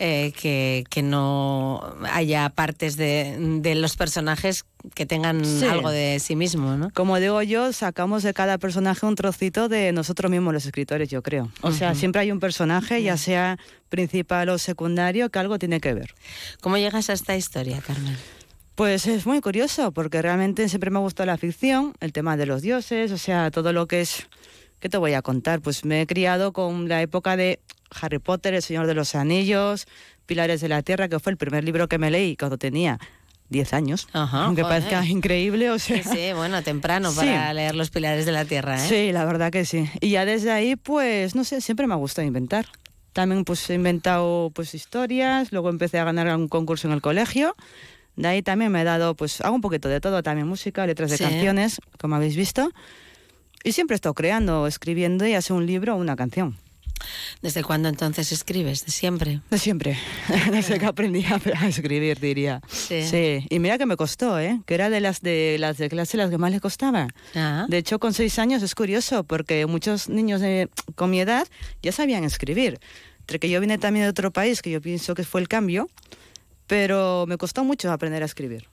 [0.00, 1.80] Eh, que, que no
[2.12, 5.64] haya partes de, de los personajes que tengan Sí.
[5.64, 6.90] algo de sí mismo, ¿no?
[6.90, 11.22] Como digo yo, sacamos de cada personaje un trocito de nosotros mismos los escritores, yo
[11.22, 11.50] creo.
[11.62, 13.56] O sea, siempre hay un personaje, ya sea
[13.88, 16.14] principal o secundario, que algo tiene que ver.
[16.60, 18.16] ¿Cómo llegas a esta historia, Carmen?
[18.74, 22.46] Pues es muy curioso, porque realmente siempre me ha gustado la ficción, el tema de
[22.46, 24.26] los dioses, o sea, todo lo que es...
[24.80, 25.62] ¿Qué te voy a contar?
[25.62, 27.60] Pues me he criado con la época de
[28.02, 29.86] Harry Potter, El Señor de los Anillos,
[30.26, 32.98] Pilares de la Tierra, que fue el primer libro que me leí cuando tenía
[33.48, 34.08] 10 años.
[34.12, 34.82] Ajá, aunque joder.
[34.82, 36.02] parezca increíble, o sea...
[36.02, 37.18] Sí, sí, bueno, temprano Sí.
[37.20, 38.88] para leer Los Pilares de la Tierra, ¿eh?
[38.88, 39.88] Sí, la verdad que sí.
[40.00, 42.66] Y ya desde ahí, pues, no sé, siempre me ha gustado inventar.
[43.14, 47.54] También pues he inventado pues historias, luego empecé a ganar un concurso en el colegio.
[48.16, 51.10] De ahí también me he dado, pues hago un poquito de todo, también música, letras
[51.10, 51.24] de Sí.
[51.24, 52.70] canciones, como habéis visto.
[53.64, 56.56] Y siempre he estado creando, escribiendo, ya sea un libro o una canción.
[57.42, 58.86] ¿Desde cuándo entonces escribes?
[58.86, 59.40] ¿De siempre?
[59.50, 59.98] De siempre.
[60.50, 61.24] Desde que aprendí
[61.58, 62.62] a escribir, diría.
[62.68, 63.44] Sí.
[63.50, 64.60] Y mira que me costó, ¿eh?
[64.64, 67.08] Que era de las de las de clase las que más le costaba.
[67.34, 67.66] Ah.
[67.68, 71.46] De hecho, con seis años es curioso porque muchos niños de- con mi edad
[71.82, 72.78] ya sabían escribir.
[73.20, 75.88] Entre que yo vine también de otro país, que yo pienso que fue el cambio,
[76.66, 78.68] pero me costó mucho aprender a escribir.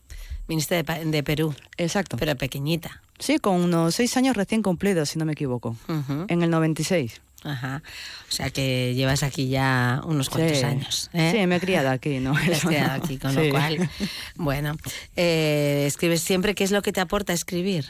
[0.47, 1.53] Viniste de, de Perú.
[1.77, 2.17] Exacto.
[2.17, 3.01] Pero pequeñita.
[3.19, 5.75] Sí, con unos seis años recién cumplidos, si no me equivoco.
[5.87, 6.25] Ujú.
[6.27, 7.21] En el 96.
[7.43, 7.81] Ajá.
[8.29, 10.63] O sea que llevas aquí ya unos cuantos Sí.
[10.63, 11.09] años.
[11.13, 11.31] ¿eh?
[11.35, 12.31] Sí, me he criado aquí, ¿no?
[12.35, 13.45] Has Eso criado aquí, con Sí.
[13.45, 13.89] lo cual.
[14.35, 14.75] Bueno,
[15.15, 16.53] eh, escribes siempre.
[16.55, 17.85] ¿Qué es lo que te aporta escribir?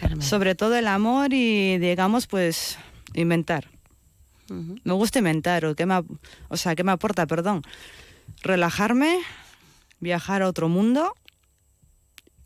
[0.00, 0.22] Carmen?
[0.22, 2.78] Sobre todo el amor y, digamos, pues,
[3.14, 3.68] inventar.
[4.50, 4.76] Ujú.
[4.82, 6.00] Me gusta inventar, o, qué me,
[6.48, 7.26] o sea, ¿qué me aporta?
[7.26, 7.62] Perdón.
[8.42, 9.20] Relajarme,
[10.00, 11.14] viajar a otro mundo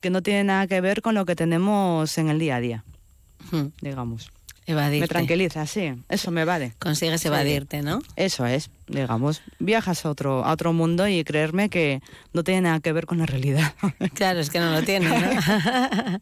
[0.01, 2.85] que no tiene nada que ver con lo que tenemos en el día a día,
[3.81, 4.31] digamos.
[4.67, 5.03] Evadirte.
[5.03, 6.73] Me tranquiliza, sí, eso me vale.
[6.79, 8.01] Consigues evadirte, ¿no?
[8.17, 12.01] Eso es, digamos, viajas a otro, a otro mundo y creerme que
[12.33, 13.75] no tiene nada que ver con la realidad.
[14.15, 16.21] Claro, es que no lo tienes, ¿no?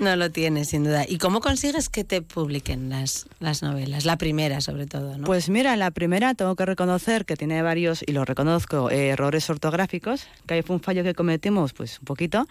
[0.00, 1.04] no lo tienes, sin duda.
[1.06, 4.04] ¿Y cómo consigues que te publiquen las, las novelas?
[4.04, 5.24] La primera, sobre todo, ¿no?
[5.24, 9.48] Pues mira, la primera tengo que reconocer que tiene varios, y lo reconozco, eh, errores
[9.50, 12.46] ortográficos, que ahí fue un fallo que cometimos, pues un poquito.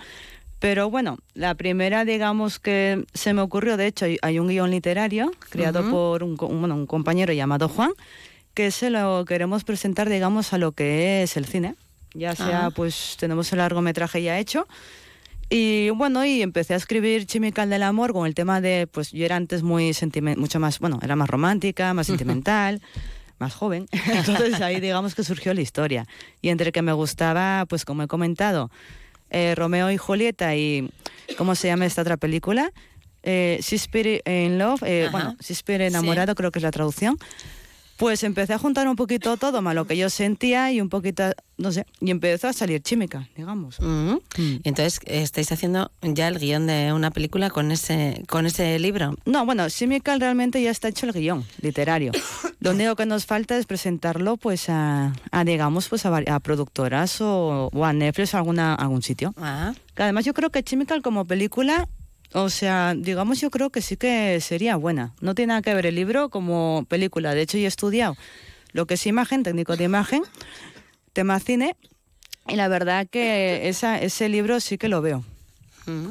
[0.66, 5.32] Pero bueno, la primera, digamos que se me ocurrió, de hecho, hay, un guion literario
[5.52, 5.92] creado Ujú.
[5.92, 7.92] por un, un- bueno, un compañero llamado Juan,
[8.56, 11.76] que se lo queremos presentar, digamos, a lo que es el cine.
[12.16, 12.72] Ya sea, Ah.
[12.72, 14.68] pues tenemos el largometraje ya hecho.
[15.52, 19.24] Y bueno, y empecé a escribir Chimical del Amor con el tema de, pues yo
[19.24, 22.08] era antes muy sentimental, mucho más, bueno, era más romántica, más
[22.42, 22.82] sentimental,
[23.38, 23.86] más joven.
[23.92, 26.08] Entonces ahí digamos que surgió la historia.
[26.42, 28.72] Y entre que me gustaba, pues como he comentado,
[29.36, 30.90] eh, Romeo y Julieta y,
[31.38, 32.72] ¿cómo se llama esta otra película?
[33.22, 37.18] Eh, Shakespeare in Love, eh, bueno, Shakespeare enamorado creo que es la traducción.
[37.98, 41.24] Pues empecé a juntar un poquito todo, más lo que yo sentía y un poquito,
[41.58, 43.80] no sé, y empezó a salir chímica, digamos.
[43.80, 44.16] Mm.
[44.64, 49.16] Entonces, ¿estáis haciendo ya el guion de una película con ese, con ese libro?
[49.26, 52.12] No, bueno, Chemical realmente ya está hecho el guion literario.
[52.60, 57.70] Lo único que nos falta es presentarlo, pues, a, a, digamos, pues a, productoras o,
[57.72, 59.34] o a Netflix o alguna, algún sitio.
[59.38, 59.74] Ah.
[59.96, 61.88] Que además yo creo que Chemical como película,
[62.34, 65.14] o sea, digamos, yo creo que sí que sería buena.
[65.22, 67.34] No tiene nada que ver el libro como película.
[67.34, 68.18] De hecho, yo he estudiado
[68.72, 70.22] lo que es imagen, técnico de imagen,
[71.14, 71.76] tema cine,
[72.48, 75.24] y la verdad que esa, ese libro sí que lo veo,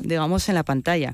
[0.01, 1.13] digamos, en la pantalla.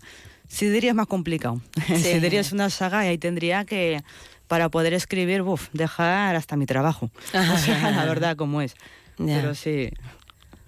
[0.48, 1.60] Sideria es más complicado.
[1.86, 4.02] Sideria es una saga y ahí tendría que,
[4.46, 7.10] para poder escribir, uf, dejar hasta mi trabajo.
[7.54, 8.74] O sea, la verdad, como es.
[9.16, 9.90] Pero sí,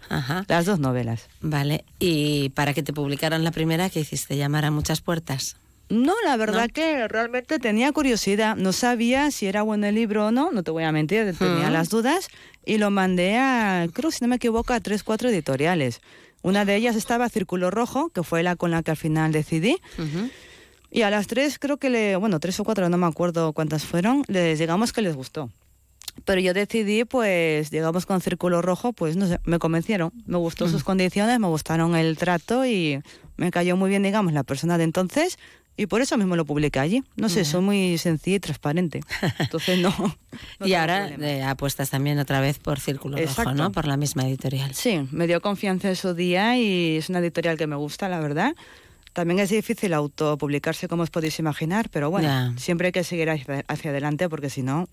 [0.08, 0.44] Ajá.
[0.48, 1.28] las dos novelas.
[1.40, 1.84] Vale.
[1.98, 4.36] ¿Y para que te publicaran la primera, qué hiciste?
[4.36, 5.56] ¿Llamar a muchas puertas?
[5.88, 8.56] No, la verdad que realmente tenía curiosidad.
[8.56, 11.68] No sabía si era bueno el libro o no, no te voy a mentir, tenía
[11.70, 12.28] las dudas.
[12.64, 16.00] Y lo mandé a, creo si no me equivoco, a tres, cuatro editoriales.
[16.40, 19.76] Una de ellas estaba Círculo Rojo, que fue la con la que al final decidí.
[20.90, 23.84] Y a las tres, creo que le, bueno, tres o cuatro, no me acuerdo cuántas
[23.84, 25.50] fueron, les digamos que les gustó.
[26.24, 30.12] Pero yo decidí, pues, digamos con Círculo Rojo, pues no sé, me convencieron.
[30.26, 33.00] Me gustó sus condiciones, me gustaron el trato y
[33.36, 35.38] me cayó muy bien, digamos, la persona de entonces.
[35.74, 37.02] Y por eso mismo lo publiqué allí.
[37.16, 39.00] No sé, soy muy sencilla y transparente.
[39.38, 39.92] Entonces no.
[40.64, 43.54] y ahora eh, apuestas también otra vez por Círculo Rojo, Exacto.
[43.54, 43.72] ¿no?
[43.72, 44.74] Por la misma editorial.
[44.74, 48.20] Sí, me dio confianza en su día y es una editorial que me gusta, la
[48.20, 48.54] verdad.
[49.14, 52.52] También es difícil autopublicarse, como os podéis imaginar, pero bueno, Ya.
[52.58, 54.88] siempre hay que seguir hacia, hacia adelante porque si no,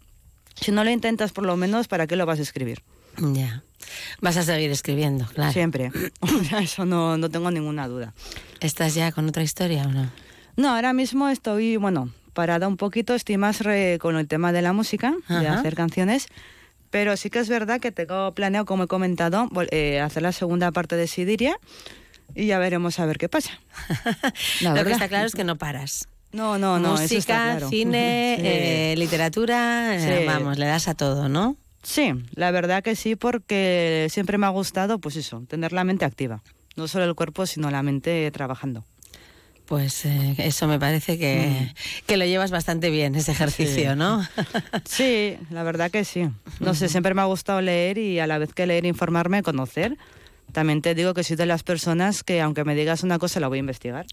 [0.62, 2.82] si no lo intentas por lo menos, ¿para qué lo vas a escribir?
[3.18, 3.64] Ya.
[4.22, 5.52] Vas a seguir escribiendo, claro.
[5.52, 5.92] Siempre.
[6.62, 8.14] Eso no, no tengo ninguna duda.
[8.60, 10.10] ¿Estás ya con otra historia o no?
[10.58, 14.62] No, ahora mismo estoy, bueno, parada un poquito, estoy más re- con el tema de
[14.62, 15.60] la música, de Ajá.
[15.60, 16.28] hacer canciones,
[16.90, 20.72] pero sí que es verdad que tengo planeado, como he comentado, eh, hacer la segunda
[20.72, 21.58] parte de Sidiria
[22.36, 23.52] y ya veremos a ver qué pasa.
[24.62, 26.08] Lo que está claro es que no paras.
[26.32, 27.70] No, no, no, eso Música, está claro.
[27.70, 28.44] cine, Sí.
[28.46, 31.58] eh, literatura, eh, vamos, le das a todo, ¿no?
[31.82, 36.06] Sí, la verdad que sí, porque siempre me ha gustado, pues eso, tener la mente
[36.06, 36.42] activa.
[36.76, 38.84] No solo el cuerpo, sino la mente trabajando.
[39.66, 41.74] Pues eh, eso me parece que,
[42.08, 43.98] que lo llevas bastante bien, ese ejercicio, Sí.
[43.98, 44.28] ¿no?
[44.86, 46.28] Sí, la verdad que sí.
[46.60, 49.96] No sé, siempre me ha gustado leer y a la vez que leer, informarme, conocer.
[50.52, 53.48] También te digo que soy de las personas que aunque me digas una cosa la
[53.48, 54.06] voy a investigar.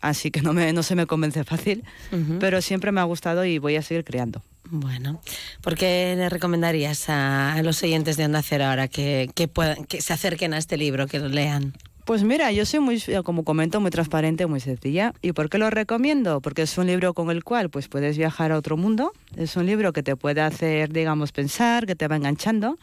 [0.00, 2.38] Así que no, me, no se me convence fácil, Ujú.
[2.38, 4.42] pero siempre me ha gustado y voy a seguir creando.
[4.70, 5.20] Bueno,
[5.62, 9.84] ¿por qué le recomendarías a, a los oyentes de Onda Cero ahora que, que, puedan,
[9.84, 11.72] que se acerquen a este libro, que lo lean?
[12.04, 15.12] Pues mira, yo soy muy, como comento, muy transparente, muy sencilla.
[15.20, 16.40] ¿Y por qué lo recomiendo?
[16.40, 19.12] Porque es un libro con el cual pues puedes viajar a otro mundo.
[19.36, 22.78] Es un libro que te puede hacer, digamos, pensar, que te va enganchando.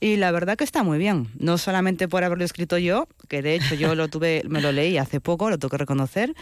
[0.00, 1.28] Y la verdad que está muy bien.
[1.38, 4.96] No solamente por haberlo escrito yo, que de hecho yo lo tuve, me lo leí
[4.96, 6.34] hace poco, lo tengo que reconocer.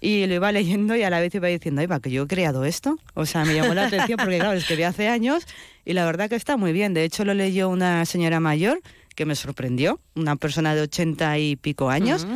[0.00, 2.64] Y lo iba leyendo y a la vez iba diciendo, Iba, que yo he creado
[2.64, 2.98] esto.
[3.14, 5.46] O sea, me llamó la atención porque, claro, lo escribí hace años
[5.84, 6.92] y la verdad que está muy bien.
[6.94, 8.80] De hecho, lo leyó una señora mayor
[9.14, 12.26] que me sorprendió, una persona de ochenta y pico años,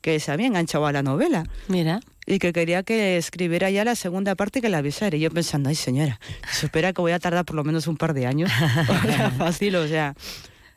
[0.00, 1.44] que se había enganchado a la novela.
[1.68, 2.00] Mira.
[2.26, 5.16] Y que quería que escribiera ya la segunda parte y que la avisara.
[5.16, 6.18] Y yo pensando, ay señora,
[6.52, 8.50] se espera que voy a tardar por lo menos un par de años.
[9.04, 10.14] o sea, fácil, o sea,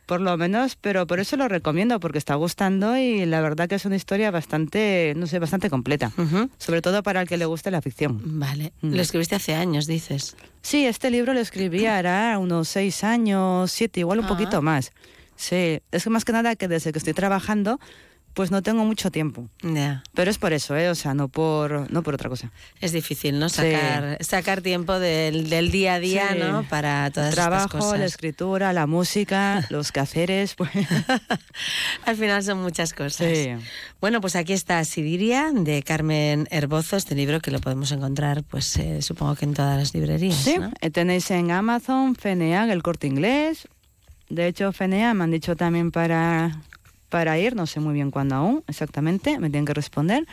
[0.06, 3.76] por lo menos, pero por eso lo recomiendo, porque está gustando y la verdad que
[3.76, 6.12] es una historia bastante, no sé, bastante completa.
[6.58, 8.20] Sobre todo para el que le guste la ficción.
[8.40, 8.72] Vale.
[8.82, 8.94] Mm.
[8.96, 10.36] Lo escribiste hace años, dices.
[10.62, 14.30] Sí, este libro lo escribí hará unos seis años, siete, igual un Ah.
[14.30, 14.92] poquito más.
[15.36, 17.80] Sí, es que más que nada que desde que estoy trabajando,
[18.40, 19.50] pues no tengo mucho tiempo.
[20.14, 20.88] Pero es por eso, ¿eh?
[20.88, 22.54] O sea, no por, no por otra cosa.
[22.80, 23.50] Es difícil, ¿no?
[23.50, 23.58] Sí.
[23.74, 26.40] Sacar, sacar tiempo del, del día a día, Sí.
[26.40, 26.64] ¿no?
[26.64, 28.00] Para todas El trabajo, estas cosas.
[28.00, 30.70] la escritura, la música, los quehaceres, pues...
[32.06, 33.28] Al final son muchas cosas.
[33.30, 33.50] Sí.
[34.00, 38.78] Bueno, pues aquí está Sidiria de Carmen Herbozo, este libro que lo podemos encontrar, pues
[38.78, 40.38] eh, supongo que en todas las librerías.
[40.38, 40.72] Sí, ¿no?
[40.94, 43.68] tenéis en Amazon, FENEAG, el corte inglés.
[44.30, 46.62] De hecho, FENEAG me han dicho también para,
[47.10, 50.26] para ir, no sé muy bien cuándo aún, exactamente, me tienen que responder.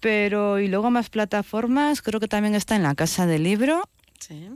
[0.00, 3.82] Pero, y luego más plataformas, creo que también está en la Casa del Libro
[4.18, 4.48] Sí.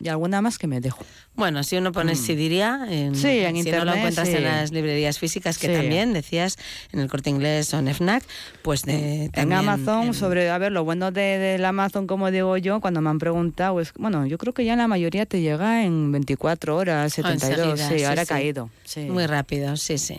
[0.00, 1.04] Y alguna más que me dejo.
[1.34, 3.14] Bueno, si uno pone Sidiria, en, Mm.
[3.14, 4.34] Sí, en si no lo internet, encuentras sí.
[4.34, 5.72] en las librerías físicas, que Sí.
[5.74, 6.56] también decías
[6.92, 8.24] en el corte inglés o en FNAC,
[8.62, 12.30] pues de, en también Amazon, en- sobre, a ver, lo bueno de, del Amazon, como
[12.30, 15.40] digo yo, cuando me han preguntado, es, bueno, yo creo que ya la mayoría te
[15.40, 17.50] llega en 24 horas, Ah, 72,
[17.80, 18.70] enseguida, sí, sí, ahora ha caído.
[18.84, 19.00] Sí.
[19.02, 20.18] Muy rápido, sí, sí.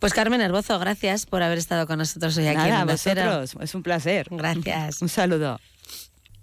[0.00, 3.22] Pues Carmen Herbozo, gracias por haber estado con nosotros hoy aquí en Cero.
[3.30, 4.26] vosotros, es un placer.
[4.30, 5.00] Gracias.
[5.02, 5.60] Un saludo.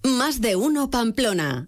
[0.03, 1.67] Más de uno Pamplona.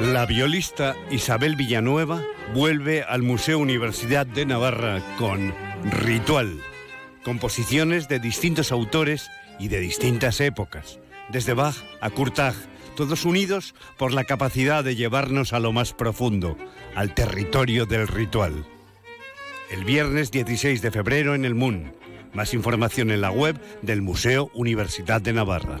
[0.00, 2.22] La violista Isabel Villanueva
[2.54, 5.54] vuelve al Museo Universidad de Navarra con
[5.84, 6.60] Ritual,
[7.24, 10.98] composiciones de distintos autores y de distintas épocas,
[11.30, 12.54] desde Bach a Kurtag,
[12.96, 16.56] todos unidos por la capacidad de llevarnos a lo más profundo,
[16.94, 18.66] al territorio del ritual.
[19.70, 21.94] El viernes 16 de febrero en el MUN.
[22.34, 25.80] Más información en la web del Museo Universidad de Navarra.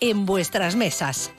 [0.00, 1.30] en vuestras mesas.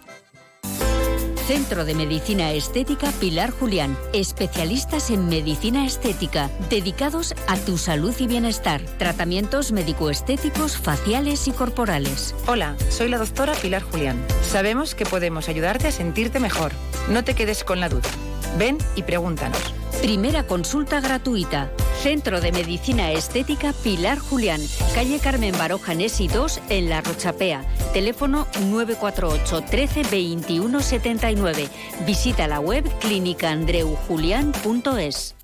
[1.48, 3.98] Centro de Medicina Estética Pilar Julián.
[4.12, 8.82] Especialistas en medicina estética, dedicados a tu salud y bienestar.
[8.98, 12.36] Tratamientos médico-estéticos, faciales y corporales.
[12.48, 14.22] Hola, soy la doctora Pilar Julián.
[14.42, 16.74] Sabemos que podemos ayudarte a sentirte mejor.
[17.10, 18.10] No te quedes con la duda.
[18.58, 19.74] Ven y pregúntanos.
[20.02, 21.72] Primera consulta gratuita.
[22.02, 24.62] Centro de Medicina Estética Pilar Julián.
[24.94, 27.64] Calle Carmen Baroja Nesi 2 en La Rochapea.
[27.94, 31.68] Teléfono 948 13 21 79.
[32.06, 35.37] Visita la web clínicaandreujulián.es.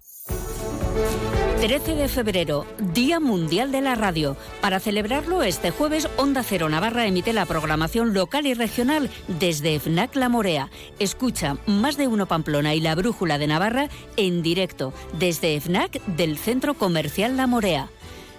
[1.64, 4.36] 13 de febrero, Día Mundial de la Radio.
[4.60, 9.10] Para celebrarlo, este jueves, Onda Cero Navarra emite la programación local y regional
[9.40, 10.70] desde FNAC La Morea.
[11.00, 13.88] Escucha Más de Uno Pamplona y La Brújula de Navarra
[14.18, 17.90] en directo desde FNAC del Centro Comercial La Morea.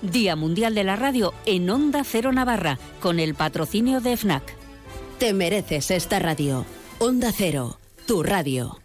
[0.03, 4.55] Día Mundial de la Radio en Onda Cero Navarra, con el patrocinio de FNAC.
[5.19, 6.67] Te mereces esta radio.
[6.99, 8.84] Onda Cero, tu radio.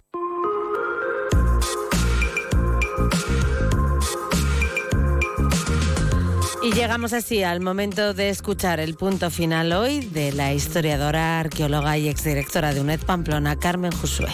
[6.69, 11.97] Y llegamos así al momento de escuchar el punto final hoy de la historiadora, arqueóloga
[11.97, 14.29] y exdirectora de UNED Pamplona, Carmen Josué.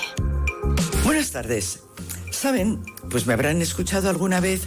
[1.05, 1.83] Buenas tardes.
[2.31, 4.63] Saben, pues me habrán escuchado alguna vez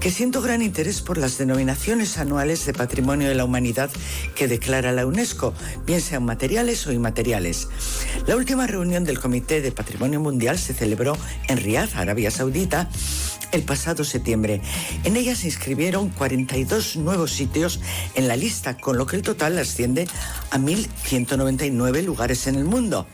[0.00, 3.90] que siento gran interés por las denominaciones anuales de Patrimonio de la Humanidad
[4.34, 5.52] que declara la UNESCO,
[5.84, 7.68] bien sean materiales o inmateriales.
[8.26, 11.18] La última reunión del Comité de Patrimonio Mundial se celebró
[11.48, 12.88] en Riyadh, Arabia Saudita,
[13.52, 14.60] el pasado septiembre.
[15.04, 17.80] En ella se inscribieron 42 nuevos sitios
[18.14, 20.08] en la lista, con lo que el total asciende
[20.50, 23.06] a 1.199 lugares en el mundo.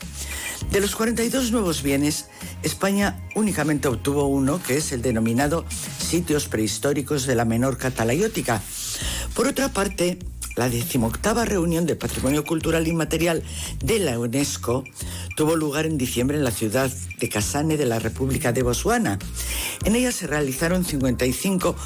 [0.71, 2.27] De los 42 nuevos bienes,
[2.63, 8.61] España únicamente obtuvo uno, que es el denominado Sitios Prehistóricos de la Menorca Talayótica.
[9.33, 10.19] Por otra parte,
[10.59, 13.43] la decimoctava reunión de Patrimonio Cultural Inmaterial
[13.81, 14.83] de la UNESCO
[15.37, 19.19] tuvo lugar en diciembre en la ciudad de Kasane de la República de Botswana.
[19.85, 21.77] En ella se realizaron 55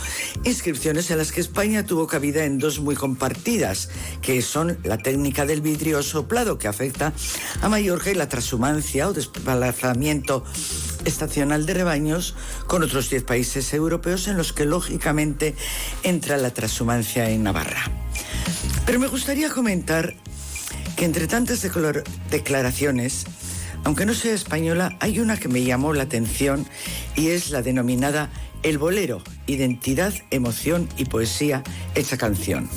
[0.46, 3.92] inscripciones en las que España tuvo cabida en dos muy compartidas,
[4.24, 7.14] que son la técnica del vidrio soplado que afecta
[7.62, 10.44] a Mallorca y la transhumancia o desplazamiento
[11.06, 12.34] estacional de rebaños
[12.66, 15.54] con otros 10 países europeos en los que lógicamente
[16.02, 17.92] entra la transhumancia en Navarra.
[18.86, 20.16] Pero me gustaría comentar
[20.96, 21.66] que entre tantas
[22.30, 23.26] declaraciones,
[23.84, 26.66] aunque no sea española, hay una que me llamó la atención
[27.16, 28.30] y es la denominada
[28.62, 31.64] El Bolero, identidad, emoción y poesía
[31.96, 32.70] hecha canción.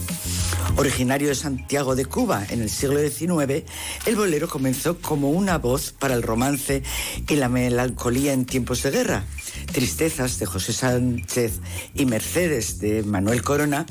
[0.74, 3.64] Originario de Santiago de Cuba en el siglo XIX,
[4.05, 6.82] el bolero comenzó como una voz para el romance
[7.28, 9.24] y la melancolía en tiempos de guerra.
[9.72, 11.60] Tristezas de José Sánchez
[11.94, 13.86] y Mercedes de Manuel Corona,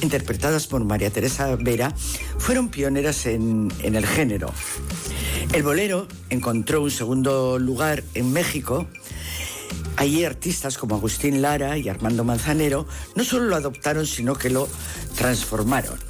[0.00, 1.92] interpretadas por María Teresa Vera,
[2.38, 4.52] fueron pioneras en, el género.
[5.52, 8.86] El bolero encontró un segundo lugar en México
[9.96, 12.86] Allí artistas como Agustín Lara y Armando Manzanero
[13.16, 14.68] no solo lo adoptaron, sino que lo
[15.16, 16.07] transformaron.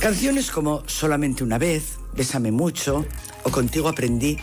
[0.00, 3.04] Canciones como Solamente una vez, Bésame mucho
[3.44, 4.38] o Contigo aprendí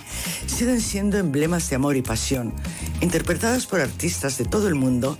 [0.45, 2.53] siguen siendo emblemas de amor y pasión.
[3.01, 5.17] Interpretadas por artistas de todo el mundo,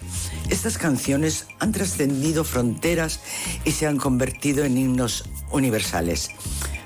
[0.49, 3.19] estas canciones han trascendido fronteras
[3.65, 6.29] y se han convertido en himnos universales.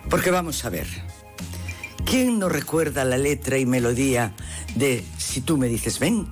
[0.09, 0.87] Porque vamos a ver,
[2.05, 4.33] ¿quién no recuerda la letra y melodía
[4.75, 6.27] de Si tú me dices ven?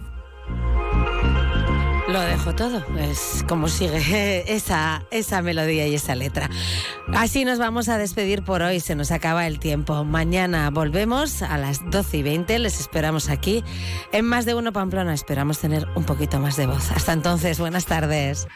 [2.15, 6.49] Lo dejo todo, es como sigue esa, esa melodía y esa letra.
[7.13, 10.05] Así nos vamos a despedir por hoy, se nos acaba el tiempo.
[10.05, 13.65] Mañana volvemos a las 12 y 20, les esperamos aquí.
[14.13, 16.89] En Más de Uno Pamplona esperamos tener un poquito más de voz.
[16.91, 18.47] Hasta entonces, buenas tardes.